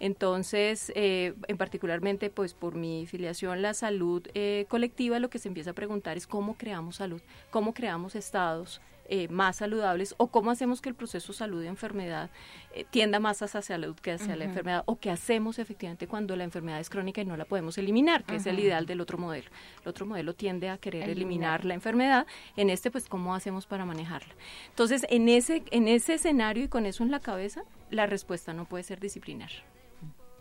Entonces, 0.01 0.93
eh, 0.95 1.35
en 1.47 1.57
particularmente, 1.59 2.31
pues 2.31 2.55
por 2.55 2.74
mi 2.74 3.07
filiación, 3.07 3.61
la 3.61 3.74
salud 3.74 4.26
eh, 4.35 4.64
colectiva, 4.68 5.18
lo 5.18 5.29
que 5.29 5.39
se 5.39 5.49
empieza 5.49 5.70
a 5.70 5.74
preguntar 5.74 6.16
es 6.16 6.26
cómo 6.26 6.57
creamos 6.57 6.97
salud, 6.97 7.20
cómo 7.51 7.74
creamos 7.74 8.14
estados 8.14 8.81
eh, 9.09 9.29
más 9.29 9.57
saludables 9.57 10.15
o 10.19 10.29
cómo 10.29 10.51
hacemos 10.51 10.81
que 10.81 10.89
el 10.89 10.95
proceso 10.95 11.33
salud 11.33 11.63
y 11.63 11.67
enfermedad 11.67 12.31
eh, 12.75 12.85
tienda 12.91 13.21
más 13.21 13.41
hacia 13.43 13.63
salud 13.63 13.97
que 13.97 14.13
hacia 14.13 14.37
la 14.37 14.45
enfermedad 14.45 14.83
o 14.87 14.97
qué 14.97 15.11
hacemos 15.11 15.59
efectivamente 15.59 16.07
cuando 16.07 16.37
la 16.37 16.45
enfermedad 16.45 16.79
es 16.79 16.91
crónica 16.91 17.21
y 17.21 17.25
no 17.25 17.37
la 17.37 17.45
podemos 17.45 17.79
eliminar, 17.79 18.25
que 18.25 18.37
es 18.37 18.47
el 18.47 18.59
ideal 18.59 18.87
del 18.87 19.01
otro 19.01 19.19
modelo. 19.19 19.49
El 19.83 19.89
otro 19.89 20.07
modelo 20.07 20.35
tiende 20.35 20.69
a 20.69 20.79
querer 20.79 21.05
eliminar, 21.05 21.19
Eliminar. 21.19 21.65
la 21.65 21.75
enfermedad, 21.75 22.27
en 22.57 22.71
este 22.71 22.91
pues 22.91 23.09
cómo 23.09 23.35
hacemos 23.35 23.67
para 23.67 23.85
manejarla. 23.85 24.35
Entonces, 24.69 25.07
en 25.09 25.29
ese 25.29 25.63
en 25.71 25.89
ese 25.89 26.15
escenario 26.15 26.65
y 26.65 26.69
con 26.69 26.87
eso 26.87 27.03
en 27.03 27.11
la 27.11 27.21
cabeza, 27.21 27.63
la 27.91 28.07
respuesta 28.07 28.53
no 28.53 28.67
puede 28.67 28.85
ser 28.85 29.01
disciplinar. 29.01 29.51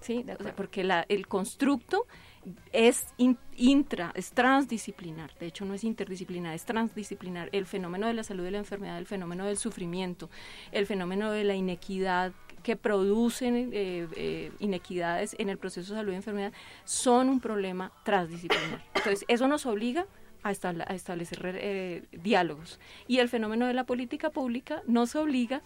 ¿sí? 0.01 0.25
O 0.39 0.43
sea, 0.43 0.55
porque 0.55 0.83
la, 0.83 1.05
el 1.09 1.27
constructo 1.27 2.05
es 2.71 3.07
in- 3.17 3.37
intra, 3.55 4.11
es 4.15 4.31
transdisciplinar, 4.31 5.33
de 5.39 5.47
hecho 5.47 5.65
no 5.65 5.73
es 5.73 5.83
interdisciplinar, 5.83 6.53
es 6.53 6.65
transdisciplinar. 6.65 7.49
El 7.51 7.65
fenómeno 7.65 8.07
de 8.07 8.13
la 8.13 8.23
salud 8.23 8.45
y 8.47 8.51
la 8.51 8.57
enfermedad, 8.59 8.97
el 8.97 9.05
fenómeno 9.05 9.45
del 9.45 9.57
sufrimiento, 9.57 10.29
el 10.71 10.85
fenómeno 10.85 11.31
de 11.31 11.43
la 11.43 11.55
inequidad 11.55 12.33
que 12.63 12.75
producen 12.75 13.55
eh, 13.55 14.07
eh, 14.15 14.51
inequidades 14.59 15.35
en 15.39 15.49
el 15.49 15.57
proceso 15.57 15.93
de 15.93 15.99
salud 15.99 16.11
y 16.11 16.15
enfermedad 16.15 16.53
son 16.83 17.29
un 17.29 17.39
problema 17.39 17.91
transdisciplinar. 18.03 18.83
Entonces, 18.95 19.23
eso 19.27 19.47
nos 19.47 19.65
obliga 19.65 20.05
a, 20.43 20.49
a 20.49 20.95
establecer 20.95 21.39
eh, 21.59 22.03
diálogos. 22.11 22.79
Y 23.07 23.19
el 23.19 23.29
fenómeno 23.29 23.67
de 23.67 23.73
la 23.73 23.85
política 23.85 24.31
pública 24.31 24.81
nos 24.85 25.15
obliga 25.15 25.61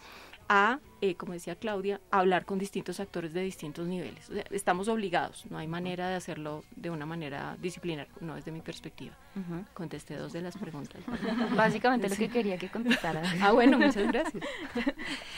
a, 0.53 0.79
eh, 0.99 1.15
como 1.15 1.31
decía 1.31 1.55
Claudia, 1.55 2.01
a 2.11 2.19
hablar 2.19 2.43
con 2.43 2.59
distintos 2.59 2.99
actores 2.99 3.31
de 3.33 3.41
distintos 3.41 3.87
niveles. 3.87 4.29
O 4.29 4.33
sea, 4.33 4.43
estamos 4.51 4.89
obligados, 4.89 5.45
no 5.49 5.57
hay 5.57 5.65
manera 5.67 6.09
de 6.09 6.15
hacerlo 6.15 6.65
de 6.75 6.89
una 6.89 7.05
manera 7.05 7.55
disciplinar, 7.61 8.09
no 8.19 8.35
desde 8.35 8.51
mi 8.51 8.59
perspectiva. 8.59 9.15
Ujú. 9.37 9.63
Contesté 9.73 10.17
dos 10.17 10.33
de 10.33 10.41
las 10.41 10.57
preguntas. 10.57 11.01
Básicamente 11.55 12.09
lo 12.09 12.17
que 12.17 12.27
quería 12.27 12.57
que 12.57 12.67
contestara. 12.67 13.21
Ah, 13.41 13.53
bueno, 13.53 13.77
muchas 13.79 14.05
gracias. 14.11 14.43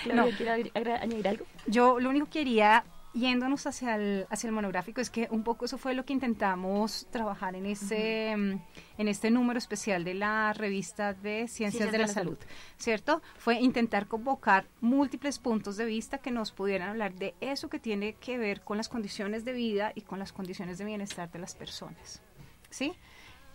Claudia, 0.03 0.23
No. 0.31 0.35
¿quiere 0.35 0.93
añadir 0.95 1.27
algo? 1.27 1.45
Yo 1.67 1.99
lo 1.99 2.09
único 2.09 2.25
que 2.25 2.39
quería, 2.39 2.83
yéndonos 3.13 3.67
hacia 3.67 3.95
el, 3.95 4.25
hacia 4.29 4.47
el 4.47 4.53
monográfico, 4.53 4.99
es 4.99 5.09
que 5.09 5.27
un 5.29 5.43
poco 5.43 5.65
eso 5.65 5.77
fue 5.77 5.93
lo 5.93 6.03
que 6.03 6.13
intentamos 6.13 7.07
trabajar 7.11 7.55
en 7.55 7.65
ese, 7.67 8.35
mm, 8.35 8.61
en 8.97 9.07
este 9.07 9.29
número 9.29 9.57
especial 9.57 10.03
de 10.03 10.15
la 10.15 10.51
revista 10.53 11.13
de 11.13 11.47
Ciencias, 11.47 11.91
de 11.91 11.97
la, 11.99 12.07
Salud, 12.07 12.37
¿cierto? 12.77 13.21
Fue 13.37 13.59
intentar 13.59 14.07
convocar 14.07 14.65
múltiples 14.81 15.37
puntos 15.37 15.77
de 15.77 15.85
vista 15.85 16.17
que 16.17 16.31
nos 16.31 16.51
pudieran 16.51 16.89
hablar 16.89 17.13
de 17.13 17.35
eso 17.39 17.69
que 17.69 17.79
tiene 17.79 18.13
que 18.13 18.37
ver 18.37 18.61
con 18.61 18.77
las 18.77 18.89
condiciones 18.89 19.45
de 19.45 19.53
vida 19.53 19.91
y 19.95 20.01
con 20.01 20.17
las 20.17 20.33
condiciones 20.33 20.77
de 20.79 20.85
bienestar 20.85 21.31
de 21.31 21.39
las 21.39 21.53
personas, 21.55 22.21
¿sí? 22.69 22.93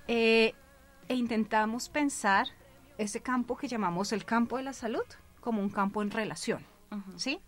Eh, 0.06 0.54
e 1.08 1.14
intentamos 1.14 1.88
pensar 1.88 2.46
ese 2.96 3.20
campo 3.20 3.56
que 3.56 3.66
llamamos 3.66 4.12
el 4.12 4.24
campo 4.24 4.56
de 4.56 4.62
la 4.62 4.72
salud 4.72 5.04
como 5.40 5.62
un 5.62 5.70
campo 5.70 6.02
en 6.02 6.10
relación, 6.10 6.64
¿sí? 7.16 7.40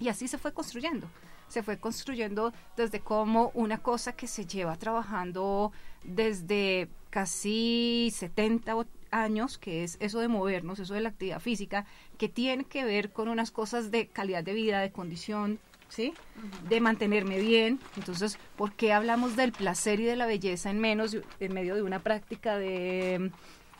Y 0.00 0.08
así 0.08 0.28
se 0.28 0.38
fue 0.38 0.52
construyendo. 0.52 1.08
Se 1.52 1.62
fue 1.62 1.76
construyendo 1.76 2.54
desde 2.78 3.00
como 3.00 3.50
una 3.52 3.76
cosa 3.76 4.12
que 4.14 4.26
se 4.26 4.46
lleva 4.46 4.74
trabajando 4.76 5.70
desde 6.02 6.88
casi 7.10 8.10
70 8.14 8.74
o- 8.74 8.86
años, 9.10 9.58
que 9.58 9.84
es 9.84 9.98
eso 10.00 10.20
de 10.20 10.28
movernos, 10.28 10.78
eso 10.78 10.94
de 10.94 11.02
la 11.02 11.10
actividad 11.10 11.40
física, 11.40 11.84
que 12.16 12.30
tiene 12.30 12.64
que 12.64 12.84
ver 12.84 13.12
con 13.12 13.28
unas 13.28 13.50
cosas 13.50 13.90
de 13.90 14.06
calidad 14.06 14.42
de 14.42 14.54
vida, 14.54 14.80
de 14.80 14.92
condición, 14.92 15.58
¿sí? 15.90 16.14
De 16.70 16.80
mantenerme 16.80 17.38
bien. 17.38 17.78
Entonces, 17.98 18.38
¿por 18.56 18.72
qué 18.72 18.94
hablamos 18.94 19.36
del 19.36 19.52
placer 19.52 20.00
y 20.00 20.04
de 20.04 20.16
la 20.16 20.24
belleza 20.24 20.70
en 20.70 20.80
menos, 20.80 21.14
en 21.38 21.52
medio 21.52 21.74
de 21.74 21.82
una 21.82 21.98
práctica 21.98 22.56
de, 22.56 23.30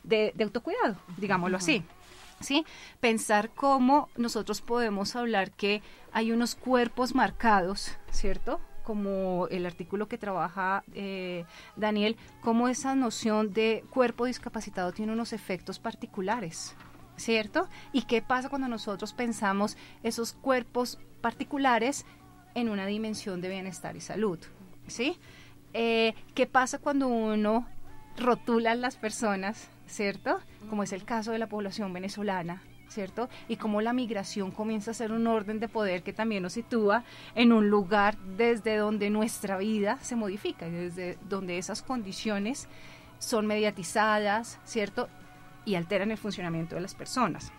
de, 0.05 0.33
de 0.35 0.45
autocuidado, 0.45 0.97
digámoslo 1.17 1.57
así? 1.57 1.83
¿Sí? 2.43 2.65
Pensar 3.01 3.51
cómo 3.51 4.09
nosotros 4.17 4.61
podemos 4.61 5.17
hablar 5.17 5.53
que 5.53 5.83
hay 6.13 6.33
unos 6.33 6.55
cuerpos 6.55 7.15
marcados, 7.15 7.97
¿cierto? 8.11 8.61
Como 8.85 9.47
el 9.49 9.67
artículo 9.67 10.09
que 10.09 10.19
trabaja 10.19 10.85
eh, 10.95 11.45
Daniel, 11.77 12.17
cómo 12.41 12.69
esa 12.69 12.95
noción 12.95 13.53
de 13.53 13.85
cuerpo 13.91 14.25
discapacitado 14.25 14.93
tiene 14.93 15.13
unos 15.13 15.33
efectos 15.33 15.79
particulares, 15.79 16.75
¿cierto? 17.17 17.69
¿Y 17.93 18.03
qué 18.03 18.23
pasa 18.23 18.49
cuando 18.49 18.69
nosotros 18.69 19.13
pensamos 19.13 19.77
esos 20.03 20.33
cuerpos 20.33 20.99
particulares 21.21 22.05
en 22.55 22.69
una 22.69 22.87
dimensión 22.87 23.41
de 23.41 23.49
bienestar 23.49 23.97
y 23.97 24.01
salud, 24.01 24.39
¿sí? 24.87 25.19
Eh, 25.75 26.15
¿Qué 26.35 26.47
pasa 26.47 26.79
cuando 26.79 27.09
uno 27.09 27.67
rotula 28.17 28.73
a 28.73 28.75
las 28.75 28.97
personas, 28.97 29.69
¿cierto? 29.93 30.41
Como 30.71 30.83
es 30.83 30.93
el 30.93 31.05
caso 31.05 31.33
de 31.33 31.39
la 31.39 31.49
población 31.49 31.93
venezolana, 31.93 32.63
¿cierto? 32.89 33.29
Y 33.47 33.57
cómo 33.57 33.81
la 33.83 33.93
migración 33.93 34.51
comienza 34.51 34.91
a 34.91 34.95
ser 34.95 35.13
un 35.13 35.27
orden 35.27 35.61
de 35.61 35.69
poder 35.69 36.03
que 36.03 36.13
también 36.13 36.43
nos 36.43 36.55
sitúa 36.55 37.05
en 37.35 37.53
un 37.53 37.69
lugar 37.69 38.17
desde 38.19 38.77
donde 38.77 39.11
nuestra 39.11 39.59
vida 39.59 39.99
se 40.01 40.17
modifica, 40.17 40.67
desde 40.69 41.19
donde 41.29 41.59
esas 41.59 41.83
condiciones 41.83 42.69
son 43.19 43.47
mediatizadas, 43.47 44.59
¿cierto? 44.65 45.09
Y 45.65 45.75
alteran 45.75 46.11
el 46.11 46.19
funcionamiento 46.19 46.75
de 46.75 46.81
las 46.81 46.95
personas. 46.95 47.53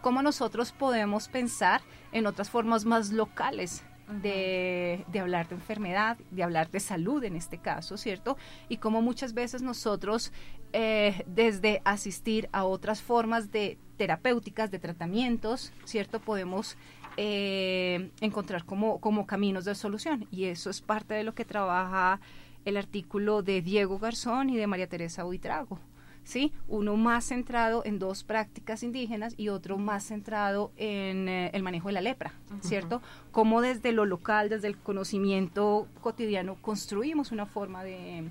¿Cómo 0.00 0.22
nosotros 0.22 0.72
podemos 0.72 1.28
pensar 1.28 1.80
en 2.12 2.26
otras 2.26 2.50
formas 2.50 2.84
más 2.84 3.10
locales 3.10 3.82
de, 4.08 5.04
de 5.08 5.20
hablar 5.20 5.48
de 5.48 5.54
enfermedad, 5.54 6.18
de 6.30 6.42
hablar 6.42 6.70
de 6.70 6.80
salud 6.80 7.22
en 7.24 7.36
este 7.36 7.58
caso, 7.58 7.96
¿cierto? 7.96 8.36
Y 8.68 8.78
cómo 8.78 9.02
muchas 9.02 9.34
veces 9.34 9.62
nosotros, 9.62 10.32
eh, 10.72 11.24
desde 11.26 11.82
asistir 11.84 12.48
a 12.52 12.64
otras 12.64 13.02
formas 13.02 13.52
de 13.52 13.78
terapéuticas, 13.96 14.70
de 14.70 14.78
tratamientos, 14.78 15.72
¿cierto? 15.84 16.20
Podemos 16.20 16.76
eh, 17.16 18.10
encontrar 18.20 18.64
como, 18.64 19.00
como 19.00 19.26
caminos 19.26 19.64
de 19.64 19.74
solución. 19.74 20.26
Y 20.30 20.44
eso 20.44 20.70
es 20.70 20.80
parte 20.80 21.14
de 21.14 21.24
lo 21.24 21.34
que 21.34 21.44
trabaja 21.44 22.20
el 22.64 22.76
artículo 22.76 23.42
de 23.42 23.60
Diego 23.60 23.98
Garzón 23.98 24.50
y 24.50 24.56
de 24.56 24.66
María 24.66 24.88
Teresa 24.88 25.24
Buitrago. 25.24 25.78
¿Sí? 26.24 26.52
Uno 26.68 26.96
más 26.96 27.26
centrado 27.26 27.82
en 27.84 27.98
dos 27.98 28.24
prácticas 28.24 28.82
indígenas 28.82 29.34
y 29.36 29.48
otro 29.48 29.78
más 29.78 30.04
centrado 30.04 30.72
en 30.76 31.28
eh, 31.28 31.50
el 31.52 31.62
manejo 31.62 31.88
de 31.88 31.94
la 31.94 32.00
lepra, 32.00 32.32
¿cierto? 32.60 33.02
Cómo 33.30 33.60
desde 33.60 33.92
lo 33.92 34.04
local, 34.04 34.48
desde 34.48 34.68
el 34.68 34.76
conocimiento 34.76 35.88
cotidiano, 36.00 36.56
construimos 36.60 37.32
una 37.32 37.46
forma 37.46 37.82
de, 37.84 38.30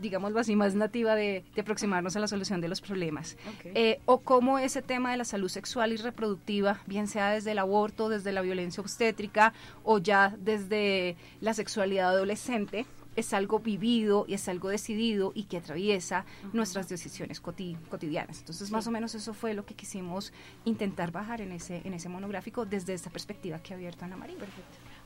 digámoslo 0.00 0.40
así, 0.40 0.56
más 0.56 0.74
nativa 0.74 1.14
de, 1.14 1.44
de 1.54 1.60
aproximarnos 1.60 2.16
a 2.16 2.20
la 2.20 2.28
solución 2.28 2.60
de 2.60 2.68
los 2.68 2.80
problemas. 2.80 3.36
Eh, 3.64 4.00
o 4.06 4.20
cómo 4.20 4.58
ese 4.58 4.82
tema 4.82 5.10
de 5.10 5.16
la 5.16 5.24
salud 5.24 5.48
sexual 5.48 5.92
y 5.92 5.96
reproductiva, 5.96 6.80
bien 6.86 7.08
sea 7.08 7.30
desde 7.30 7.52
el 7.52 7.58
aborto, 7.58 8.08
desde 8.08 8.32
la 8.32 8.40
violencia 8.40 8.80
obstétrica 8.80 9.52
o 9.84 9.98
ya 9.98 10.34
desde 10.38 11.16
la 11.40 11.54
sexualidad 11.54 12.10
adolescente, 12.10 12.86
es 13.18 13.34
algo 13.34 13.58
vivido 13.58 14.24
y 14.28 14.34
es 14.34 14.48
algo 14.48 14.68
decidido 14.68 15.32
y 15.34 15.44
que 15.44 15.58
atraviesa 15.58 16.24
nuestras 16.52 16.88
decisiones 16.88 17.40
coti- 17.42 17.76
cotidianas. 17.90 18.38
Entonces, 18.40 18.70
más 18.70 18.86
o 18.86 18.90
menos 18.90 19.14
eso 19.14 19.34
fue 19.34 19.54
lo 19.54 19.64
que 19.64 19.74
quisimos 19.74 20.32
intentar 20.64 21.10
bajar 21.10 21.40
en 21.40 21.52
ese, 21.52 21.82
en 21.84 21.94
ese 21.94 22.08
monográfico 22.08 22.64
desde 22.64 22.94
esta 22.94 23.10
perspectiva 23.10 23.58
que 23.58 23.74
ha 23.74 23.76
abierto 23.76 24.04
Ana 24.04 24.16
María. 24.16 24.36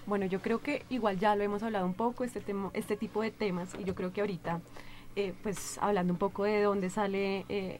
Bueno, 0.06 0.26
yo 0.26 0.42
creo 0.42 0.60
que 0.60 0.84
igual 0.90 1.18
ya 1.18 1.36
lo 1.36 1.44
hemos 1.44 1.62
hablado 1.62 1.86
un 1.86 1.94
poco, 1.94 2.24
este, 2.24 2.40
tema, 2.40 2.70
este 2.74 2.96
tipo 2.96 3.22
de 3.22 3.30
temas, 3.30 3.74
y 3.78 3.84
yo 3.84 3.94
creo 3.94 4.12
que 4.12 4.20
ahorita, 4.20 4.60
eh, 5.16 5.32
pues 5.42 5.78
hablando 5.78 6.12
un 6.12 6.18
poco 6.18 6.44
de 6.44 6.62
dónde 6.62 6.90
sale 6.90 7.44
eh, 7.48 7.78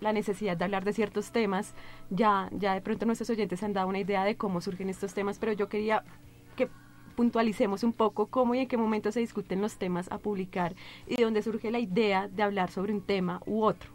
la 0.00 0.12
necesidad 0.12 0.56
de 0.56 0.64
hablar 0.64 0.84
de 0.84 0.92
ciertos 0.92 1.30
temas, 1.30 1.74
ya, 2.10 2.48
ya 2.52 2.74
de 2.74 2.80
pronto 2.80 3.04
nuestros 3.04 3.30
oyentes 3.30 3.62
han 3.62 3.74
dado 3.74 3.86
una 3.88 3.98
idea 3.98 4.24
de 4.24 4.36
cómo 4.36 4.60
surgen 4.60 4.88
estos 4.88 5.12
temas, 5.12 5.38
pero 5.38 5.52
yo 5.52 5.68
quería 5.68 6.02
que 6.02 6.27
puntualicemos 7.18 7.82
un 7.82 7.92
poco 7.92 8.26
cómo 8.28 8.54
y 8.54 8.60
en 8.60 8.68
qué 8.68 8.76
momento 8.76 9.10
se 9.10 9.18
discuten 9.18 9.60
los 9.60 9.76
temas 9.76 10.06
a 10.12 10.18
publicar 10.18 10.76
y 11.08 11.16
de 11.16 11.24
dónde 11.24 11.42
surge 11.42 11.72
la 11.72 11.80
idea 11.80 12.28
de 12.28 12.44
hablar 12.44 12.70
sobre 12.70 12.92
un 12.92 13.02
tema 13.02 13.40
u 13.44 13.64
otro. 13.64 13.90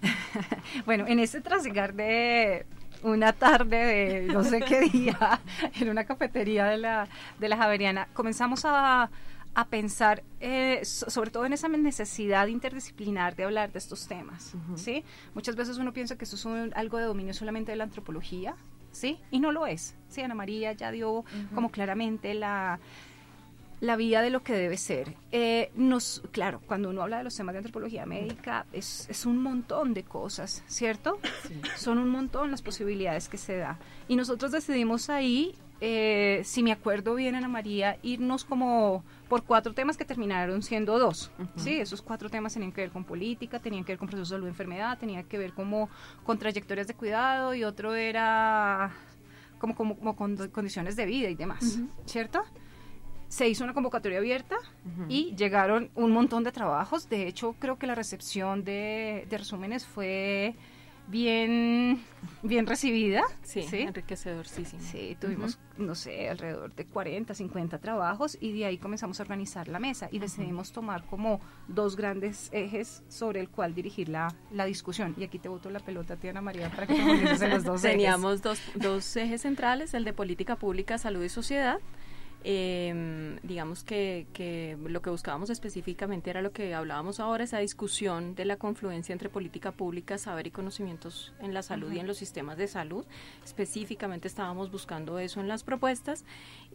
bueno, 0.86 1.06
en 1.06 1.18
ese 1.18 1.42
trasigar 1.42 1.92
de 1.92 2.64
una 3.02 3.34
tarde 3.34 3.76
de 3.76 4.22
no 4.32 4.42
sé 4.44 4.60
qué 4.60 4.80
día 4.92 5.40
en 5.78 5.90
una 5.90 6.04
cafetería 6.04 6.64
de 6.64 6.78
la, 6.78 7.06
de 7.38 7.48
la 7.50 7.58
Javeriana, 7.58 8.08
comenzamos 8.14 8.64
a, 8.64 9.10
a 9.54 9.64
pensar 9.66 10.22
eh, 10.40 10.80
so- 10.84 11.10
sobre 11.10 11.30
todo 11.30 11.44
en 11.44 11.52
esa 11.52 11.68
necesidad 11.68 12.46
interdisciplinar 12.46 13.36
de 13.36 13.44
hablar 13.44 13.72
de 13.72 13.78
estos 13.78 14.08
temas, 14.08 14.54
¿sí? 14.76 15.04
Muchas 15.34 15.54
veces 15.54 15.76
uno 15.76 15.92
piensa 15.92 16.16
que 16.16 16.24
esto 16.24 16.36
es 16.36 16.46
un- 16.46 16.72
algo 16.74 16.96
de 16.96 17.04
dominio 17.04 17.34
solamente 17.34 17.72
de 17.72 17.76
la 17.76 17.84
antropología, 17.84 18.54
¿sí? 18.94 19.18
Y 19.30 19.40
no 19.40 19.52
lo 19.52 19.66
es, 19.66 19.94
¿sí? 20.08 20.22
Ana 20.22 20.34
María 20.34 20.72
ya 20.72 20.90
dio 20.90 21.24
como 21.54 21.70
claramente 21.70 22.34
la, 22.34 22.78
la 23.80 23.96
vía 23.96 24.22
de 24.22 24.30
lo 24.30 24.42
que 24.42 24.54
debe 24.54 24.76
ser. 24.76 25.14
Eh, 25.32 25.70
nos, 25.74 26.22
claro, 26.32 26.60
cuando 26.66 26.90
uno 26.90 27.02
habla 27.02 27.18
de 27.18 27.24
los 27.24 27.36
temas 27.36 27.52
de 27.52 27.58
antropología 27.58 28.06
médica, 28.06 28.66
es, 28.72 29.06
es 29.10 29.26
un 29.26 29.42
montón 29.42 29.94
de 29.94 30.04
cosas, 30.04 30.64
¿cierto? 30.66 31.18
Son 31.76 31.98
un 31.98 32.08
montón 32.08 32.50
las 32.50 32.62
posibilidades 32.62 33.28
que 33.28 33.36
se 33.36 33.56
da. 33.56 33.78
Y 34.08 34.16
nosotros 34.16 34.52
decidimos 34.52 35.10
ahí, 35.10 35.54
eh, 35.80 36.40
si 36.44 36.62
me 36.62 36.72
acuerdo 36.72 37.14
bien, 37.14 37.34
Ana 37.34 37.48
María, 37.48 37.98
irnos 38.02 38.44
como 38.44 39.04
por 39.28 39.42
cuatro 39.44 39.74
temas 39.74 39.96
que 39.96 40.04
terminaron 40.04 40.62
siendo 40.62 40.98
dos. 40.98 41.30
Sí, 41.56 41.80
esos 41.80 42.02
cuatro 42.02 42.30
temas 42.30 42.54
tenían 42.54 42.72
que 42.72 42.82
ver 42.82 42.90
con 42.90 43.04
política, 43.04 43.58
tenían 43.58 43.84
que 43.84 43.92
ver 43.92 43.98
con 43.98 44.08
procesos 44.08 44.30
de 44.30 44.34
salud 44.36 44.46
y 44.46 44.50
enfermedad, 44.50 44.98
tenían 44.98 45.24
que 45.24 45.38
ver 45.38 45.52
como 45.52 45.88
con 46.24 46.38
trayectorias 46.38 46.86
de 46.86 46.94
cuidado 46.94 47.54
y 47.54 47.64
otro 47.64 47.94
era 47.94 48.92
como, 49.58 49.74
como, 49.74 49.96
como 49.96 50.16
con 50.16 50.36
condiciones 50.48 50.96
de 50.96 51.06
vida 51.06 51.28
y 51.28 51.34
demás, 51.34 51.80
¿cierto? 52.06 52.44
se 53.28 53.48
hizo 53.48 53.64
una 53.64 53.74
convocatoria 53.74 54.18
abierta 54.18 54.56
y 55.08 55.34
llegaron 55.34 55.90
un 55.96 56.12
montón 56.12 56.44
de 56.44 56.52
trabajos. 56.52 57.08
De 57.08 57.26
hecho, 57.26 57.56
creo 57.58 57.78
que 57.78 57.86
la 57.88 57.96
recepción 57.96 58.62
de, 58.62 59.26
de 59.28 59.38
resúmenes 59.38 59.84
fue 59.84 60.54
bien, 61.06 62.02
bien 62.42 62.66
recibida. 62.66 63.22
Sí, 63.42 63.66
enriquecedor, 63.72 64.46
sí, 64.46 64.64
sí. 64.64 64.76
Sí, 64.80 65.16
tuvimos, 65.20 65.58
no 65.76 65.94
sé, 65.94 66.28
alrededor 66.28 66.74
de 66.74 66.86
40, 66.86 67.34
50 67.34 67.78
trabajos 67.78 68.38
y 68.40 68.52
de 68.52 68.66
ahí 68.66 68.78
comenzamos 68.78 69.20
a 69.20 69.22
organizar 69.22 69.68
la 69.68 69.78
mesa 69.78 70.08
y 70.10 70.18
decidimos 70.18 70.72
tomar 70.72 71.04
como 71.04 71.40
dos 71.68 71.96
grandes 71.96 72.48
ejes 72.52 73.02
sobre 73.08 73.40
el 73.40 73.48
cual 73.48 73.74
dirigir 73.74 74.08
la, 74.08 74.34
la 74.50 74.64
discusión. 74.64 75.14
Y 75.18 75.24
aquí 75.24 75.38
te 75.38 75.48
boto 75.48 75.70
la 75.70 75.80
pelota, 75.80 76.16
Tiana 76.16 76.40
María, 76.40 76.70
para 76.70 76.86
que 76.86 76.96
en 76.96 77.24
los 77.24 77.64
dos 77.64 77.84
ejes. 77.84 77.96
Teníamos 77.96 78.42
dos, 78.42 78.60
dos 78.74 79.16
ejes 79.16 79.42
centrales, 79.42 79.94
el 79.94 80.04
de 80.04 80.12
política 80.12 80.56
pública, 80.56 80.98
salud 80.98 81.22
y 81.22 81.28
sociedad. 81.28 81.78
Eh, 82.46 83.38
digamos 83.42 83.84
que, 83.84 84.26
que 84.34 84.76
lo 84.86 85.00
que 85.00 85.08
buscábamos 85.08 85.48
específicamente 85.48 86.28
era 86.28 86.42
lo 86.42 86.52
que 86.52 86.74
hablábamos 86.74 87.18
ahora, 87.18 87.44
esa 87.44 87.58
discusión 87.58 88.34
de 88.34 88.44
la 88.44 88.56
confluencia 88.56 89.14
entre 89.14 89.30
política 89.30 89.72
pública, 89.72 90.18
saber 90.18 90.46
y 90.46 90.50
conocimientos 90.50 91.32
en 91.40 91.54
la 91.54 91.62
salud 91.62 91.90
y 91.90 91.98
en 91.98 92.06
los 92.06 92.18
sistemas 92.18 92.58
de 92.58 92.68
salud. 92.68 93.06
Específicamente 93.44 94.28
estábamos 94.28 94.70
buscando 94.70 95.18
eso 95.18 95.40
en 95.40 95.48
las 95.48 95.64
propuestas. 95.64 96.24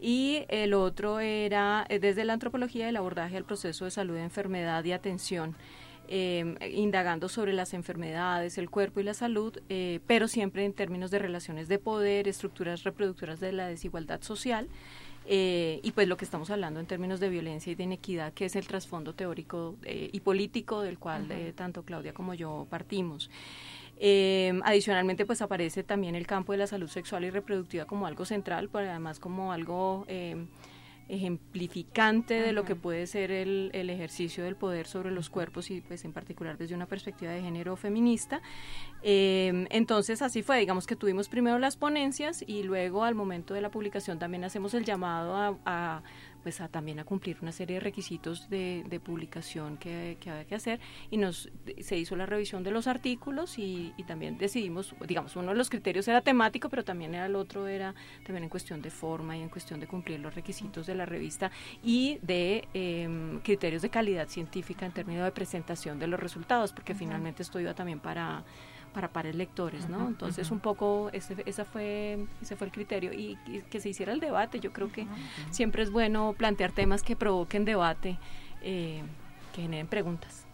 Y 0.00 0.44
el 0.48 0.74
otro 0.74 1.20
era 1.20 1.86
eh, 1.88 2.00
desde 2.00 2.24
la 2.24 2.32
antropología 2.32 2.88
el 2.88 2.96
abordaje 2.96 3.34
del 3.34 3.44
proceso 3.44 3.84
de 3.84 3.92
salud, 3.92 4.16
enfermedad 4.16 4.84
y 4.84 4.92
atención 4.92 5.56
eh, 6.12 6.72
indagando 6.74 7.28
sobre 7.28 7.52
las 7.52 7.72
enfermedades, 7.72 8.58
el 8.58 8.68
cuerpo 8.68 8.98
y 8.98 9.04
la 9.04 9.14
salud, 9.14 9.56
eh, 9.68 10.00
pero 10.08 10.26
siempre 10.26 10.64
en 10.64 10.72
términos 10.72 11.12
de 11.12 11.20
relaciones 11.20 11.68
de 11.68 11.78
poder, 11.78 12.26
estructuras 12.26 12.82
reproductoras 12.82 13.38
de 13.38 13.52
la 13.52 13.68
desigualdad 13.68 14.20
social. 14.20 14.66
Eh, 15.32 15.78
y 15.84 15.92
pues 15.92 16.08
lo 16.08 16.16
que 16.16 16.24
estamos 16.24 16.50
hablando 16.50 16.80
en 16.80 16.86
términos 16.86 17.20
de 17.20 17.28
violencia 17.28 17.70
y 17.70 17.76
de 17.76 17.84
inequidad, 17.84 18.32
que 18.32 18.46
es 18.46 18.56
el 18.56 18.66
trasfondo 18.66 19.14
teórico 19.14 19.76
eh, 19.84 20.10
y 20.12 20.18
político 20.18 20.82
del 20.82 20.98
cual 20.98 21.30
eh, 21.30 21.52
tanto 21.54 21.84
Claudia 21.84 22.12
como 22.12 22.34
yo 22.34 22.66
partimos. 22.68 23.30
Eh, 23.96 24.58
adicionalmente, 24.64 25.24
pues 25.26 25.40
aparece 25.40 25.84
también 25.84 26.16
el 26.16 26.26
campo 26.26 26.50
de 26.50 26.58
la 26.58 26.66
salud 26.66 26.88
sexual 26.88 27.24
y 27.24 27.30
reproductiva 27.30 27.84
como 27.84 28.06
algo 28.06 28.24
central, 28.24 28.70
pero 28.72 28.90
además 28.90 29.20
como 29.20 29.52
algo 29.52 30.04
eh, 30.08 30.46
ejemplificante 31.10 32.34
de 32.34 32.52
lo 32.52 32.64
que 32.64 32.76
puede 32.76 33.06
ser 33.06 33.30
el, 33.30 33.70
el 33.72 33.90
ejercicio 33.90 34.44
del 34.44 34.56
poder 34.56 34.86
sobre 34.86 35.10
los 35.10 35.28
cuerpos 35.28 35.70
y 35.70 35.80
pues 35.80 36.04
en 36.04 36.12
particular 36.12 36.56
desde 36.56 36.74
una 36.74 36.86
perspectiva 36.86 37.32
de 37.32 37.42
género 37.42 37.76
feminista. 37.76 38.40
Eh, 39.02 39.66
entonces 39.70 40.22
así 40.22 40.42
fue, 40.42 40.58
digamos 40.58 40.86
que 40.86 40.96
tuvimos 40.96 41.28
primero 41.28 41.58
las 41.58 41.76
ponencias 41.76 42.44
y 42.46 42.62
luego 42.62 43.04
al 43.04 43.14
momento 43.14 43.54
de 43.54 43.60
la 43.60 43.70
publicación 43.70 44.18
también 44.18 44.44
hacemos 44.44 44.74
el 44.74 44.84
llamado 44.84 45.34
a, 45.36 45.58
a, 45.64 46.02
pues 46.42 46.60
a 46.60 46.68
también 46.68 46.98
a 47.00 47.04
cumplir 47.04 47.36
una 47.42 47.52
serie 47.52 47.74
de 47.74 47.80
requisitos 47.80 48.48
de, 48.50 48.84
de 48.88 49.00
publicación 49.00 49.76
que, 49.76 50.16
que 50.20 50.30
había 50.30 50.44
que 50.44 50.54
hacer. 50.54 50.80
Y 51.10 51.16
nos 51.16 51.50
se 51.80 51.96
hizo 51.96 52.16
la 52.16 52.26
revisión 52.26 52.62
de 52.62 52.70
los 52.70 52.86
artículos 52.86 53.58
y, 53.58 53.92
y 53.96 54.04
también 54.04 54.38
decidimos, 54.38 54.94
digamos, 55.06 55.36
uno 55.36 55.48
de 55.48 55.54
los 55.56 55.70
criterios 55.70 56.08
era 56.08 56.20
temático, 56.20 56.68
pero 56.68 56.84
también 56.84 57.14
era 57.14 57.26
el 57.26 57.36
otro 57.36 57.66
era 57.68 57.94
también 58.24 58.44
en 58.44 58.50
cuestión 58.50 58.82
de 58.82 58.90
forma 58.90 59.36
y 59.36 59.42
en 59.42 59.48
cuestión 59.48 59.80
de 59.80 59.86
cumplir 59.86 60.20
los 60.20 60.34
requisitos 60.34 60.86
de 60.86 60.94
la 60.94 61.06
revista 61.06 61.50
y 61.82 62.18
de 62.22 62.68
eh, 62.74 63.40
criterios 63.42 63.82
de 63.82 63.90
calidad 63.90 64.28
científica 64.28 64.86
en 64.86 64.92
términos 64.92 65.24
de 65.24 65.32
presentación 65.32 65.98
de 65.98 66.06
los 66.06 66.20
resultados, 66.20 66.72
porque 66.72 66.94
finalmente 66.94 67.42
esto 67.42 67.60
iba 67.60 67.74
también 67.74 68.00
para 68.00 68.44
para 68.92 69.08
pares 69.08 69.34
lectores, 69.34 69.88
¿no? 69.88 70.08
Entonces 70.08 70.50
un 70.50 70.60
poco 70.60 71.10
ese, 71.12 71.36
esa 71.46 71.64
fue, 71.64 72.26
ese 72.42 72.56
fue 72.56 72.66
el 72.66 72.72
criterio 72.72 73.12
y, 73.12 73.38
y 73.46 73.62
que 73.62 73.80
se 73.80 73.88
hiciera 73.88 74.12
el 74.12 74.20
debate. 74.20 74.60
Yo 74.60 74.72
creo 74.72 74.90
que 74.90 75.06
siempre 75.50 75.82
es 75.82 75.90
bueno 75.90 76.34
plantear 76.36 76.72
temas 76.72 77.02
que 77.02 77.16
provoquen 77.16 77.64
debate, 77.64 78.18
eh, 78.62 79.02
que 79.54 79.62
generen 79.62 79.86
preguntas. 79.86 80.46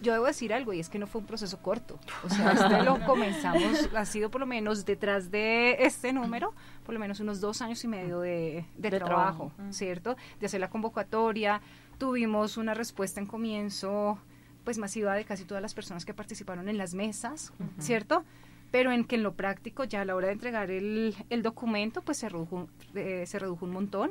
Yo 0.00 0.12
debo 0.12 0.26
decir 0.26 0.54
algo 0.54 0.72
y 0.72 0.78
es 0.78 0.88
que 0.88 1.00
no 1.00 1.08
fue 1.08 1.20
un 1.20 1.26
proceso 1.26 1.58
corto. 1.58 1.98
O 2.24 2.28
sea, 2.28 2.52
este 2.52 2.82
lo 2.84 3.00
comenzamos, 3.06 3.88
ha 3.96 4.04
sido 4.04 4.30
por 4.30 4.40
lo 4.40 4.46
menos 4.46 4.84
detrás 4.84 5.32
de 5.32 5.76
este 5.80 6.12
número, 6.12 6.54
por 6.84 6.94
lo 6.94 7.00
menos 7.00 7.18
unos 7.18 7.40
dos 7.40 7.60
años 7.62 7.82
y 7.82 7.88
medio 7.88 8.20
de, 8.20 8.64
de 8.76 8.90
De 8.90 8.98
trabajo, 8.98 9.50
trabajo. 9.56 9.72
¿cierto? 9.72 10.16
De 10.38 10.46
hacer 10.46 10.60
la 10.60 10.70
convocatoria. 10.70 11.60
Tuvimos 11.98 12.56
una 12.58 12.74
respuesta 12.74 13.20
en 13.20 13.26
comienzo, 13.26 14.20
pues 14.68 14.76
masiva 14.76 15.14
de 15.14 15.24
casi 15.24 15.46
todas 15.46 15.62
las 15.62 15.72
personas 15.72 16.04
que 16.04 16.12
participaron 16.12 16.68
en 16.68 16.76
las 16.76 16.92
mesas, 16.92 17.54
¿cierto? 17.78 18.22
Pero 18.70 18.92
en 18.92 19.06
que 19.06 19.16
en 19.16 19.22
lo 19.22 19.32
práctico, 19.32 19.84
ya 19.84 20.02
a 20.02 20.04
la 20.04 20.14
hora 20.14 20.26
de 20.26 20.34
entregar 20.34 20.70
el, 20.70 21.16
el 21.30 21.42
documento, 21.42 22.02
pues 22.02 22.18
se 22.18 22.28
redujo, 22.28 22.68
eh, 22.94 23.24
se 23.26 23.38
redujo 23.38 23.64
un 23.64 23.70
montón. 23.72 24.10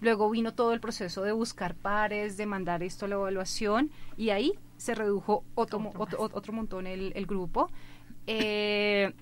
Luego 0.00 0.28
vino 0.30 0.52
todo 0.52 0.72
el 0.72 0.80
proceso 0.80 1.22
de 1.22 1.30
buscar 1.30 1.76
pares, 1.76 2.36
de 2.36 2.44
mandar 2.44 2.82
esto 2.82 3.04
a 3.06 3.08
la 3.08 3.14
evaluación 3.14 3.92
y 4.16 4.30
ahí 4.30 4.54
se 4.78 4.96
redujo 4.96 5.44
otro, 5.54 5.78
mo- 5.78 5.92
otro, 5.96 6.18
otro 6.32 6.52
montón 6.52 6.88
el, 6.88 7.12
el 7.14 7.24
grupo. 7.26 7.70
Eh, 8.26 9.14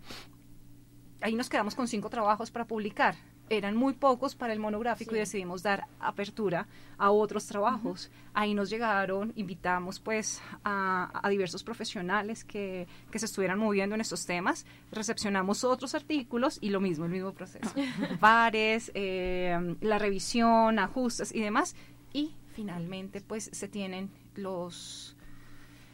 ahí 1.20 1.34
nos 1.34 1.50
quedamos 1.50 1.74
con 1.74 1.86
cinco 1.86 2.08
trabajos 2.08 2.50
para 2.50 2.64
publicar. 2.66 3.14
Eran 3.50 3.76
muy 3.76 3.92
pocos 3.92 4.34
para 4.34 4.52
el 4.54 4.58
monográfico 4.60 5.14
y 5.14 5.18
decidimos 5.18 5.62
dar 5.62 5.84
apertura 6.00 6.66
a 6.96 7.10
otros 7.10 7.46
trabajos. 7.46 8.10
Ahí 8.32 8.54
nos 8.54 8.70
llegaron, 8.70 9.32
invitamos 9.36 10.00
pues 10.00 10.40
a, 10.64 11.10
a 11.22 11.28
diversos 11.28 11.62
profesionales 11.62 12.44
que, 12.44 12.86
que 13.10 13.18
se 13.18 13.26
estuvieran 13.26 13.58
moviendo 13.58 13.94
en 13.94 14.00
estos 14.00 14.24
temas, 14.24 14.64
recepcionamos 14.90 15.64
otros 15.64 15.94
artículos 15.94 16.58
y 16.62 16.70
lo 16.70 16.80
mismo, 16.80 17.04
el 17.04 17.10
mismo 17.10 17.32
proceso. 17.32 17.70
Pares, 18.20 18.90
eh, 18.94 19.76
la 19.82 19.98
revisión, 19.98 20.78
ajustes 20.78 21.34
y 21.34 21.40
demás. 21.40 21.76
Y 22.14 22.34
finalmente 22.54 23.20
pues 23.20 23.50
se 23.52 23.68
tienen 23.68 24.08
los 24.34 25.14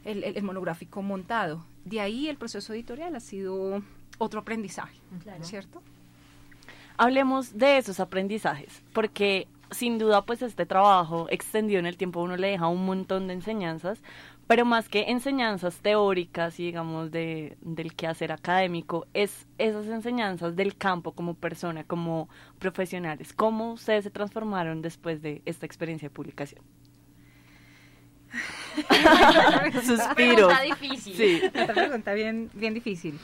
el, 0.05 0.23
el- 0.23 0.37
el 0.37 0.43
monográfico 0.45 1.03
montado. 1.03 1.67
De 1.85 2.01
ahí 2.01 2.29
el 2.29 2.37
proceso 2.37 2.73
editorial 2.73 3.17
ha 3.17 3.21
sido 3.21 3.83
otro 4.19 4.41
aprendizaje, 4.41 4.99
¿cierto? 5.45 5.83
Hablemos 6.99 7.57
de 7.57 7.79
esos 7.79 8.01
aprendizajes, 8.01 8.83
porque 8.93 9.47
sin 9.71 9.99
duda 9.99 10.25
pues 10.25 10.43
este 10.43 10.67
trabajo 10.67 11.27
extendido 11.31 11.79
en 11.79 11.87
el 11.87 11.97
tiempo 11.97 12.21
a 12.21 12.25
uno 12.25 12.37
le 12.37 12.49
deja 12.49 12.67
un 12.67 12.85
montón 12.85 13.29
de 13.29 13.35
enseñanzas, 13.35 14.03
pero 14.49 14.65
más 14.65 14.89
que 14.89 15.05
enseñanzas 15.09 15.77
teóricas 15.81 16.59
y 16.59 16.65
digamos 16.65 17.11
de, 17.11 17.57
del 17.61 17.95
quehacer 17.95 18.33
académico, 18.33 19.07
es 19.15 19.47
esas 19.59 19.87
enseñanzas 19.87 20.57
del 20.57 20.77
campo 20.77 21.13
como 21.13 21.35
persona, 21.35 21.85
como 21.85 22.29
profesionales. 22.59 23.33
¿Cómo 23.33 23.75
ustedes 23.75 24.05
se 24.05 24.11
transformaron 24.11 24.83
después 24.83 25.23
de 25.23 25.43
esta 25.45 25.67
experiencia 25.67 26.09
de 26.09 26.15
publicación? 26.15 26.63
Suspiros. 29.85 30.09
Pregunta 30.15 30.63
difícil. 30.63 31.15
Sí. 31.15 31.43
Otra 31.47 31.75
pregunta 31.75 32.13
bien, 32.15 32.51
bien 32.55 32.75
difícil. 32.75 33.19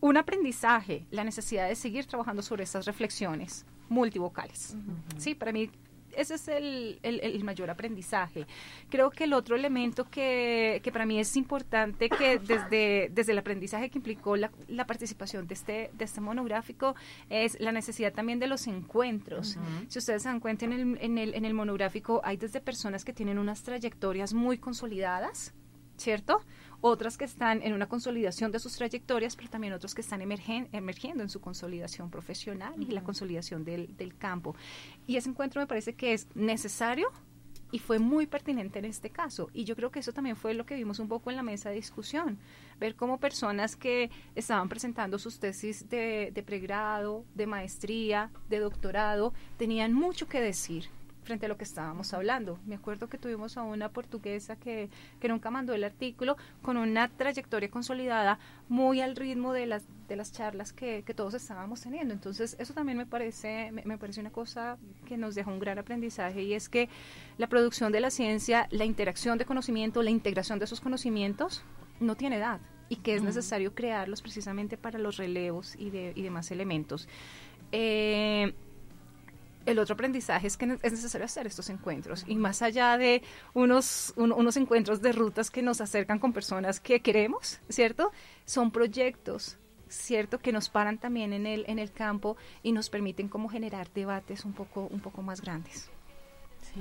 Un 0.00 0.16
aprendizaje, 0.16 1.06
la 1.10 1.24
necesidad 1.24 1.68
de 1.68 1.74
seguir 1.74 2.06
trabajando 2.06 2.42
sobre 2.42 2.64
estas 2.64 2.86
reflexiones 2.86 3.66
multivocales. 3.88 4.76
Sí, 5.16 5.34
para 5.34 5.50
mí 5.52 5.70
ese 6.16 6.34
es 6.34 6.48
el, 6.48 6.98
el- 7.02 7.20
el 7.20 7.44
mayor 7.44 7.70
aprendizaje. 7.70 8.46
Creo 8.90 9.10
que 9.10 9.24
el 9.24 9.32
otro 9.32 9.54
elemento 9.54 10.04
que, 10.04 10.80
que 10.82 10.90
para 10.90 11.06
mí 11.06 11.20
es 11.20 11.36
importante, 11.36 12.08
que 12.08 12.38
desde, 12.38 13.08
desde 13.12 13.32
el 13.32 13.38
aprendizaje 13.38 13.88
que 13.90 13.98
implicó 13.98 14.36
la, 14.36 14.50
la 14.68 14.84
participación 14.86 15.46
de 15.46 15.54
este, 15.54 15.90
de 15.92 16.04
este 16.04 16.20
monográfico, 16.20 16.96
es 17.28 17.58
la 17.60 17.70
necesidad 17.72 18.12
también 18.12 18.38
de 18.40 18.46
los 18.48 18.66
encuentros. 18.66 19.58
Si 19.88 19.98
ustedes 19.98 20.22
se 20.22 20.28
dan 20.28 20.40
cuenta, 20.40 20.64
en 20.64 20.72
el, 20.72 20.98
en, 21.00 21.18
el, 21.18 21.34
en 21.34 21.44
el 21.44 21.54
monográfico 21.54 22.20
hay 22.24 22.36
desde 22.36 22.60
personas 22.60 23.04
que 23.04 23.12
tienen 23.12 23.38
unas 23.38 23.62
trayectorias 23.62 24.32
muy 24.34 24.58
consolidadas, 24.58 25.54
¿cierto? 25.98 26.40
Otras 26.80 27.16
que 27.18 27.24
están 27.24 27.60
en 27.62 27.72
una 27.72 27.88
consolidación 27.88 28.52
de 28.52 28.60
sus 28.60 28.76
trayectorias, 28.76 29.34
pero 29.34 29.50
también 29.50 29.72
otros 29.72 29.94
que 29.94 30.00
están 30.00 30.20
emergen- 30.20 30.68
emergiendo 30.72 31.24
en 31.24 31.28
su 31.28 31.40
consolidación 31.40 32.08
profesional 32.08 32.74
y 32.78 32.92
la 32.92 33.02
consolidación 33.02 33.64
del, 33.64 33.96
del 33.96 34.16
campo. 34.16 34.54
Y 35.06 35.16
ese 35.16 35.28
encuentro 35.28 35.60
me 35.60 35.66
parece 35.66 35.94
que 35.94 36.12
es 36.12 36.28
necesario 36.36 37.10
y 37.70 37.80
fue 37.80 37.98
muy 37.98 38.26
pertinente 38.26 38.78
en 38.78 38.84
este 38.84 39.10
caso. 39.10 39.50
Y 39.52 39.64
yo 39.64 39.74
creo 39.74 39.90
que 39.90 39.98
eso 39.98 40.12
también 40.12 40.36
fue 40.36 40.54
lo 40.54 40.64
que 40.64 40.76
vimos 40.76 41.00
un 41.00 41.08
poco 41.08 41.30
en 41.30 41.36
la 41.36 41.42
mesa 41.42 41.68
de 41.68 41.74
discusión, 41.74 42.38
ver 42.78 42.94
cómo 42.94 43.18
personas 43.18 43.74
que 43.74 44.10
estaban 44.36 44.68
presentando 44.68 45.18
sus 45.18 45.38
tesis 45.40 45.88
de, 45.90 46.30
de 46.32 46.42
pregrado, 46.42 47.24
de 47.34 47.46
maestría, 47.46 48.30
de 48.48 48.60
doctorado, 48.60 49.34
tenían 49.56 49.92
mucho 49.92 50.28
que 50.28 50.40
decir 50.40 50.88
frente 51.28 51.44
a 51.44 51.48
lo 51.50 51.58
que 51.58 51.64
estábamos 51.64 52.14
hablando. 52.14 52.58
Me 52.64 52.74
acuerdo 52.74 53.08
que 53.08 53.18
tuvimos 53.18 53.58
a 53.58 53.62
una 53.62 53.90
portuguesa 53.90 54.56
que, 54.56 54.88
que 55.20 55.28
nunca 55.28 55.50
mandó 55.50 55.74
el 55.74 55.84
artículo 55.84 56.38
con 56.62 56.78
una 56.78 57.08
trayectoria 57.10 57.70
consolidada 57.70 58.38
muy 58.70 59.02
al 59.02 59.14
ritmo 59.14 59.52
de 59.52 59.66
las, 59.66 59.84
de 60.08 60.16
las 60.16 60.32
charlas 60.32 60.72
que, 60.72 61.02
que 61.04 61.12
todos 61.12 61.34
estábamos 61.34 61.82
teniendo. 61.82 62.14
Entonces, 62.14 62.56
eso 62.58 62.72
también 62.72 62.96
me 62.96 63.04
parece, 63.04 63.70
me, 63.72 63.82
me 63.84 63.98
parece 63.98 64.20
una 64.20 64.30
cosa 64.30 64.78
que 65.04 65.18
nos 65.18 65.34
deja 65.34 65.50
un 65.50 65.58
gran 65.58 65.78
aprendizaje 65.78 66.42
y 66.42 66.54
es 66.54 66.70
que 66.70 66.88
la 67.36 67.46
producción 67.46 67.92
de 67.92 68.00
la 68.00 68.10
ciencia, 68.10 68.66
la 68.70 68.86
interacción 68.86 69.36
de 69.36 69.44
conocimiento, 69.44 70.02
la 70.02 70.10
integración 70.10 70.58
de 70.58 70.64
esos 70.64 70.80
conocimientos 70.80 71.62
no 72.00 72.16
tiene 72.16 72.36
edad 72.36 72.60
y 72.88 72.96
que 72.96 73.14
es 73.14 73.22
necesario 73.22 73.74
crearlos 73.74 74.22
precisamente 74.22 74.78
para 74.78 74.98
los 74.98 75.18
relevos 75.18 75.76
y, 75.78 75.90
de, 75.90 76.14
y 76.16 76.22
demás 76.22 76.50
elementos. 76.50 77.06
Eh, 77.70 78.54
el 79.70 79.78
otro 79.78 79.94
aprendizaje 79.94 80.46
es 80.46 80.56
que 80.56 80.78
es 80.82 80.92
necesario 80.92 81.24
hacer 81.24 81.46
estos 81.46 81.68
encuentros 81.70 82.24
y 82.26 82.36
más 82.36 82.62
allá 82.62 82.96
de 82.98 83.22
unos, 83.54 84.12
un- 84.16 84.32
unos 84.32 84.56
encuentros 84.56 85.00
de 85.02 85.12
rutas 85.12 85.50
que 85.50 85.62
nos 85.62 85.80
acercan 85.80 86.18
con 86.18 86.32
personas 86.32 86.80
que 86.80 87.00
queremos, 87.00 87.60
¿cierto? 87.68 88.10
Son 88.44 88.70
proyectos, 88.70 89.56
¿cierto? 89.88 90.38
Que 90.38 90.52
nos 90.52 90.68
paran 90.68 90.98
también 90.98 91.32
en 91.32 91.46
el, 91.46 91.64
en 91.68 91.78
el 91.78 91.92
campo 91.92 92.36
y 92.62 92.72
nos 92.72 92.90
permiten 92.90 93.28
como 93.28 93.48
generar 93.48 93.90
debates 93.92 94.44
un 94.44 94.52
poco, 94.52 94.88
un 94.90 95.00
poco 95.00 95.22
más 95.22 95.40
grandes. 95.40 95.90
Sí. 96.62 96.80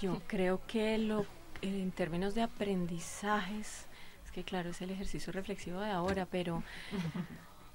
Yo 0.00 0.20
creo 0.26 0.60
que 0.66 0.98
lo, 0.98 1.22
eh, 1.62 1.82
en 1.82 1.90
términos 1.92 2.34
de 2.34 2.42
aprendizajes, 2.42 3.86
es 4.24 4.30
que 4.32 4.42
claro, 4.44 4.70
es 4.70 4.80
el 4.80 4.90
ejercicio 4.90 5.32
reflexivo 5.32 5.80
de 5.80 5.90
ahora, 5.90 6.26
pero 6.26 6.62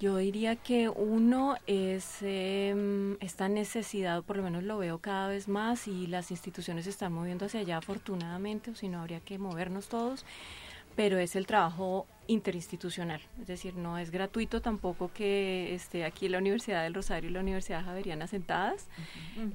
yo 0.00 0.16
diría 0.16 0.56
que 0.56 0.88
uno 0.88 1.56
es 1.66 2.22
em, 2.22 3.18
esta 3.20 3.50
necesidad, 3.50 4.22
por 4.22 4.38
lo 4.38 4.42
menos 4.42 4.64
lo 4.64 4.78
veo 4.78 4.98
cada 4.98 5.28
vez 5.28 5.46
más 5.46 5.86
y 5.86 6.06
las 6.06 6.30
instituciones 6.30 6.84
se 6.84 6.90
están 6.90 7.12
moviendo 7.12 7.44
hacia 7.44 7.60
allá 7.60 7.76
afortunadamente, 7.76 8.70
o 8.70 8.74
si 8.74 8.88
no 8.88 9.00
habría 9.00 9.20
que 9.20 9.38
movernos 9.38 9.88
todos, 9.88 10.24
pero 10.96 11.18
es 11.18 11.36
el 11.36 11.46
trabajo 11.46 12.06
interinstitucional, 12.28 13.20
es 13.40 13.46
decir, 13.46 13.74
no 13.74 13.98
es 13.98 14.10
gratuito 14.10 14.62
tampoco 14.62 15.10
que 15.12 15.74
esté 15.74 16.04
aquí 16.04 16.28
la 16.28 16.38
Universidad 16.38 16.82
del 16.82 16.94
Rosario 16.94 17.28
y 17.28 17.32
la 17.32 17.40
Universidad 17.40 17.84
Javeriana 17.84 18.26
sentadas, 18.26 18.86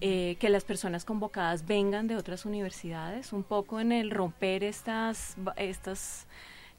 eh, 0.02 0.38
que 0.40 0.50
las 0.50 0.64
personas 0.64 1.06
convocadas 1.06 1.66
vengan 1.66 2.08
de 2.08 2.18
otras 2.18 2.46
universidades, 2.46 3.34
un 3.34 3.44
poco 3.44 3.80
en 3.80 3.92
el 3.92 4.12
romper 4.12 4.64
estas, 4.64 5.38
estas 5.56 6.28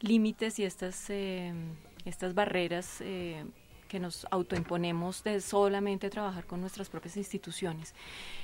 límites 0.01 0.59
y 0.59 0.65
estas, 0.65 1.11
eh, 1.11 1.53
estas 2.07 2.35
barreras 2.35 3.01
eh, 3.01 3.45
que 3.89 4.01
nos 4.01 4.27
autoimponemos 4.31 5.23
de 5.23 5.41
solamente 5.41 6.11
trabajar 6.11 6.45
con 6.45 6.61
nuestras 6.61 6.89
propias 6.89 7.17
instituciones. 7.17 7.95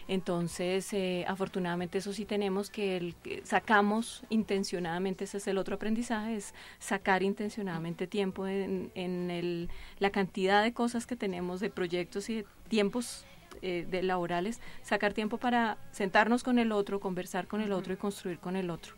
Entonces, 0.07 0.93
eh, 0.93 1.25
afortunadamente 1.27 1.99
eso 1.99 2.13
sí 2.13 2.25
tenemos 2.25 2.71
que, 2.71 2.97
el, 2.97 3.15
sacamos 3.45 4.23
intencionadamente, 4.29 5.25
ese 5.25 5.39
es 5.39 5.47
el 5.49 5.59
otro 5.59 5.77
aprendizaje, 5.77 6.37
es 6.37 6.55
sacar 6.79 7.23
intencionadamente 7.23 8.07
tiempo 8.07 8.47
en, 8.47 8.93
en 8.95 9.31
el, 9.31 9.69
la 9.99 10.11
cantidad 10.11 10.63
de 10.63 10.73
cosas 10.73 11.07
que 11.07 11.17
tenemos, 11.17 11.61
de 11.61 11.71
proyectos 11.71 12.29
y 12.29 12.37
de 12.37 12.47
tiempos 12.69 13.25
eh, 13.61 13.87
de 13.89 14.03
laborales, 14.03 14.61
sacar 14.83 15.13
tiempo 15.13 15.37
para 15.37 15.77
sentarnos 15.93 16.43
con 16.43 16.59
el 16.59 16.73
otro, 16.73 16.99
conversar 16.99 17.47
con 17.47 17.61
el 17.61 17.73
otro 17.73 17.93
y 17.93 17.97
construir 17.97 18.39
con 18.39 18.57
el 18.57 18.71
otro. 18.71 18.95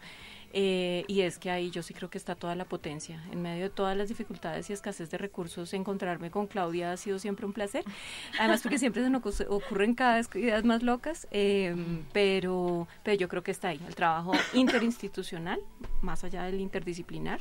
Eh, 0.56 1.04
y 1.08 1.22
es 1.22 1.38
que 1.38 1.50
ahí 1.50 1.70
yo 1.70 1.82
sí 1.82 1.94
creo 1.94 2.08
que 2.08 2.16
está 2.16 2.36
toda 2.36 2.54
la 2.54 2.64
potencia. 2.64 3.20
En 3.32 3.42
medio 3.42 3.64
de 3.64 3.70
todas 3.70 3.96
las 3.96 4.08
dificultades 4.08 4.70
y 4.70 4.72
escasez 4.72 5.10
de 5.10 5.18
recursos, 5.18 5.74
encontrarme 5.74 6.30
con 6.30 6.46
Claudia 6.46 6.92
ha 6.92 6.96
sido 6.96 7.18
siempre 7.18 7.44
un 7.44 7.52
placer. 7.52 7.84
Además, 8.38 8.62
porque 8.62 8.78
siempre 8.78 9.02
se 9.02 9.10
nos 9.10 9.40
ocurren 9.40 9.94
cada 9.94 10.14
vez 10.14 10.28
ideas 10.36 10.62
más 10.62 10.84
locas, 10.84 11.26
eh, 11.32 11.74
pero, 12.12 12.86
pero 13.02 13.16
yo 13.16 13.28
creo 13.28 13.42
que 13.42 13.50
está 13.50 13.68
ahí 13.68 13.80
el 13.84 13.96
trabajo 13.96 14.32
interinstitucional, 14.52 15.60
más 16.02 16.22
allá 16.22 16.44
del 16.44 16.60
interdisciplinar, 16.60 17.40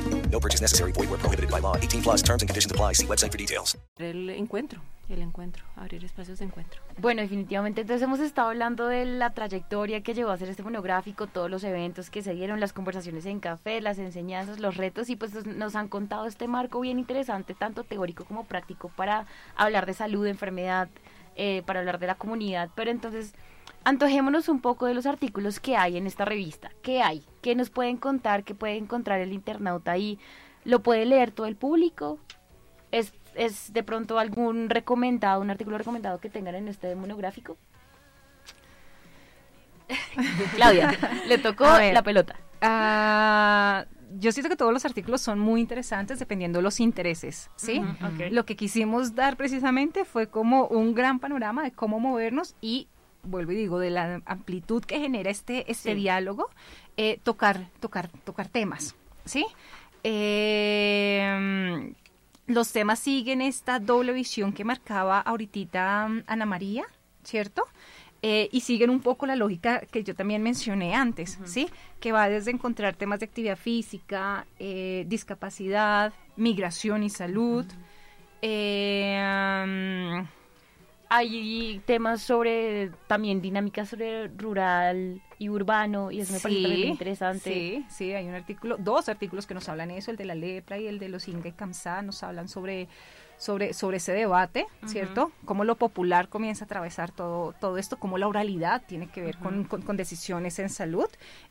No 0.31 0.39
purchase 0.39 0.61
necessary. 0.61 0.93
Void 0.93 1.09
where 1.09 1.19
prohibited 1.19 1.51
by 1.51 1.59
law. 1.59 1.75
18 1.75 2.01
plus 2.01 2.23
terms 2.23 2.41
and 2.41 2.49
conditions 2.49 2.71
apply. 2.71 2.93
See 2.93 3.05
website 3.05 3.31
for 3.31 3.37
details. 3.37 3.77
el 4.01 4.29
encuentro, 4.29 4.81
el 5.09 5.21
encuentro, 5.21 5.63
abrir 5.75 6.03
espacios 6.03 6.39
de 6.39 6.45
encuentro. 6.45 6.81
Bueno, 6.97 7.21
definitivamente 7.21 7.81
entonces 7.81 8.01
hemos 8.01 8.19
estado 8.19 8.49
hablando 8.49 8.87
de 8.87 9.05
la 9.05 9.33
trayectoria 9.33 10.01
que 10.01 10.13
llevó 10.13 10.31
a 10.31 10.33
hacer 10.33 10.49
este 10.49 10.63
monográfico, 10.63 11.27
todos 11.27 11.49
los 11.49 11.63
eventos 11.63 12.09
que 12.09 12.21
se 12.21 12.33
dieron, 12.33 12.59
las 12.59 12.73
conversaciones 12.73 13.25
en 13.25 13.39
café, 13.39 13.81
las 13.81 13.99
enseñanzas, 13.99 14.59
los 14.59 14.77
retos 14.77 15.09
y 15.09 15.15
pues 15.15 15.45
nos 15.45 15.75
han 15.75 15.87
contado 15.87 16.25
este 16.25 16.47
marco 16.47 16.79
bien 16.79 16.97
interesante, 16.97 17.53
tanto 17.53 17.83
teórico 17.83 18.25
como 18.25 18.45
práctico, 18.45 18.89
para 18.95 19.25
hablar 19.55 19.85
de 19.85 19.93
salud, 19.93 20.25
enfermedad, 20.25 20.89
eh, 21.35 21.61
para 21.65 21.79
hablar 21.79 21.99
de 21.99 22.07
la 22.07 22.15
comunidad. 22.15 22.69
Pero 22.75 22.91
entonces, 22.91 23.33
antojémonos 23.83 24.49
un 24.49 24.61
poco 24.61 24.85
de 24.85 24.93
los 24.93 25.05
artículos 25.05 25.59
que 25.59 25.75
hay 25.75 25.97
en 25.97 26.07
esta 26.07 26.25
revista. 26.25 26.71
¿Qué 26.81 27.01
hay? 27.01 27.23
¿Qué 27.41 27.55
nos 27.55 27.69
pueden 27.69 27.97
contar? 27.97 28.43
¿Qué 28.43 28.55
puede 28.55 28.77
encontrar 28.77 29.21
el 29.21 29.33
internauta 29.33 29.91
ahí? 29.91 30.19
¿Lo 30.63 30.81
puede 30.83 31.05
leer 31.05 31.31
todo 31.31 31.47
el 31.47 31.55
público? 31.55 32.19
¿Es, 32.91 33.13
es 33.35 33.73
de 33.73 33.83
pronto 33.83 34.19
algún 34.19 34.69
recomendado, 34.69 35.41
un 35.41 35.49
artículo 35.49 35.77
recomendado 35.77 36.19
que 36.19 36.29
tengan 36.29 36.55
en 36.55 36.67
este 36.67 36.95
monográfico? 36.95 37.57
Claudia, 40.55 40.97
le 41.27 41.37
tocó 41.37 41.65
ver, 41.73 41.93
la 41.93 42.03
pelota. 42.03 42.35
ah, 42.61 43.85
yo 44.19 44.31
siento 44.31 44.49
que 44.49 44.55
todos 44.55 44.73
los 44.73 44.85
artículos 44.85 45.21
son 45.21 45.39
muy 45.39 45.61
interesantes 45.61 46.19
dependiendo 46.19 46.59
de 46.59 46.63
los 46.63 46.79
intereses, 46.79 47.49
¿sí? 47.55 47.81
Lo 48.31 48.45
que 48.45 48.55
quisimos 48.55 49.15
dar 49.15 49.37
precisamente 49.37 50.03
fue 50.03 50.27
como 50.27 50.67
un 50.67 50.93
gran 50.93 51.19
panorama 51.19 51.63
de 51.63 51.71
cómo 51.71 51.99
movernos 51.99 52.55
y 52.59 52.89
vuelvo 53.23 53.51
y 53.51 53.55
digo 53.55 53.79
de 53.79 53.89
la 53.89 54.21
amplitud 54.25 54.83
que 54.83 54.99
genera 54.99 55.29
este 55.29 55.69
este 55.71 55.91
Sí. 55.91 55.95
diálogo, 55.95 56.49
eh, 56.97 57.19
tocar 57.23 57.69
tocar 57.79 58.09
tocar 58.23 58.47
temas, 58.47 58.95
¿sí? 59.25 59.45
Eh, 60.03 61.93
los 62.47 62.71
temas 62.71 62.99
siguen 62.99 63.41
esta 63.41 63.79
doble 63.79 64.13
visión 64.13 64.51
que 64.53 64.63
marcaba 64.63 65.19
ahorita 65.21 66.07
mm, 66.07 66.23
Ana 66.27 66.45
María, 66.45 66.85
¿cierto? 67.23 67.63
Eh, 68.23 68.49
y 68.51 68.61
siguen 68.61 68.89
un 68.91 68.99
poco 69.01 69.25
la 69.25 69.35
lógica 69.35 69.79
que 69.91 70.03
yo 70.03 70.13
también 70.15 70.43
mencioné 70.43 70.93
antes, 70.93 71.39
¿sí? 71.45 71.69
Que 71.99 72.11
va 72.11 72.29
desde 72.29 72.51
encontrar 72.51 72.95
temas 72.95 73.19
de 73.19 73.25
actividad 73.25 73.57
física, 73.57 74.45
eh, 74.59 75.05
discapacidad, 75.07 76.13
migración 76.35 77.01
y 77.01 77.09
salud, 77.09 77.65
eh, 78.43 79.17
am, 79.19 80.27
hay 81.13 81.81
temas 81.85 82.21
sobre 82.21 82.89
también 83.07 83.41
dinámicas 83.41 83.89
sobre 83.89 84.29
rural 84.29 85.21
y 85.37 85.49
urbano 85.49 86.09
y 86.11 86.21
eso 86.21 86.31
me 86.33 86.39
parece 86.39 86.61
también 86.61 86.79
muy 86.81 86.89
interesante. 86.91 87.49
Sí, 87.49 87.85
sí, 87.89 88.13
hay 88.13 88.27
un 88.27 88.33
artículo, 88.33 88.77
dos 88.77 89.09
artículos 89.09 89.45
que 89.45 89.53
nos 89.53 89.67
hablan 89.67 89.89
de 89.89 89.97
eso, 89.97 90.11
el 90.11 90.17
de 90.17 90.25
la 90.25 90.35
lepra 90.35 90.77
y 90.77 90.87
el 90.87 90.99
de 90.99 91.09
los 91.09 91.27
Inga 91.27 91.49
y 91.49 91.51
Kamsá, 91.51 92.01
nos 92.01 92.23
hablan 92.23 92.47
sobre 92.47 92.87
sobre, 93.37 93.73
sobre 93.73 93.97
ese 93.97 94.13
debate, 94.13 94.67
¿cierto? 94.85 95.31
Cómo 95.45 95.63
lo 95.63 95.75
popular 95.75 96.29
comienza 96.29 96.63
a 96.63 96.67
atravesar 96.67 97.09
todo, 97.11 97.53
todo 97.59 97.79
esto, 97.79 97.97
cómo 97.97 98.19
la 98.19 98.27
oralidad 98.27 98.83
tiene 98.87 99.07
que 99.07 99.21
ver 99.23 99.37
con, 99.39 99.63
con- 99.63 99.81
con 99.81 99.97
decisiones 99.97 100.59
en 100.59 100.69
salud, 100.69 101.07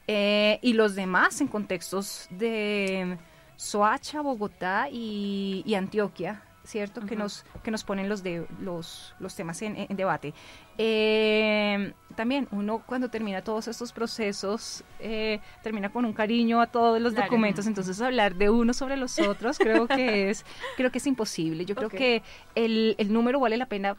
eh, 0.06 0.60
y 0.62 0.74
los 0.74 0.94
demás 0.94 1.40
en 1.40 1.48
contextos 1.48 2.28
de 2.30 3.18
Soacha, 3.56 4.20
Bogotá 4.20 4.88
y, 4.88 5.64
y 5.66 5.74
Antioquia, 5.74 6.42
¿cierto? 6.64 7.00
Que 7.06 7.16
nos 7.16 7.44
que 7.62 7.70
nos 7.70 7.84
ponen 7.84 8.08
los 8.08 8.22
de 8.22 8.46
los, 8.60 9.14
los 9.18 9.34
temas 9.34 9.60
en, 9.62 9.76
en 9.76 9.96
debate. 9.96 10.34
Eh, 10.78 11.92
también 12.16 12.48
uno 12.52 12.82
cuando 12.86 13.08
termina 13.08 13.42
todos 13.42 13.68
estos 13.68 13.92
procesos 13.92 14.84
eh, 14.98 15.40
termina 15.62 15.90
con 15.90 16.04
un 16.04 16.12
cariño 16.12 16.60
a 16.60 16.66
todos 16.66 17.00
los 17.00 17.12
Claro. 17.14 17.26
documentos, 17.26 17.66
entonces 17.66 18.00
hablar 18.00 18.34
de 18.34 18.50
uno 18.50 18.72
sobre 18.74 18.96
los 18.96 19.18
otros 19.20 19.58
creo 19.58 19.86
que 19.88 20.30
es 20.30 20.44
creo 20.76 20.90
que 20.90 20.98
es 20.98 21.06
imposible. 21.06 21.64
Yo 21.64 21.74
creo 21.74 21.88
que 21.88 22.22
el, 22.54 22.94
el 22.98 23.12
número 23.12 23.40
vale 23.40 23.56
la 23.56 23.66
pena 23.66 23.96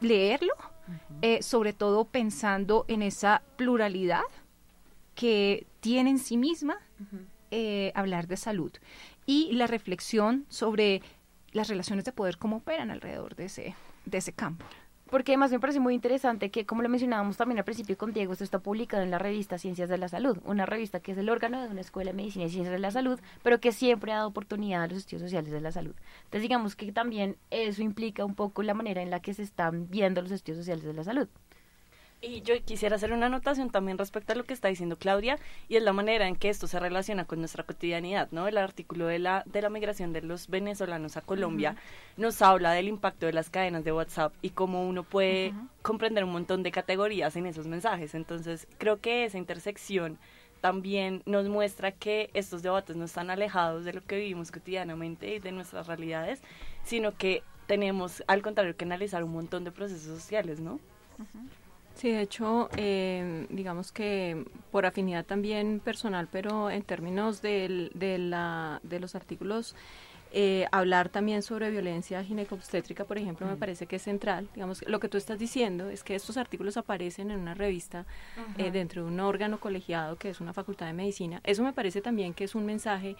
leerlo, 0.00 0.54
eh, 1.22 1.42
sobre 1.42 1.72
todo 1.72 2.04
pensando 2.06 2.84
en 2.88 3.02
esa 3.02 3.42
pluralidad 3.56 4.22
que 5.14 5.66
tiene 5.80 6.10
en 6.10 6.18
sí 6.18 6.36
misma 6.36 6.78
eh, 7.50 7.92
hablar 7.94 8.26
de 8.26 8.36
salud 8.36 8.72
y 9.26 9.52
la 9.52 9.66
reflexión 9.66 10.46
sobre 10.48 11.02
las 11.52 11.68
relaciones 11.68 12.04
de 12.04 12.12
poder, 12.12 12.38
cómo 12.38 12.56
operan 12.56 12.90
alrededor 12.90 13.36
de 13.36 13.46
ese, 13.46 13.74
de 14.04 14.18
ese 14.18 14.32
campo. 14.32 14.64
Porque 15.10 15.32
además 15.32 15.50
me 15.50 15.58
parece 15.58 15.80
muy 15.80 15.94
interesante 15.94 16.52
que, 16.52 16.64
como 16.64 16.82
lo 16.82 16.88
mencionábamos 16.88 17.36
también 17.36 17.58
al 17.58 17.64
principio 17.64 17.98
con 17.98 18.12
Diego, 18.12 18.32
esto 18.32 18.44
está 18.44 18.60
publicado 18.60 19.02
en 19.02 19.10
la 19.10 19.18
revista 19.18 19.58
Ciencias 19.58 19.88
de 19.88 19.98
la 19.98 20.08
Salud, 20.08 20.38
una 20.44 20.66
revista 20.66 21.00
que 21.00 21.10
es 21.10 21.18
el 21.18 21.28
órgano 21.28 21.60
de 21.60 21.68
una 21.68 21.80
escuela 21.80 22.12
de 22.12 22.16
medicina 22.16 22.44
y 22.44 22.50
ciencias 22.50 22.72
de 22.72 22.78
la 22.78 22.92
salud, 22.92 23.18
pero 23.42 23.58
que 23.60 23.72
siempre 23.72 24.12
ha 24.12 24.16
dado 24.16 24.28
oportunidad 24.28 24.84
a 24.84 24.86
los 24.86 24.98
estudios 24.98 25.22
sociales 25.22 25.50
de 25.50 25.60
la 25.60 25.72
salud. 25.72 25.96
Entonces 26.24 26.42
digamos 26.42 26.76
que 26.76 26.92
también 26.92 27.36
eso 27.50 27.82
implica 27.82 28.24
un 28.24 28.36
poco 28.36 28.62
la 28.62 28.72
manera 28.72 29.02
en 29.02 29.10
la 29.10 29.18
que 29.18 29.34
se 29.34 29.42
están 29.42 29.90
viendo 29.90 30.22
los 30.22 30.30
estudios 30.30 30.58
sociales 30.58 30.84
de 30.84 30.94
la 30.94 31.02
salud. 31.02 31.28
Y 32.22 32.42
yo 32.42 32.54
quisiera 32.62 32.96
hacer 32.96 33.12
una 33.12 33.26
anotación 33.26 33.70
también 33.70 33.96
respecto 33.96 34.32
a 34.32 34.36
lo 34.36 34.44
que 34.44 34.52
está 34.52 34.68
diciendo 34.68 34.96
Claudia 34.96 35.38
y 35.70 35.76
es 35.76 35.82
la 35.82 35.94
manera 35.94 36.28
en 36.28 36.36
que 36.36 36.50
esto 36.50 36.66
se 36.66 36.78
relaciona 36.78 37.24
con 37.24 37.38
nuestra 37.38 37.64
cotidianidad, 37.64 38.28
¿no? 38.30 38.46
El 38.46 38.58
artículo 38.58 39.06
de 39.06 39.18
la 39.18 39.42
de 39.46 39.62
la 39.62 39.70
migración 39.70 40.12
de 40.12 40.20
los 40.20 40.48
venezolanos 40.48 41.16
a 41.16 41.22
Colombia 41.22 41.76
nos 42.18 42.42
habla 42.42 42.72
del 42.72 42.88
impacto 42.88 43.24
de 43.24 43.32
las 43.32 43.48
cadenas 43.48 43.84
de 43.84 43.92
WhatsApp 43.92 44.34
y 44.42 44.50
cómo 44.50 44.86
uno 44.86 45.02
puede 45.02 45.54
comprender 45.80 46.24
un 46.24 46.32
montón 46.32 46.62
de 46.62 46.70
categorías 46.70 47.36
en 47.36 47.46
esos 47.46 47.66
mensajes. 47.66 48.14
Entonces, 48.14 48.66
creo 48.76 49.00
que 49.00 49.24
esa 49.24 49.38
intersección 49.38 50.18
también 50.60 51.22
nos 51.24 51.48
muestra 51.48 51.90
que 51.90 52.28
estos 52.34 52.62
debates 52.62 52.96
no 52.96 53.06
están 53.06 53.30
alejados 53.30 53.86
de 53.86 53.94
lo 53.94 54.04
que 54.04 54.16
vivimos 54.16 54.50
cotidianamente 54.50 55.36
y 55.36 55.38
de 55.38 55.52
nuestras 55.52 55.86
realidades, 55.86 56.42
sino 56.84 57.16
que 57.16 57.42
tenemos, 57.66 58.22
al 58.26 58.42
contrario, 58.42 58.76
que 58.76 58.84
analizar 58.84 59.24
un 59.24 59.32
montón 59.32 59.64
de 59.64 59.70
procesos 59.70 60.20
sociales, 60.20 60.60
¿no? 60.60 60.80
Sí, 61.94 62.10
de 62.10 62.22
hecho, 62.22 62.70
eh, 62.76 63.46
digamos 63.50 63.92
que 63.92 64.44
por 64.70 64.86
afinidad 64.86 65.26
también 65.26 65.80
personal, 65.80 66.28
pero 66.32 66.70
en 66.70 66.82
términos 66.82 67.42
del- 67.42 67.90
de, 67.94 68.16
la, 68.18 68.80
de 68.82 69.00
los 69.00 69.14
artículos, 69.14 69.74
eh, 70.32 70.66
hablar 70.72 71.08
también 71.10 71.42
sobre 71.42 71.70
violencia 71.70 72.22
ginecobstétrica, 72.24 73.04
por 73.04 73.18
ejemplo, 73.18 73.46
me 73.46 73.56
parece 73.56 73.86
que 73.86 73.96
es 73.96 74.02
central. 74.02 74.48
Digamos, 74.54 74.82
lo 74.86 74.98
que 75.00 75.08
tú 75.08 75.18
estás 75.18 75.38
diciendo 75.38 75.90
es 75.90 76.02
que 76.04 76.14
estos 76.14 76.36
artículos 76.36 76.76
aparecen 76.76 77.30
en 77.32 77.40
una 77.40 77.52
revista 77.54 78.06
eh, 78.56 78.70
dentro 78.70 79.02
de 79.04 79.08
un 79.10 79.20
órgano 79.20 79.58
colegiado 79.58 80.16
que 80.16 80.30
es 80.30 80.40
una 80.40 80.52
facultad 80.54 80.86
de 80.86 80.92
medicina. 80.94 81.40
Eso 81.44 81.62
me 81.64 81.72
parece 81.72 82.00
también 82.00 82.32
que 82.32 82.44
es 82.44 82.54
un 82.54 82.64
mensaje 82.64 83.16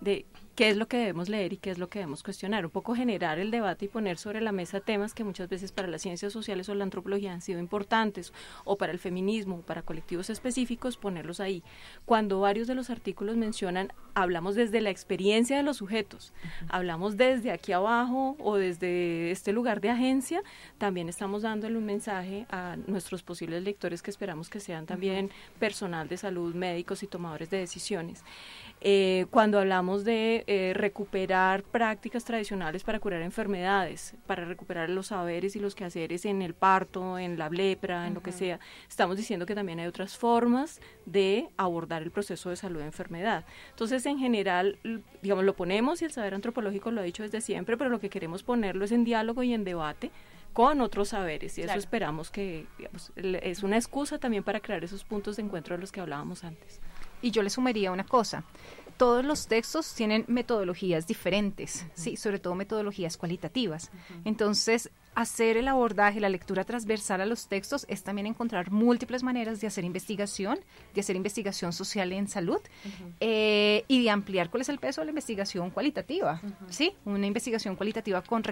de 0.00 0.26
qué 0.58 0.70
es 0.70 0.76
lo 0.76 0.88
que 0.88 0.96
debemos 0.96 1.28
leer 1.28 1.52
y 1.52 1.56
qué 1.56 1.70
es 1.70 1.78
lo 1.78 1.88
que 1.88 2.00
debemos 2.00 2.24
cuestionar. 2.24 2.64
Un 2.64 2.72
poco 2.72 2.96
generar 2.96 3.38
el 3.38 3.52
debate 3.52 3.84
y 3.84 3.88
poner 3.88 4.18
sobre 4.18 4.40
la 4.40 4.50
mesa 4.50 4.80
temas 4.80 5.14
que 5.14 5.22
muchas 5.22 5.48
veces 5.48 5.70
para 5.70 5.86
las 5.86 6.02
ciencias 6.02 6.32
sociales 6.32 6.68
o 6.68 6.74
la 6.74 6.82
antropología 6.82 7.32
han 7.32 7.42
sido 7.42 7.60
importantes, 7.60 8.32
o 8.64 8.76
para 8.76 8.90
el 8.90 8.98
feminismo, 8.98 9.58
o 9.58 9.62
para 9.62 9.82
colectivos 9.82 10.30
específicos, 10.30 10.96
ponerlos 10.96 11.38
ahí. 11.38 11.62
Cuando 12.06 12.40
varios 12.40 12.66
de 12.66 12.74
los 12.74 12.90
artículos 12.90 13.36
mencionan, 13.36 13.92
hablamos 14.14 14.56
desde 14.56 14.80
la 14.80 14.90
experiencia 14.90 15.56
de 15.56 15.62
los 15.62 15.76
sujetos, 15.76 16.32
hablamos 16.68 17.16
desde 17.16 17.52
aquí 17.52 17.70
abajo 17.70 18.34
o 18.40 18.56
desde 18.56 19.30
este 19.30 19.52
lugar 19.52 19.80
de 19.80 19.90
agencia, 19.90 20.42
también 20.76 21.08
estamos 21.08 21.42
dándole 21.42 21.78
un 21.78 21.84
mensaje 21.84 22.46
a 22.50 22.74
nuestros 22.88 23.22
posibles 23.22 23.62
lectores 23.62 24.02
que 24.02 24.10
esperamos 24.10 24.50
que 24.50 24.58
sean 24.58 24.86
también 24.86 25.30
personal 25.60 26.08
de 26.08 26.16
salud, 26.16 26.52
médicos 26.56 27.04
y 27.04 27.06
tomadores 27.06 27.48
de 27.48 27.58
decisiones. 27.58 28.24
Eh, 28.80 29.26
cuando 29.30 29.58
hablamos 29.58 30.04
de 30.04 30.44
eh, 30.50 30.72
recuperar 30.72 31.62
prácticas 31.62 32.24
tradicionales 32.24 32.82
para 32.82 32.98
curar 33.00 33.20
enfermedades, 33.20 34.14
para 34.26 34.46
recuperar 34.46 34.88
los 34.88 35.08
saberes 35.08 35.54
y 35.56 35.60
los 35.60 35.74
quehaceres 35.74 36.24
en 36.24 36.40
el 36.40 36.54
parto, 36.54 37.18
en 37.18 37.38
la 37.38 37.50
lepra, 37.50 38.06
en 38.06 38.14
lo 38.14 38.22
que 38.22 38.32
sea, 38.32 38.58
estamos 38.88 39.18
diciendo 39.18 39.44
que 39.44 39.54
también 39.54 39.78
hay 39.78 39.86
otras 39.86 40.16
formas 40.16 40.80
de 41.04 41.50
abordar 41.58 42.02
el 42.02 42.10
proceso 42.10 42.48
de 42.48 42.56
salud 42.56 42.80
de 42.80 42.86
enfermedad. 42.86 43.44
Entonces, 43.68 44.06
en 44.06 44.18
general, 44.18 44.78
digamos, 45.20 45.44
lo 45.44 45.54
ponemos 45.54 46.00
y 46.00 46.06
el 46.06 46.12
saber 46.12 46.32
antropológico 46.32 46.90
lo 46.92 47.02
ha 47.02 47.04
dicho 47.04 47.24
desde 47.24 47.42
siempre, 47.42 47.76
pero 47.76 47.90
lo 47.90 48.00
que 48.00 48.08
queremos 48.08 48.42
ponerlo 48.42 48.86
es 48.86 48.92
en 48.92 49.04
diálogo 49.04 49.42
y 49.42 49.52
en 49.52 49.64
debate 49.64 50.10
con 50.54 50.80
otros 50.80 51.10
saberes 51.10 51.58
y 51.58 51.60
eso 51.60 51.74
esperamos 51.74 52.30
que 52.30 52.64
digamos, 52.78 53.12
es 53.16 53.62
una 53.62 53.76
excusa 53.76 54.18
también 54.18 54.42
para 54.42 54.60
crear 54.60 54.82
esos 54.82 55.04
puntos 55.04 55.36
de 55.36 55.42
encuentro 55.42 55.76
de 55.76 55.82
los 55.82 55.92
que 55.92 56.00
hablábamos 56.00 56.42
antes. 56.42 56.80
Y 57.20 57.32
yo 57.32 57.42
le 57.42 57.50
sumaría 57.50 57.92
una 57.92 58.04
cosa. 58.04 58.44
Todos 58.98 59.24
los 59.24 59.46
textos 59.46 59.94
tienen 59.94 60.24
metodologías 60.28 61.06
diferentes, 61.06 61.86
sí, 61.94 62.16
sobre 62.16 62.40
todo 62.40 62.54
metodologías 62.54 63.16
cualitativas. 63.16 63.90
Entonces, 64.24 64.90
hacer 65.18 65.56
el 65.56 65.66
abordaje, 65.66 66.20
la 66.20 66.28
lectura 66.28 66.62
transversal 66.62 67.20
a 67.20 67.26
los 67.26 67.48
textos 67.48 67.84
es 67.88 68.04
también 68.04 68.28
encontrar 68.28 68.70
múltiples 68.70 69.24
maneras 69.24 69.60
de 69.60 69.66
hacer 69.66 69.84
investigación, 69.84 70.60
de 70.94 71.00
hacer 71.00 71.16
investigación 71.16 71.72
social 71.72 72.12
en 72.12 72.28
salud 72.28 72.60
eh, 73.18 73.84
y 73.88 74.04
de 74.04 74.10
ampliar 74.10 74.48
cuál 74.48 74.60
es 74.60 74.68
el 74.68 74.78
peso 74.78 75.00
de 75.00 75.06
la 75.06 75.10
investigación 75.10 75.70
cualitativa, 75.70 76.40
sí, 76.68 76.94
una 77.04 77.26
investigación 77.26 77.74
cualitativa 77.74 78.22
con, 78.22 78.44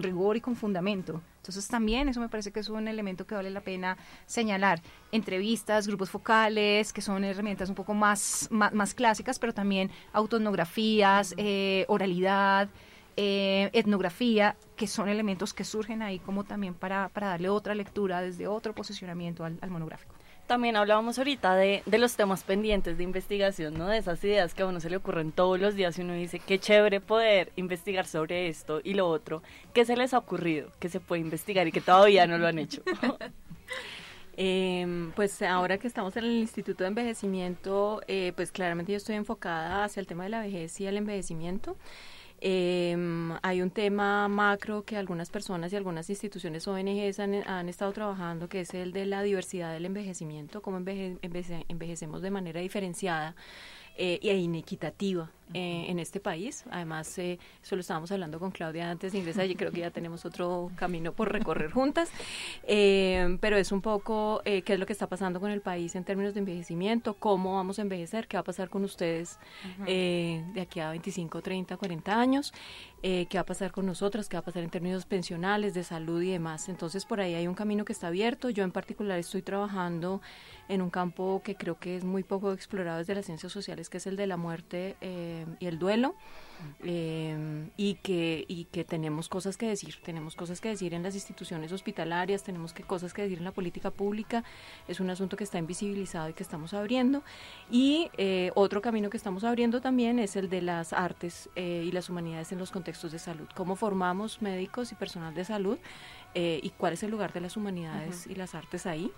rigor 0.00 0.36
y 0.36 0.40
con 0.40 0.54
fundamento. 0.54 1.20
Entonces, 1.38 1.66
también 1.66 2.08
eso 2.08 2.20
me 2.20 2.28
parece 2.28 2.52
que 2.52 2.60
es 2.60 2.68
un 2.68 2.86
elemento 2.86 3.26
que 3.26 3.34
vale 3.34 3.50
la 3.50 3.62
pena 3.62 3.96
señalar. 4.26 4.80
Entrevistas, 5.10 5.88
grupos 5.88 6.08
focales, 6.08 6.92
que 6.92 7.02
son 7.02 7.24
herramientas 7.24 7.68
un 7.68 7.74
poco 7.74 7.94
más, 7.94 8.46
más, 8.52 8.72
más 8.72 8.94
clásicas, 8.94 9.40
pero 9.40 9.52
también 9.52 9.90
autonografías, 10.12 11.34
eh, 11.36 11.84
oralidad, 11.88 12.68
eh, 13.16 13.70
etnografía, 13.72 14.56
que 14.76 14.86
son 14.86 15.08
elementos 15.08 15.54
que 15.54 15.64
surgen 15.64 16.02
ahí 16.02 16.18
como 16.18 16.44
también 16.44 16.74
para, 16.74 17.08
para 17.08 17.28
darle 17.28 17.48
otra 17.48 17.74
lectura 17.74 18.20
desde 18.20 18.46
otro 18.46 18.74
posicionamiento 18.74 19.44
al, 19.44 19.58
al 19.60 19.70
monográfico. 19.70 20.14
También 20.46 20.76
hablábamos 20.76 21.18
ahorita 21.18 21.54
de, 21.54 21.82
de 21.86 21.98
los 21.98 22.16
temas 22.16 22.42
pendientes 22.42 22.98
de 22.98 23.04
investigación, 23.04 23.74
¿no? 23.74 23.86
De 23.86 23.98
esas 23.98 24.22
ideas 24.24 24.54
que 24.54 24.62
a 24.62 24.66
uno 24.66 24.80
se 24.80 24.90
le 24.90 24.96
ocurren 24.96 25.32
todos 25.32 25.58
los 25.58 25.74
días 25.76 25.98
y 25.98 26.02
uno 26.02 26.14
dice, 26.14 26.40
qué 26.40 26.58
chévere 26.58 27.00
poder 27.00 27.52
investigar 27.56 28.06
sobre 28.06 28.48
esto 28.48 28.80
y 28.82 28.94
lo 28.94 29.08
otro. 29.08 29.42
¿Qué 29.72 29.84
se 29.84 29.96
les 29.96 30.12
ha 30.14 30.18
ocurrido 30.18 30.70
que 30.78 30.88
se 30.88 31.00
puede 31.00 31.22
investigar 31.22 31.66
y 31.68 31.72
que 31.72 31.80
todavía 31.80 32.26
no 32.26 32.38
lo 32.38 32.46
han 32.48 32.58
hecho? 32.58 32.82
Em, 34.34 35.12
pues 35.12 35.42
ahora 35.42 35.76
que 35.76 35.86
estamos 35.86 36.16
en 36.16 36.24
el 36.24 36.32
Instituto 36.32 36.84
de 36.84 36.88
Envejecimiento, 36.88 38.00
eh, 38.08 38.32
pues 38.34 38.50
claramente 38.50 38.92
yo 38.92 38.96
estoy 38.96 39.16
enfocada 39.16 39.84
hacia 39.84 40.00
el 40.00 40.06
tema 40.06 40.24
de 40.24 40.30
la 40.30 40.40
vejez 40.40 40.80
y 40.80 40.86
el 40.86 40.96
envejecimiento. 40.96 41.76
Em, 42.44 43.32
hay 43.42 43.62
un 43.62 43.70
tema 43.70 44.26
macro 44.26 44.82
que 44.84 44.96
algunas 44.96 45.30
personas 45.30 45.72
y 45.72 45.76
algunas 45.76 46.10
instituciones 46.10 46.66
ONGs 46.66 47.20
han, 47.20 47.34
han 47.46 47.68
estado 47.68 47.92
trabajando, 47.92 48.48
que 48.48 48.62
es 48.62 48.74
el 48.74 48.92
de 48.92 49.06
la 49.06 49.22
diversidad 49.22 49.72
del 49.72 49.84
envejecimiento, 49.86 50.60
cómo 50.60 50.78
enveje- 50.78 51.18
envece- 51.22 51.64
envejecemos 51.68 52.20
de 52.20 52.30
manera 52.32 52.60
diferenciada 52.60 53.36
eh, 53.96 54.18
e 54.22 54.34
inequitativa 54.36 55.30
eh, 55.54 55.86
en 55.88 55.98
este 55.98 56.20
país. 56.20 56.64
Además, 56.70 57.16
eh, 57.18 57.38
eso 57.62 57.76
lo 57.76 57.80
estábamos 57.80 58.10
hablando 58.12 58.38
con 58.38 58.50
Claudia 58.50 58.90
antes 58.90 59.12
de 59.12 59.18
ingresar 59.18 59.48
y 59.50 59.54
creo 59.54 59.72
que 59.72 59.80
ya 59.80 59.90
tenemos 59.90 60.24
otro 60.24 60.70
camino 60.76 61.12
por 61.12 61.32
recorrer 61.32 61.70
juntas. 61.70 62.10
Eh, 62.64 63.38
pero 63.40 63.56
es 63.56 63.72
un 63.72 63.80
poco 63.80 64.42
eh, 64.44 64.62
qué 64.62 64.74
es 64.74 64.78
lo 64.78 64.86
que 64.86 64.92
está 64.92 65.06
pasando 65.06 65.40
con 65.40 65.50
el 65.50 65.60
país 65.60 65.94
en 65.94 66.04
términos 66.04 66.34
de 66.34 66.40
envejecimiento, 66.40 67.14
cómo 67.14 67.56
vamos 67.56 67.78
a 67.78 67.82
envejecer, 67.82 68.28
qué 68.28 68.36
va 68.36 68.42
a 68.42 68.44
pasar 68.44 68.68
con 68.68 68.84
ustedes 68.84 69.38
eh, 69.86 70.44
de 70.54 70.60
aquí 70.60 70.80
a 70.80 70.90
25, 70.90 71.42
30, 71.42 71.76
40 71.76 72.18
años, 72.18 72.52
qué 73.02 73.28
va 73.34 73.40
a 73.40 73.46
pasar 73.46 73.72
con 73.72 73.84
nosotras, 73.84 74.28
qué 74.28 74.36
va 74.36 74.40
a 74.40 74.44
pasar 74.44 74.62
en 74.62 74.70
términos 74.70 75.06
pensionales, 75.06 75.74
de 75.74 75.82
salud 75.82 76.22
y 76.22 76.30
demás. 76.30 76.68
Entonces, 76.68 77.04
por 77.04 77.20
ahí 77.20 77.34
hay 77.34 77.48
un 77.48 77.54
camino 77.54 77.84
que 77.84 77.92
está 77.92 78.06
abierto. 78.08 78.48
Yo 78.48 78.62
en 78.62 78.70
particular 78.70 79.18
estoy 79.18 79.42
trabajando 79.42 80.20
en 80.68 80.82
un 80.82 80.90
campo 80.90 81.42
que 81.44 81.56
creo 81.56 81.78
que 81.78 81.96
es 81.96 82.04
muy 82.04 82.22
poco 82.22 82.52
explorado 82.52 82.98
desde 82.98 83.14
las 83.16 83.26
ciencias 83.26 83.52
sociales, 83.52 83.88
que 83.88 83.98
es 83.98 84.06
el 84.06 84.16
de 84.16 84.26
la 84.28 84.36
muerte 84.36 84.96
eh, 85.00 85.41
eh, 85.42 85.56
y 85.60 85.66
el 85.66 85.78
duelo. 85.78 86.14
eh, 86.84 87.68
y 87.76 87.94
que 87.94 88.44
y 88.48 88.64
que 88.66 88.84
tenemos 88.84 89.28
cosas 89.28 89.56
que 89.56 89.66
decir. 89.66 89.96
Tenemos 90.04 90.36
cosas 90.36 90.60
que 90.60 90.68
decir 90.68 90.94
en 90.94 91.02
las 91.02 91.14
instituciones 91.14 91.72
hospitalarias 91.72 92.42
tenemos 92.42 92.72
que 92.72 92.82
cosas 92.82 93.12
que 93.12 93.22
decir 93.22 93.38
en 93.38 93.44
la 93.44 93.52
política 93.52 93.90
pública. 93.90 94.44
Es 94.88 95.00
un 95.00 95.10
asunto 95.10 95.36
que 95.36 95.44
está 95.44 95.58
invisibilizado 95.58 96.28
y 96.28 96.32
que 96.34 96.42
estamos 96.42 96.74
abriendo. 96.74 97.22
Y 97.70 98.10
eh, 98.16 98.50
otro 98.54 98.80
camino 98.80 99.10
que 99.10 99.16
estamos 99.16 99.44
abriendo 99.44 99.80
también 99.80 100.18
es 100.18 100.36
el 100.36 100.48
de 100.48 100.62
las 100.62 100.92
artes 100.92 101.48
eh, 101.56 101.84
y 101.86 101.92
las 101.92 102.08
humanidades 102.08 102.52
en 102.52 102.58
los 102.58 102.70
contextos 102.70 103.12
de 103.12 103.18
salud. 103.18 103.48
Cómo 103.54 103.76
formamos 103.76 104.42
médicos 104.42 104.92
y 104.92 104.94
personal 104.94 105.34
de 105.34 105.44
salud 105.44 105.78
eh, 106.34 106.60
y 106.62 106.70
cuál 106.70 106.94
es 106.94 107.02
el 107.02 107.10
lugar 107.10 107.32
de 107.32 107.40
las 107.40 107.56
humanidades 107.56 108.26
y 108.26 108.34
las 108.34 108.54
artes 108.54 108.86
ahí 108.86 109.10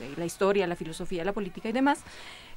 eh, 0.00 0.12
la 0.16 0.24
historia, 0.24 0.66
la 0.66 0.76
filosofía, 0.76 1.24
la 1.24 1.32
política 1.32 1.68
y 1.68 1.72
demás, 1.72 2.00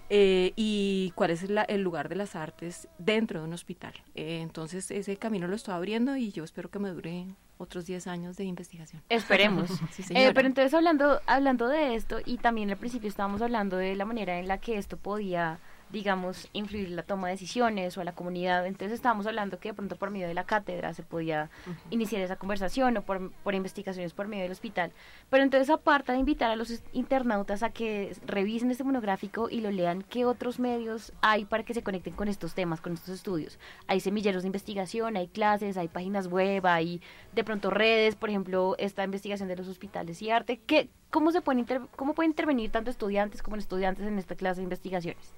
eh, 0.10 0.54
y 0.56 1.12
cuál 1.16 1.32
es 1.32 1.50
la- 1.50 1.64
el 1.64 1.82
lugar 1.82 2.10
de 2.10 2.16
las 2.16 2.36
artes 2.36 2.88
dentro 2.98 3.40
de 3.42 3.46
un 3.48 3.54
hospital. 3.54 3.94
Eh, 4.16 4.40
entonces, 4.42 4.90
ese 4.92 5.18
camino 5.18 5.48
lo 5.48 5.56
estoy 5.56 5.74
abriendo 5.74 6.16
y 6.16 6.32
yo 6.32 6.44
espero 6.44 6.70
que 6.70 6.80
me 6.80 6.90
dure 6.90 7.26
otros 7.60 7.86
10 7.88 8.06
años 8.08 8.38
de 8.38 8.44
investigación. 8.46 9.02
Esperemos. 9.10 9.70
Sí, 9.92 10.04
Eh, 10.16 10.32
pero 10.34 10.48
entonces 10.48 10.74
hablando, 10.74 11.20
hablando 11.26 11.68
de 11.68 11.96
esto, 11.96 12.20
y 12.26 12.38
también 12.38 12.70
al 12.70 12.78
principio 12.78 13.10
estábamos 13.10 13.42
hablando 13.42 13.78
de 13.78 13.96
la 13.96 14.06
manera 14.06 14.40
en 14.40 14.48
la 14.48 14.60
que 14.60 14.78
esto 14.78 14.96
podía, 14.98 15.60
digamos, 15.90 16.50
influir 16.54 16.90
la 16.90 17.04
toma 17.04 17.28
de 17.28 17.34
decisiones 17.36 17.98
o 17.98 18.02
a 18.02 18.04
la 18.04 18.12
comunidad, 18.14 18.66
entonces 18.68 18.94
estábamos 18.96 19.26
hablando 19.26 19.58
que 19.60 19.70
de 19.70 19.74
pronto 19.74 19.96
por 19.96 20.10
medio 20.12 20.28
de 20.28 20.34
la 20.34 20.44
cátedra 20.46 20.94
se 20.94 21.02
podía 21.04 21.50
iniciar 21.92 22.22
esa 22.22 22.36
conversación 22.36 22.98
o 22.98 23.02
por, 23.04 23.32
por 23.32 23.56
investigaciones 23.56 24.14
por 24.14 24.28
medio 24.28 24.44
del 24.44 24.52
hospital. 24.52 24.92
Pero 25.30 25.44
entonces 25.44 25.70
aparte 25.70 26.12
de 26.12 26.18
invitar 26.18 26.52
a 26.52 26.56
los 26.58 26.84
internautas 26.94 27.64
a 27.64 27.70
que 27.70 28.16
revisen 28.26 28.70
este 28.70 28.84
monográfico 28.84 29.50
y 29.50 29.62
lo 29.62 29.72
lean, 29.72 30.02
¿qué 30.02 30.26
otros 30.26 30.60
medios 30.60 31.14
hay 31.22 31.46
para 31.46 31.64
que 31.64 31.74
se 31.74 31.84
conecten 31.84 32.14
con 32.14 32.28
estos 32.28 32.54
temas, 32.54 32.82
con 32.82 32.94
estos 32.94 33.10
estudios? 33.10 33.58
Hay 33.88 34.00
semilleros 34.02 34.44
de 34.44 34.48
investigación, 34.48 35.16
hay 35.16 35.28
clases, 35.30 35.78
hay 35.78 35.88
páginas 35.88 36.28
web, 36.28 36.66
hay 36.68 37.02
de 37.34 37.44
pronto 37.44 37.70
redes, 37.70 38.16
por 38.16 38.30
ejemplo, 38.30 38.76
esta 38.78 39.04
investigación 39.04 39.48
de 39.48 39.56
los 39.56 39.68
hospitales 39.68 40.22
y 40.22 40.32
arte. 40.32 40.60
¿Qué, 40.66 40.90
cómo, 41.12 41.32
se 41.32 41.42
pueden 41.42 41.60
inter- 41.60 41.88
¿Cómo 41.96 42.14
pueden 42.14 42.32
intervenir 42.32 42.72
tanto 42.72 42.90
estudiantes 42.92 43.42
como 43.42 43.56
estudiantes 43.56 44.06
en 44.06 44.20
esta 44.20 44.36
clase 44.36 44.60
de 44.60 44.64
investigaciones? 44.66 45.34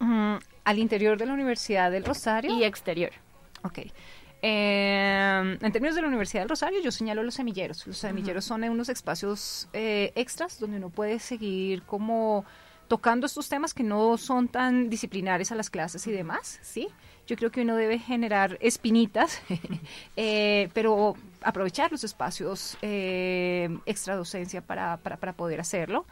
Al 0.00 0.78
interior 0.78 1.18
de 1.18 1.26
la 1.26 1.34
Universidad 1.34 1.90
del 1.90 2.04
Rosario. 2.04 2.56
Y 2.56 2.64
exterior. 2.64 3.10
Ok. 3.62 3.80
Eh, 4.42 5.58
en 5.60 5.72
términos 5.72 5.94
de 5.94 6.02
la 6.02 6.08
Universidad 6.08 6.42
del 6.42 6.48
Rosario, 6.48 6.80
yo 6.80 6.90
señalo 6.90 7.22
los 7.22 7.34
semilleros. 7.34 7.86
Los 7.86 7.98
semilleros 7.98 8.44
son 8.44 8.64
unos 8.64 8.88
espacios 8.88 9.68
eh, 9.72 10.12
extras 10.14 10.58
donde 10.58 10.78
uno 10.78 10.88
puede 10.90 11.18
seguir 11.18 11.82
como 11.82 12.44
tocando 12.90 13.26
estos 13.26 13.48
temas 13.48 13.72
que 13.72 13.84
no 13.84 14.18
son 14.18 14.48
tan 14.48 14.90
disciplinares 14.90 15.52
a 15.52 15.54
las 15.54 15.70
clases 15.70 16.04
y 16.08 16.10
demás, 16.10 16.58
¿sí? 16.60 16.88
Yo 17.24 17.36
creo 17.36 17.52
que 17.52 17.60
uno 17.60 17.76
debe 17.76 18.00
generar 18.00 18.58
espinitas, 18.60 19.40
eh, 20.16 20.68
pero 20.74 21.14
aprovechar 21.40 21.92
los 21.92 22.02
espacios 22.02 22.76
eh, 22.82 23.68
extra 23.86 24.16
docencia 24.16 24.60
para, 24.60 24.96
para, 24.96 25.18
para 25.18 25.34
poder 25.34 25.60
hacerlo. 25.60 26.04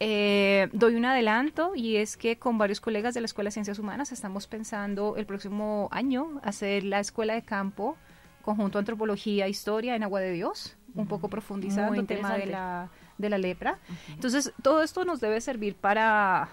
Eh, 0.00 0.68
doy 0.72 0.94
un 0.94 1.04
adelanto 1.04 1.72
y 1.74 1.96
es 1.96 2.16
que 2.16 2.38
con 2.38 2.56
varios 2.56 2.80
colegas 2.80 3.14
de 3.14 3.20
la 3.20 3.24
Escuela 3.26 3.48
de 3.48 3.52
Ciencias 3.52 3.78
Humanas 3.80 4.12
estamos 4.12 4.46
pensando 4.46 5.16
el 5.16 5.26
próximo 5.26 5.88
año 5.90 6.40
hacer 6.44 6.84
la 6.84 7.00
escuela 7.00 7.34
de 7.34 7.42
campo 7.42 7.96
conjunto 8.42 8.78
antropología 8.78 9.46
e 9.46 9.50
historia 9.50 9.96
en 9.96 10.02
Agua 10.04 10.20
de 10.20 10.30
Dios, 10.32 10.76
un 10.94 11.06
poco 11.08 11.28
profundizando 11.28 11.94
el 12.00 12.06
tema 12.06 12.28
de 12.34 12.46
la, 12.52 12.90
de 13.18 13.28
la 13.28 13.38
lepra. 13.38 13.78
Entonces, 14.14 14.52
todo 14.62 14.82
esto 14.82 15.04
nos 15.04 15.20
debe 15.20 15.40
servir 15.40 15.74
para, 15.74 16.48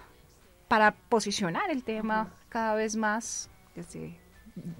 para 0.68 0.92
posicionar 1.08 1.70
el 1.70 1.84
tema 1.84 2.28
cada 2.50 2.74
vez 2.74 2.96
más, 2.96 3.48
desde- 3.74 4.18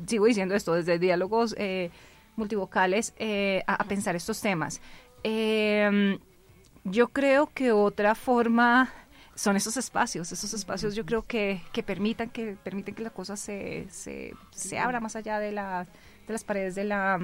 sigo 0.07 0.27
diciendo 0.27 0.55
esto, 0.55 0.75
desde 0.75 0.99
diálogos 0.99 1.55
eh, 1.59 1.91
multivocales 2.35 3.15
eh, 3.19 3.63
a, 3.67 3.75
a 3.77 3.85
pensar 3.85 4.15
estos 4.17 4.41
temas. 4.43 4.83
Eh, 5.25 6.19
yo 6.91 7.09
creo 7.09 7.51
que 7.53 7.73
otra 7.73 8.15
forma 8.15 8.93
son 9.35 9.57
esos 9.57 9.77
espacios, 9.77 10.33
esos 10.33 10.55
espacios 10.55 10.95
yo 10.95 11.05
creo 11.05 11.23
que, 11.23 11.61
que 11.73 11.83
permitan 11.83 12.31
que 12.31 12.57
permiten 12.63 12.95
que 12.95 13.03
la 13.03 13.11
cosa 13.11 13.37
se, 13.37 13.87
se, 13.91 14.33
se 14.51 14.79
abra 14.79 15.01
más 15.01 15.15
allá 15.15 15.39
de, 15.39 15.53
la, 15.53 15.87
de 16.27 16.33
las 16.33 16.43
paredes 16.45 16.75
de 16.75 16.85
la, 16.85 17.19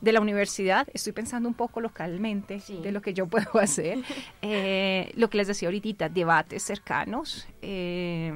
de 0.00 0.12
la 0.12 0.20
universidad. 0.20 0.88
Estoy 0.94 1.12
pensando 1.12 1.48
un 1.48 1.54
poco 1.54 1.80
localmente 1.80 2.62
de 2.82 2.92
lo 2.92 3.02
que 3.02 3.12
yo 3.12 3.26
puedo 3.28 3.58
hacer. 3.60 3.98
Eh, 4.40 5.12
lo 5.16 5.28
que 5.28 5.36
les 5.36 5.46
decía 5.46 5.68
ahorita, 5.68 6.08
debates 6.08 6.62
cercanos. 6.62 7.46
eh, 7.60 8.34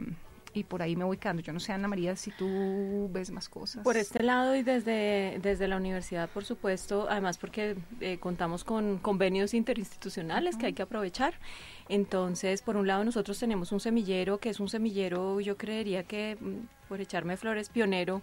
y 0.57 0.65
por 0.65 0.81
ahí 0.83 0.97
me 0.97 1.05
voy 1.05 1.19
quedando. 1.19 1.43
Yo 1.43 1.53
no 1.53 1.61
sé, 1.61 1.73
Ana 1.73 1.87
María, 1.89 2.17
si 2.17 2.31
tú 2.31 3.09
ves 3.13 3.31
más 3.31 3.49
cosas. 3.49 3.85
Por 3.85 3.97
este 3.97 4.23
lado 4.23 4.57
y 4.57 4.63
desde, 4.63 5.39
desde 5.43 5.69
la 5.69 5.77
universidad, 5.77 6.29
por 6.31 6.45
supuesto, 6.45 7.07
además 7.11 7.37
porque 7.39 7.77
eh, 8.01 8.19
contamos 8.19 8.65
con 8.65 8.99
convenios 8.99 9.53
interinstitucionales 9.55 10.57
que 10.57 10.67
hay 10.67 10.73
que 10.73 10.83
aprovechar. 10.83 11.35
Entonces, 11.89 12.63
por 12.63 12.77
un 12.77 12.87
lado, 12.87 13.05
nosotros 13.05 13.39
tenemos 13.39 13.71
un 13.71 13.81
semillero 13.81 14.39
que 14.39 14.49
es 14.51 14.59
un 14.61 14.69
semillero, 14.69 15.41
yo 15.41 15.57
creería 15.57 16.03
que, 16.03 16.37
mm, 16.41 16.89
por 16.89 17.01
echarme 17.01 17.37
flores, 17.37 17.69
pionero 17.69 18.23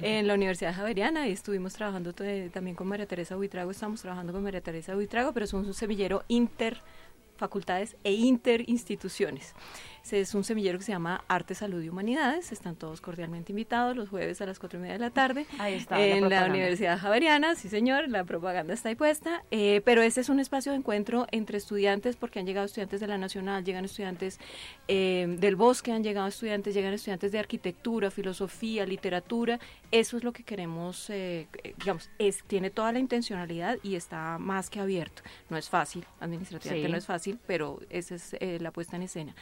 en 0.00 0.26
la 0.26 0.34
Universidad 0.34 0.74
Javeriana 0.74 1.28
y 1.28 1.32
estuvimos 1.32 1.74
trabajando 1.74 2.12
to- 2.12 2.24
también 2.52 2.74
con 2.76 2.86
María 2.88 3.06
Teresa 3.06 3.36
Buitrago, 3.36 3.70
estamos 3.70 4.00
trabajando 4.02 4.32
con 4.32 4.42
María 4.42 4.60
Teresa 4.60 4.94
Buitrago, 4.94 5.32
pero 5.32 5.44
es 5.44 5.52
un 5.52 5.72
semillero 5.74 6.24
inter 6.28 6.78
facultades 7.36 7.96
e 8.04 8.12
interinstituciones. 8.12 9.54
Es 10.10 10.34
un 10.34 10.44
semillero 10.44 10.78
que 10.78 10.84
se 10.84 10.92
llama 10.92 11.24
Arte, 11.28 11.54
Salud 11.54 11.82
y 11.82 11.88
Humanidades. 11.88 12.52
Están 12.52 12.76
todos 12.76 13.00
cordialmente 13.00 13.52
invitados 13.52 13.96
los 13.96 14.10
jueves 14.10 14.38
a 14.42 14.46
las 14.46 14.58
cuatro 14.58 14.78
y 14.78 14.82
media 14.82 14.94
de 14.94 14.98
la 14.98 15.10
tarde. 15.10 15.46
Ahí 15.58 15.74
está, 15.74 15.98
En 15.98 16.28
la. 16.28 16.44
Universidad 16.44 16.98
Javeriana, 16.98 17.54
sí 17.54 17.70
señor, 17.70 18.10
la 18.10 18.22
propaganda 18.24 18.74
está 18.74 18.90
ahí 18.90 18.96
puesta. 18.96 19.42
Eh, 19.50 19.80
pero 19.86 20.02
este 20.02 20.20
es 20.20 20.28
un 20.28 20.40
espacio 20.40 20.72
de 20.72 20.78
encuentro 20.78 21.26
entre 21.30 21.56
estudiantes, 21.56 22.16
porque 22.16 22.38
han 22.38 22.44
llegado 22.44 22.66
estudiantes 22.66 23.00
de 23.00 23.06
la 23.06 23.16
Nacional, 23.16 23.64
llegan 23.64 23.86
estudiantes 23.86 24.38
eh, 24.88 25.26
del 25.38 25.56
Bosque, 25.56 25.90
han 25.90 26.04
llegado 26.04 26.28
estudiantes, 26.28 26.74
llegan 26.74 26.92
estudiantes 26.92 27.32
de 27.32 27.38
arquitectura, 27.38 28.10
filosofía, 28.10 28.84
literatura. 28.84 29.58
Eso 29.90 30.18
es 30.18 30.22
lo 30.22 30.34
que 30.34 30.42
queremos, 30.42 31.08
eh, 31.08 31.48
eh, 31.62 31.74
digamos, 31.78 32.10
es, 32.18 32.44
tiene 32.44 32.68
toda 32.68 32.92
la 32.92 32.98
intencionalidad 32.98 33.78
y 33.82 33.94
está 33.94 34.36
más 34.38 34.68
que 34.68 34.80
abierto. 34.80 35.22
No 35.48 35.56
es 35.56 35.70
fácil, 35.70 36.04
administrativamente 36.20 36.88
Sí. 36.88 36.92
no 36.92 36.98
es 36.98 37.06
fácil, 37.06 37.23
pero 37.32 37.80
esa 37.90 38.14
es 38.14 38.34
eh, 38.40 38.58
la 38.60 38.70
puesta 38.70 38.96
en 38.96 39.02
escena. 39.02 39.34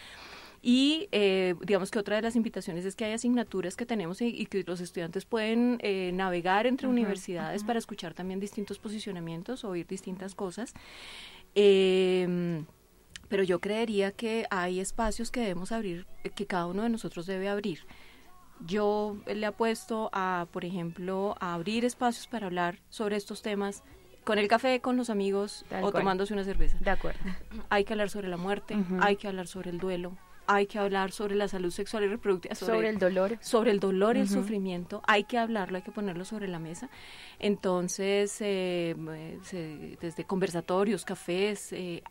Y 0.62 1.08
eh, 1.10 1.54
digamos 1.62 1.90
que 1.90 1.98
otra 1.98 2.16
de 2.16 2.22
las 2.22 2.36
invitaciones 2.36 2.84
es 2.84 2.94
que 2.94 3.04
hay 3.04 3.12
asignaturas 3.12 3.76
que 3.76 3.84
tenemos 3.84 4.22
y, 4.22 4.26
y 4.28 4.46
que 4.46 4.62
los 4.64 4.80
estudiantes 4.80 5.24
pueden 5.24 5.78
eh, 5.82 6.12
navegar 6.14 6.66
entre 6.66 6.86
Ujú, 6.86 6.92
universidades 6.94 7.64
para 7.64 7.78
escuchar 7.78 8.14
también 8.14 8.38
distintos 8.40 8.78
posicionamientos, 8.78 9.64
oír 9.64 9.86
distintas 9.86 10.34
cosas. 10.34 10.72
Eh, 11.54 12.64
pero 13.28 13.42
yo 13.44 13.60
creería 13.60 14.12
que 14.12 14.46
hay 14.50 14.78
espacios 14.78 15.30
que 15.30 15.40
debemos 15.40 15.72
abrir, 15.72 16.06
eh, 16.22 16.30
que 16.30 16.46
cada 16.46 16.66
uno 16.66 16.82
de 16.82 16.90
nosotros 16.90 17.26
debe 17.26 17.48
abrir. 17.48 17.80
Yo 18.58 19.16
le 19.26 19.46
apuesto 19.46 20.10
a, 20.12 20.46
por 20.52 20.64
ejemplo, 20.64 21.34
a 21.40 21.54
abrir 21.54 21.84
espacios 21.84 22.26
para 22.28 22.46
hablar 22.46 22.78
sobre 22.90 23.16
estos 23.16 23.42
temas 23.42 23.82
con 24.24 24.38
el 24.38 24.48
café, 24.48 24.80
con 24.80 24.96
los 24.96 25.10
amigos 25.10 25.64
Tal 25.68 25.84
o 25.84 25.90
cual. 25.90 26.02
tomándose 26.02 26.32
una 26.32 26.44
cerveza. 26.44 26.76
De 26.80 26.90
acuerdo. 26.90 27.20
Hay 27.70 27.84
que 27.84 27.92
hablar 27.92 28.10
sobre 28.10 28.28
la 28.28 28.36
muerte, 28.36 28.76
hay 29.00 29.16
que 29.16 29.28
hablar 29.28 29.46
sobre 29.46 29.70
el 29.70 29.78
duelo, 29.78 30.16
hay 30.54 30.66
que 30.66 30.78
hablar 30.78 31.12
sobre 31.12 31.34
la 31.34 31.48
salud 31.48 31.70
sexual 31.70 32.04
y 32.04 32.08
reproductiva, 32.08 32.54
Sobre 32.54 32.88
el 32.88 32.98
dolor. 32.98 33.38
sobre 33.40 33.70
el 33.70 33.80
dolor 33.80 34.16
y 34.16 34.20
el 34.20 34.28
sufrimiento, 34.28 35.02
hay 35.06 35.24
que 35.24 35.38
hablarlo, 35.38 35.76
hay 35.76 35.82
que 35.82 35.92
ponerlo 35.92 36.24
sobre 36.24 36.48
la 36.48 36.58
mesa. 36.58 36.88
Entonces, 37.38 38.40
eh, 38.40 38.94
eh, 39.10 39.38
se- 39.42 39.98
desde 40.00 40.24
conversatorios, 40.24 41.04
cafés, 41.04 41.72
eh, 41.72 42.02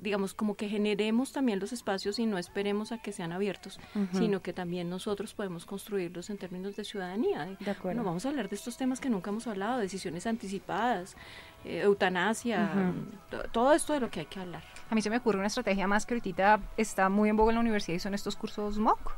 digamos, 0.00 0.34
como 0.34 0.54
que 0.56 0.68
generemos 0.68 1.32
también 1.32 1.58
los 1.58 1.72
espacios 1.72 2.18
y 2.18 2.26
no 2.26 2.36
esperemos 2.38 2.92
a 2.92 2.98
que 2.98 3.12
sean 3.12 3.32
abiertos, 3.32 3.80
sino 4.12 4.42
que 4.42 4.52
también 4.52 4.90
nosotros 4.90 5.32
podemos 5.34 5.64
construirlos 5.64 6.28
en 6.30 6.36
términos 6.38 6.76
de 6.76 6.84
ciudadanía. 6.84 7.44
De 7.46 7.70
acuerdo. 7.70 7.82
Bueno, 7.82 8.04
vamos 8.04 8.26
a 8.26 8.28
hablar 8.28 8.48
de 8.48 8.56
estos 8.56 8.76
temas 8.76 9.00
que 9.00 9.08
nunca 9.08 9.30
hemos 9.30 9.46
hablado, 9.46 9.78
decisiones 9.78 10.26
anticipadas, 10.26 11.16
eh, 11.64 11.80
eutanasia, 11.84 12.92
to- 13.30 13.42
todo 13.52 13.72
esto 13.72 13.92
de 13.92 14.00
lo 14.00 14.10
que 14.10 14.20
hay 14.20 14.26
que 14.26 14.40
hablar. 14.40 14.62
A 14.90 14.94
mí 14.94 15.02
se 15.02 15.10
me 15.10 15.18
ocurre 15.18 15.38
una 15.38 15.48
estrategia 15.48 15.86
más 15.86 16.06
que 16.06 16.14
ahorita 16.14 16.60
está 16.76 17.08
muy 17.08 17.28
en 17.28 17.36
boga 17.36 17.50
en 17.50 17.56
la 17.56 17.60
universidad 17.60 17.96
y 17.96 18.00
son 18.00 18.14
estos 18.14 18.36
cursos 18.36 18.78
MOOC, 18.78 19.12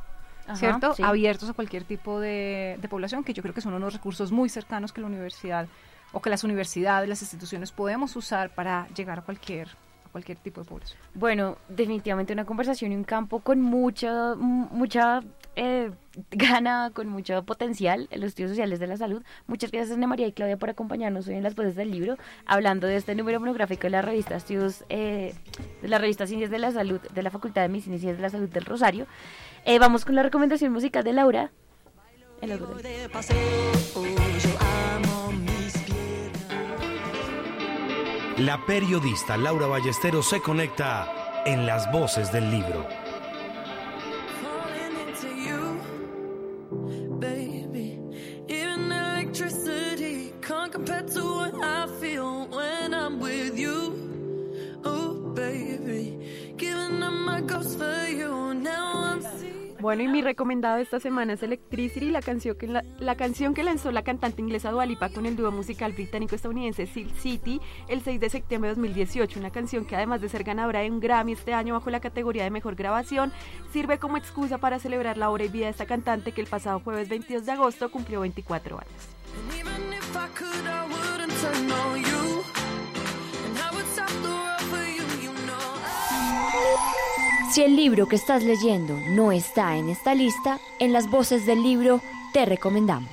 Ajá, 0.46 0.56
¿cierto? 0.56 0.94
sí. 0.94 1.02
Abiertos 1.04 1.48
a 1.48 1.52
cualquier 1.52 1.84
tipo 1.84 2.18
de, 2.18 2.76
de 2.80 2.88
población, 2.88 3.22
que 3.22 3.32
yo 3.32 3.42
creo 3.42 3.54
que 3.54 3.60
son 3.60 3.74
unos 3.74 3.92
recursos 3.92 4.32
muy 4.32 4.48
cercanos 4.48 4.92
que 4.92 5.00
la 5.00 5.06
universidad 5.06 5.68
o 6.12 6.20
que 6.20 6.28
las 6.30 6.42
universidades, 6.42 7.08
las 7.08 7.22
instituciones 7.22 7.70
podemos 7.70 8.16
usar 8.16 8.50
para 8.50 8.88
llegar 8.96 9.20
a 9.20 9.22
cualquier, 9.22 9.68
a 10.06 10.08
cualquier 10.10 10.38
tipo 10.38 10.60
de 10.62 10.68
población. 10.68 10.98
Bueno, 11.14 11.56
definitivamente 11.68 12.32
una 12.32 12.44
conversación 12.44 12.90
y 12.90 12.96
un 12.96 13.04
campo 13.04 13.38
con 13.40 13.60
mucha, 13.60 14.34
mucha 14.34 15.22
eh, 15.56 15.90
gana, 16.30 16.90
con 16.92 17.08
mucho 17.08 17.42
potencial 17.44 18.08
en 18.10 18.20
los 18.20 18.28
estudios 18.28 18.50
sociales 18.50 18.78
de 18.78 18.86
la 18.86 18.96
salud. 18.96 19.22
Muchas 19.46 19.70
gracias 19.70 19.96
Ana 19.96 20.06
María 20.06 20.26
y 20.26 20.32
Claudia 20.32 20.56
por 20.56 20.70
acompañarnos 20.70 21.28
hoy 21.28 21.34
en 21.34 21.42
las 21.42 21.54
voces 21.54 21.76
del 21.76 21.90
libro, 21.90 22.16
hablando 22.46 22.86
de 22.86 22.96
este 22.96 23.14
número 23.14 23.40
monográfico 23.40 23.82
de 23.82 23.90
la 23.90 24.02
revista 24.02 24.36
Estudios, 24.36 24.84
eh, 24.88 25.34
de 25.82 25.88
la 25.88 25.98
revista 25.98 26.26
Ciencias 26.26 26.50
de 26.50 26.58
la 26.58 26.72
Salud 26.72 27.00
de 27.00 27.22
la 27.22 27.30
Facultad 27.30 27.62
de 27.62 27.68
Medicina 27.68 27.96
y 27.96 28.00
Ciencias 28.00 28.18
de 28.18 28.22
la 28.22 28.30
Salud 28.30 28.48
del 28.48 28.64
Rosario. 28.64 29.06
Eh, 29.64 29.78
vamos 29.78 30.04
con 30.04 30.14
la 30.14 30.22
recomendación 30.22 30.72
musical 30.72 31.04
de 31.04 31.12
Laura. 31.12 31.50
libro. 32.42 32.76
La 38.38 38.64
periodista 38.64 39.36
Laura 39.36 39.66
Ballesteros 39.66 40.26
se 40.30 40.40
conecta 40.40 41.42
en 41.44 41.66
las 41.66 41.92
voces 41.92 42.32
del 42.32 42.50
libro. 42.50 42.99
Bueno, 59.80 60.02
y 60.02 60.08
mi 60.08 60.20
recomendado 60.20 60.76
esta 60.76 61.00
semana 61.00 61.32
es 61.32 61.42
Electricity, 61.42 62.10
la 62.10 62.20
canción 62.20 62.54
que, 62.54 62.66
la, 62.66 62.84
la 62.98 63.14
canción 63.14 63.54
que 63.54 63.62
lanzó 63.62 63.90
la 63.92 64.02
cantante 64.02 64.42
inglesa 64.42 64.70
Dua 64.70 64.84
Lipa 64.84 65.08
con 65.08 65.24
el 65.24 65.36
dúo 65.36 65.50
musical 65.50 65.92
británico-estadounidense 65.92 66.86
Silk 66.86 67.16
City 67.16 67.62
el 67.88 68.02
6 68.02 68.20
de 68.20 68.28
septiembre 68.28 68.68
de 68.68 68.74
2018. 68.74 69.40
Una 69.40 69.50
canción 69.50 69.86
que 69.86 69.96
además 69.96 70.20
de 70.20 70.28
ser 70.28 70.44
ganadora 70.44 70.80
de 70.80 70.90
un 70.90 71.00
Grammy 71.00 71.32
este 71.32 71.54
año 71.54 71.72
bajo 71.72 71.88
la 71.88 72.00
categoría 72.00 72.44
de 72.44 72.50
Mejor 72.50 72.74
Grabación, 72.74 73.32
sirve 73.72 73.98
como 73.98 74.18
excusa 74.18 74.58
para 74.58 74.78
celebrar 74.78 75.16
la 75.16 75.30
obra 75.30 75.44
y 75.44 75.48
vida 75.48 75.64
de 75.64 75.70
esta 75.70 75.86
cantante 75.86 76.32
que 76.32 76.42
el 76.42 76.46
pasado 76.46 76.80
jueves 76.80 77.08
22 77.08 77.46
de 77.46 77.52
agosto 77.52 77.90
cumplió 77.90 78.20
24 78.20 78.76
años. 78.76 79.08
Si 87.50 87.64
el 87.64 87.74
libro 87.74 88.06
que 88.06 88.14
estás 88.14 88.44
leyendo 88.44 88.96
no 89.08 89.32
está 89.32 89.76
en 89.76 89.88
esta 89.88 90.14
lista, 90.14 90.60
en 90.78 90.92
las 90.92 91.10
voces 91.10 91.46
del 91.46 91.64
libro 91.64 92.00
te 92.32 92.46
recomendamos. 92.46 93.10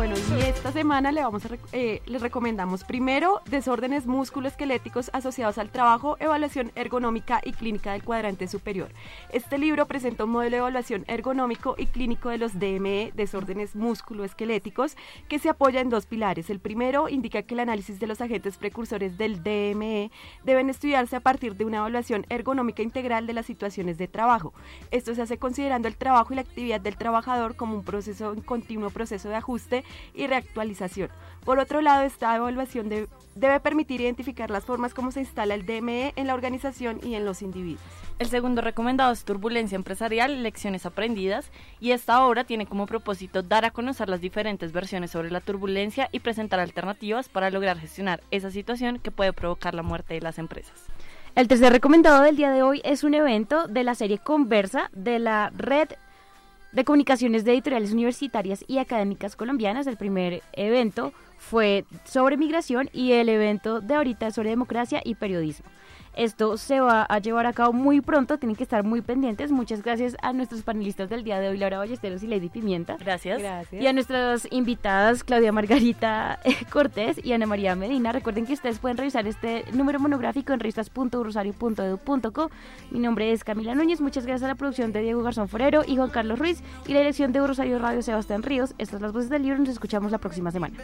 Bueno, 0.00 0.14
y 0.38 0.40
esta 0.44 0.72
semana 0.72 1.12
le 1.12 1.20
vamos 1.20 1.44
a 1.44 1.50
eh, 1.72 2.00
les 2.06 2.22
recomendamos 2.22 2.84
primero 2.84 3.42
desórdenes 3.50 4.06
musculoesqueléticos 4.06 5.10
asociados 5.12 5.58
al 5.58 5.68
trabajo, 5.68 6.16
evaluación 6.20 6.72
ergonómica 6.74 7.42
y 7.44 7.52
clínica 7.52 7.92
del 7.92 8.02
cuadrante 8.02 8.48
superior. 8.48 8.88
Este 9.30 9.58
libro 9.58 9.84
presenta 9.84 10.24
un 10.24 10.30
modelo 10.30 10.52
de 10.52 10.60
evaluación 10.60 11.04
ergonómico 11.06 11.74
y 11.76 11.84
clínico 11.84 12.30
de 12.30 12.38
los 12.38 12.58
DME, 12.58 13.12
desórdenes 13.14 13.76
musculoesqueléticos, 13.76 14.96
que 15.28 15.38
se 15.38 15.50
apoya 15.50 15.82
en 15.82 15.90
dos 15.90 16.06
pilares. 16.06 16.48
El 16.48 16.60
primero 16.60 17.10
indica 17.10 17.42
que 17.42 17.52
el 17.52 17.60
análisis 17.60 18.00
de 18.00 18.06
los 18.06 18.22
agentes 18.22 18.56
precursores 18.56 19.18
del 19.18 19.42
DME 19.42 20.10
deben 20.44 20.70
estudiarse 20.70 21.16
a 21.16 21.20
partir 21.20 21.56
de 21.56 21.66
una 21.66 21.76
evaluación 21.76 22.24
ergonómica 22.30 22.82
integral 22.82 23.26
de 23.26 23.34
las 23.34 23.44
situaciones 23.44 23.98
de 23.98 24.08
trabajo. 24.08 24.54
Esto 24.92 25.14
se 25.14 25.20
hace 25.20 25.36
considerando 25.36 25.88
el 25.88 25.96
trabajo 25.96 26.32
y 26.32 26.36
la 26.36 26.42
actividad 26.42 26.80
del 26.80 26.96
trabajador 26.96 27.54
como 27.54 27.74
un 27.74 27.84
proceso, 27.84 28.32
un 28.32 28.40
continuo 28.40 28.88
proceso 28.88 29.28
de 29.28 29.34
ajuste 29.34 29.84
y 30.14 30.26
reactualización. 30.26 31.08
Por 31.44 31.58
otro 31.58 31.80
lado, 31.80 32.02
esta 32.02 32.36
evaluación 32.36 32.88
de- 32.88 33.08
debe 33.34 33.60
permitir 33.60 34.00
identificar 34.00 34.50
las 34.50 34.64
formas 34.64 34.92
como 34.92 35.10
se 35.12 35.20
instala 35.20 35.54
el 35.54 35.64
DME 35.64 36.12
en 36.16 36.26
la 36.26 36.34
organización 36.34 37.00
y 37.02 37.14
en 37.14 37.24
los 37.24 37.40
individuos. 37.42 37.80
El 38.18 38.28
segundo 38.28 38.60
recomendado 38.60 39.12
es 39.12 39.24
Turbulencia 39.24 39.76
Empresarial, 39.76 40.42
Lecciones 40.42 40.84
Aprendidas, 40.84 41.50
y 41.80 41.92
esta 41.92 42.26
obra 42.26 42.44
tiene 42.44 42.66
como 42.66 42.84
propósito 42.86 43.42
dar 43.42 43.64
a 43.64 43.70
conocer 43.70 44.10
las 44.10 44.20
diferentes 44.20 44.72
versiones 44.72 45.12
sobre 45.12 45.30
la 45.30 45.40
turbulencia 45.40 46.10
y 46.12 46.20
presentar 46.20 46.60
alternativas 46.60 47.30
para 47.30 47.48
lograr 47.48 47.78
gestionar 47.78 48.20
esa 48.30 48.50
situación 48.50 48.98
que 48.98 49.10
puede 49.10 49.32
provocar 49.32 49.74
la 49.74 49.82
muerte 49.82 50.12
de 50.14 50.20
las 50.20 50.38
empresas. 50.38 50.74
El 51.36 51.48
tercer 51.48 51.72
recomendado 51.72 52.22
del 52.22 52.36
día 52.36 52.50
de 52.50 52.62
hoy 52.62 52.82
es 52.84 53.04
un 53.04 53.14
evento 53.14 53.68
de 53.68 53.84
la 53.84 53.94
serie 53.94 54.18
Conversa 54.18 54.90
de 54.92 55.18
la 55.20 55.50
Red 55.56 55.90
de 56.72 56.84
Comunicaciones 56.84 57.44
de 57.44 57.52
Editoriales 57.52 57.92
Universitarias 57.92 58.64
y 58.66 58.78
Académicas 58.78 59.36
Colombianas. 59.36 59.86
El 59.86 59.96
primer 59.96 60.42
evento 60.52 61.12
fue 61.36 61.84
sobre 62.04 62.36
migración 62.36 62.88
y 62.92 63.12
el 63.12 63.28
evento 63.28 63.80
de 63.80 63.94
ahorita 63.94 64.30
sobre 64.30 64.50
democracia 64.50 65.00
y 65.04 65.14
periodismo. 65.14 65.66
Esto 66.14 66.56
se 66.56 66.80
va 66.80 67.04
a 67.04 67.18
llevar 67.18 67.46
a 67.46 67.52
cabo 67.52 67.72
muy 67.72 68.00
pronto, 68.00 68.38
tienen 68.38 68.56
que 68.56 68.64
estar 68.64 68.82
muy 68.84 69.00
pendientes. 69.00 69.52
Muchas 69.52 69.82
gracias 69.82 70.16
a 70.22 70.32
nuestros 70.32 70.62
panelistas 70.62 71.08
del 71.08 71.24
día 71.24 71.38
de 71.38 71.48
hoy, 71.48 71.56
Laura 71.56 71.78
Ballesteros 71.78 72.22
y 72.22 72.26
Lady 72.26 72.48
Pimienta. 72.48 72.96
Gracias. 72.98 73.40
Gracias. 73.40 73.82
Y 73.82 73.86
a 73.86 73.92
nuestras 73.92 74.48
invitadas, 74.50 75.24
Claudia 75.24 75.52
Margarita 75.52 76.40
Cortés 76.72 77.24
y 77.24 77.32
Ana 77.32 77.46
María 77.46 77.74
Medina. 77.76 78.12
Recuerden 78.12 78.46
que 78.46 78.54
ustedes 78.54 78.78
pueden 78.78 78.96
revisar 78.96 79.26
este 79.26 79.64
número 79.72 80.00
monográfico 80.00 80.52
en 80.52 80.60
revistas.rosario.edu.co. 80.60 82.50
Mi 82.90 82.98
nombre 82.98 83.32
es 83.32 83.44
Camila 83.44 83.74
Núñez. 83.74 84.00
Muchas 84.00 84.26
gracias 84.26 84.44
a 84.44 84.48
la 84.48 84.56
producción 84.56 84.92
de 84.92 85.02
Diego 85.02 85.22
Garzón 85.22 85.48
Forero 85.48 85.82
y 85.86 85.96
Juan 85.96 86.10
Carlos 86.10 86.38
Ruiz 86.38 86.62
y 86.86 86.92
la 86.92 87.00
dirección 87.00 87.32
de 87.32 87.46
Rosario 87.46 87.78
Radio 87.78 88.02
Sebastián 88.02 88.42
Ríos. 88.42 88.74
Estas 88.78 88.96
son 88.96 89.02
las 89.02 89.12
voces 89.12 89.30
del 89.30 89.42
libro. 89.42 89.58
Nos 89.58 89.68
escuchamos 89.70 90.12
la 90.12 90.18
próxima 90.18 90.50
semana. 90.50 90.76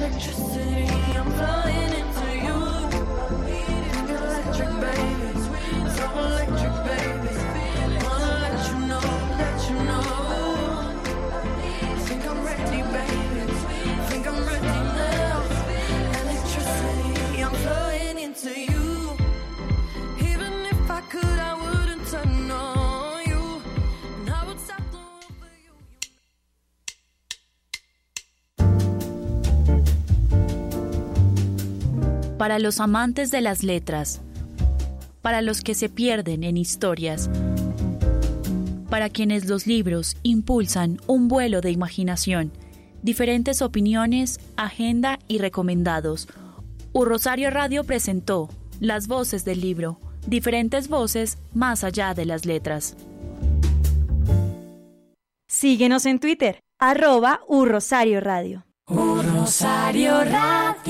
electricity. 0.00 0.88
I'm 1.18 1.30
flying. 1.32 1.99
Para 32.40 32.58
los 32.58 32.80
amantes 32.80 33.30
de 33.30 33.42
las 33.42 33.62
letras, 33.62 34.22
para 35.20 35.42
los 35.42 35.60
que 35.60 35.74
se 35.74 35.90
pierden 35.90 36.42
en 36.42 36.56
historias, 36.56 37.28
para 38.88 39.10
quienes 39.10 39.44
los 39.44 39.66
libros 39.66 40.16
impulsan 40.22 41.02
un 41.06 41.28
vuelo 41.28 41.60
de 41.60 41.70
imaginación, 41.70 42.50
diferentes 43.02 43.60
opiniones, 43.60 44.40
agenda 44.56 45.18
y 45.28 45.36
recomendados. 45.36 46.28
U 46.94 47.04
Rosario 47.04 47.50
Radio 47.50 47.84
presentó 47.84 48.48
Las 48.80 49.06
voces 49.06 49.44
del 49.44 49.60
libro, 49.60 50.00
diferentes 50.26 50.88
voces 50.88 51.36
más 51.52 51.84
allá 51.84 52.14
de 52.14 52.24
las 52.24 52.46
letras. 52.46 52.96
Síguenos 55.46 56.06
en 56.06 56.18
Twitter, 56.18 56.60
arroba 56.78 57.42
Urrosario 57.48 58.18
Radio. 58.22 58.64
Rosario 58.86 60.24
Radio. 60.24 60.80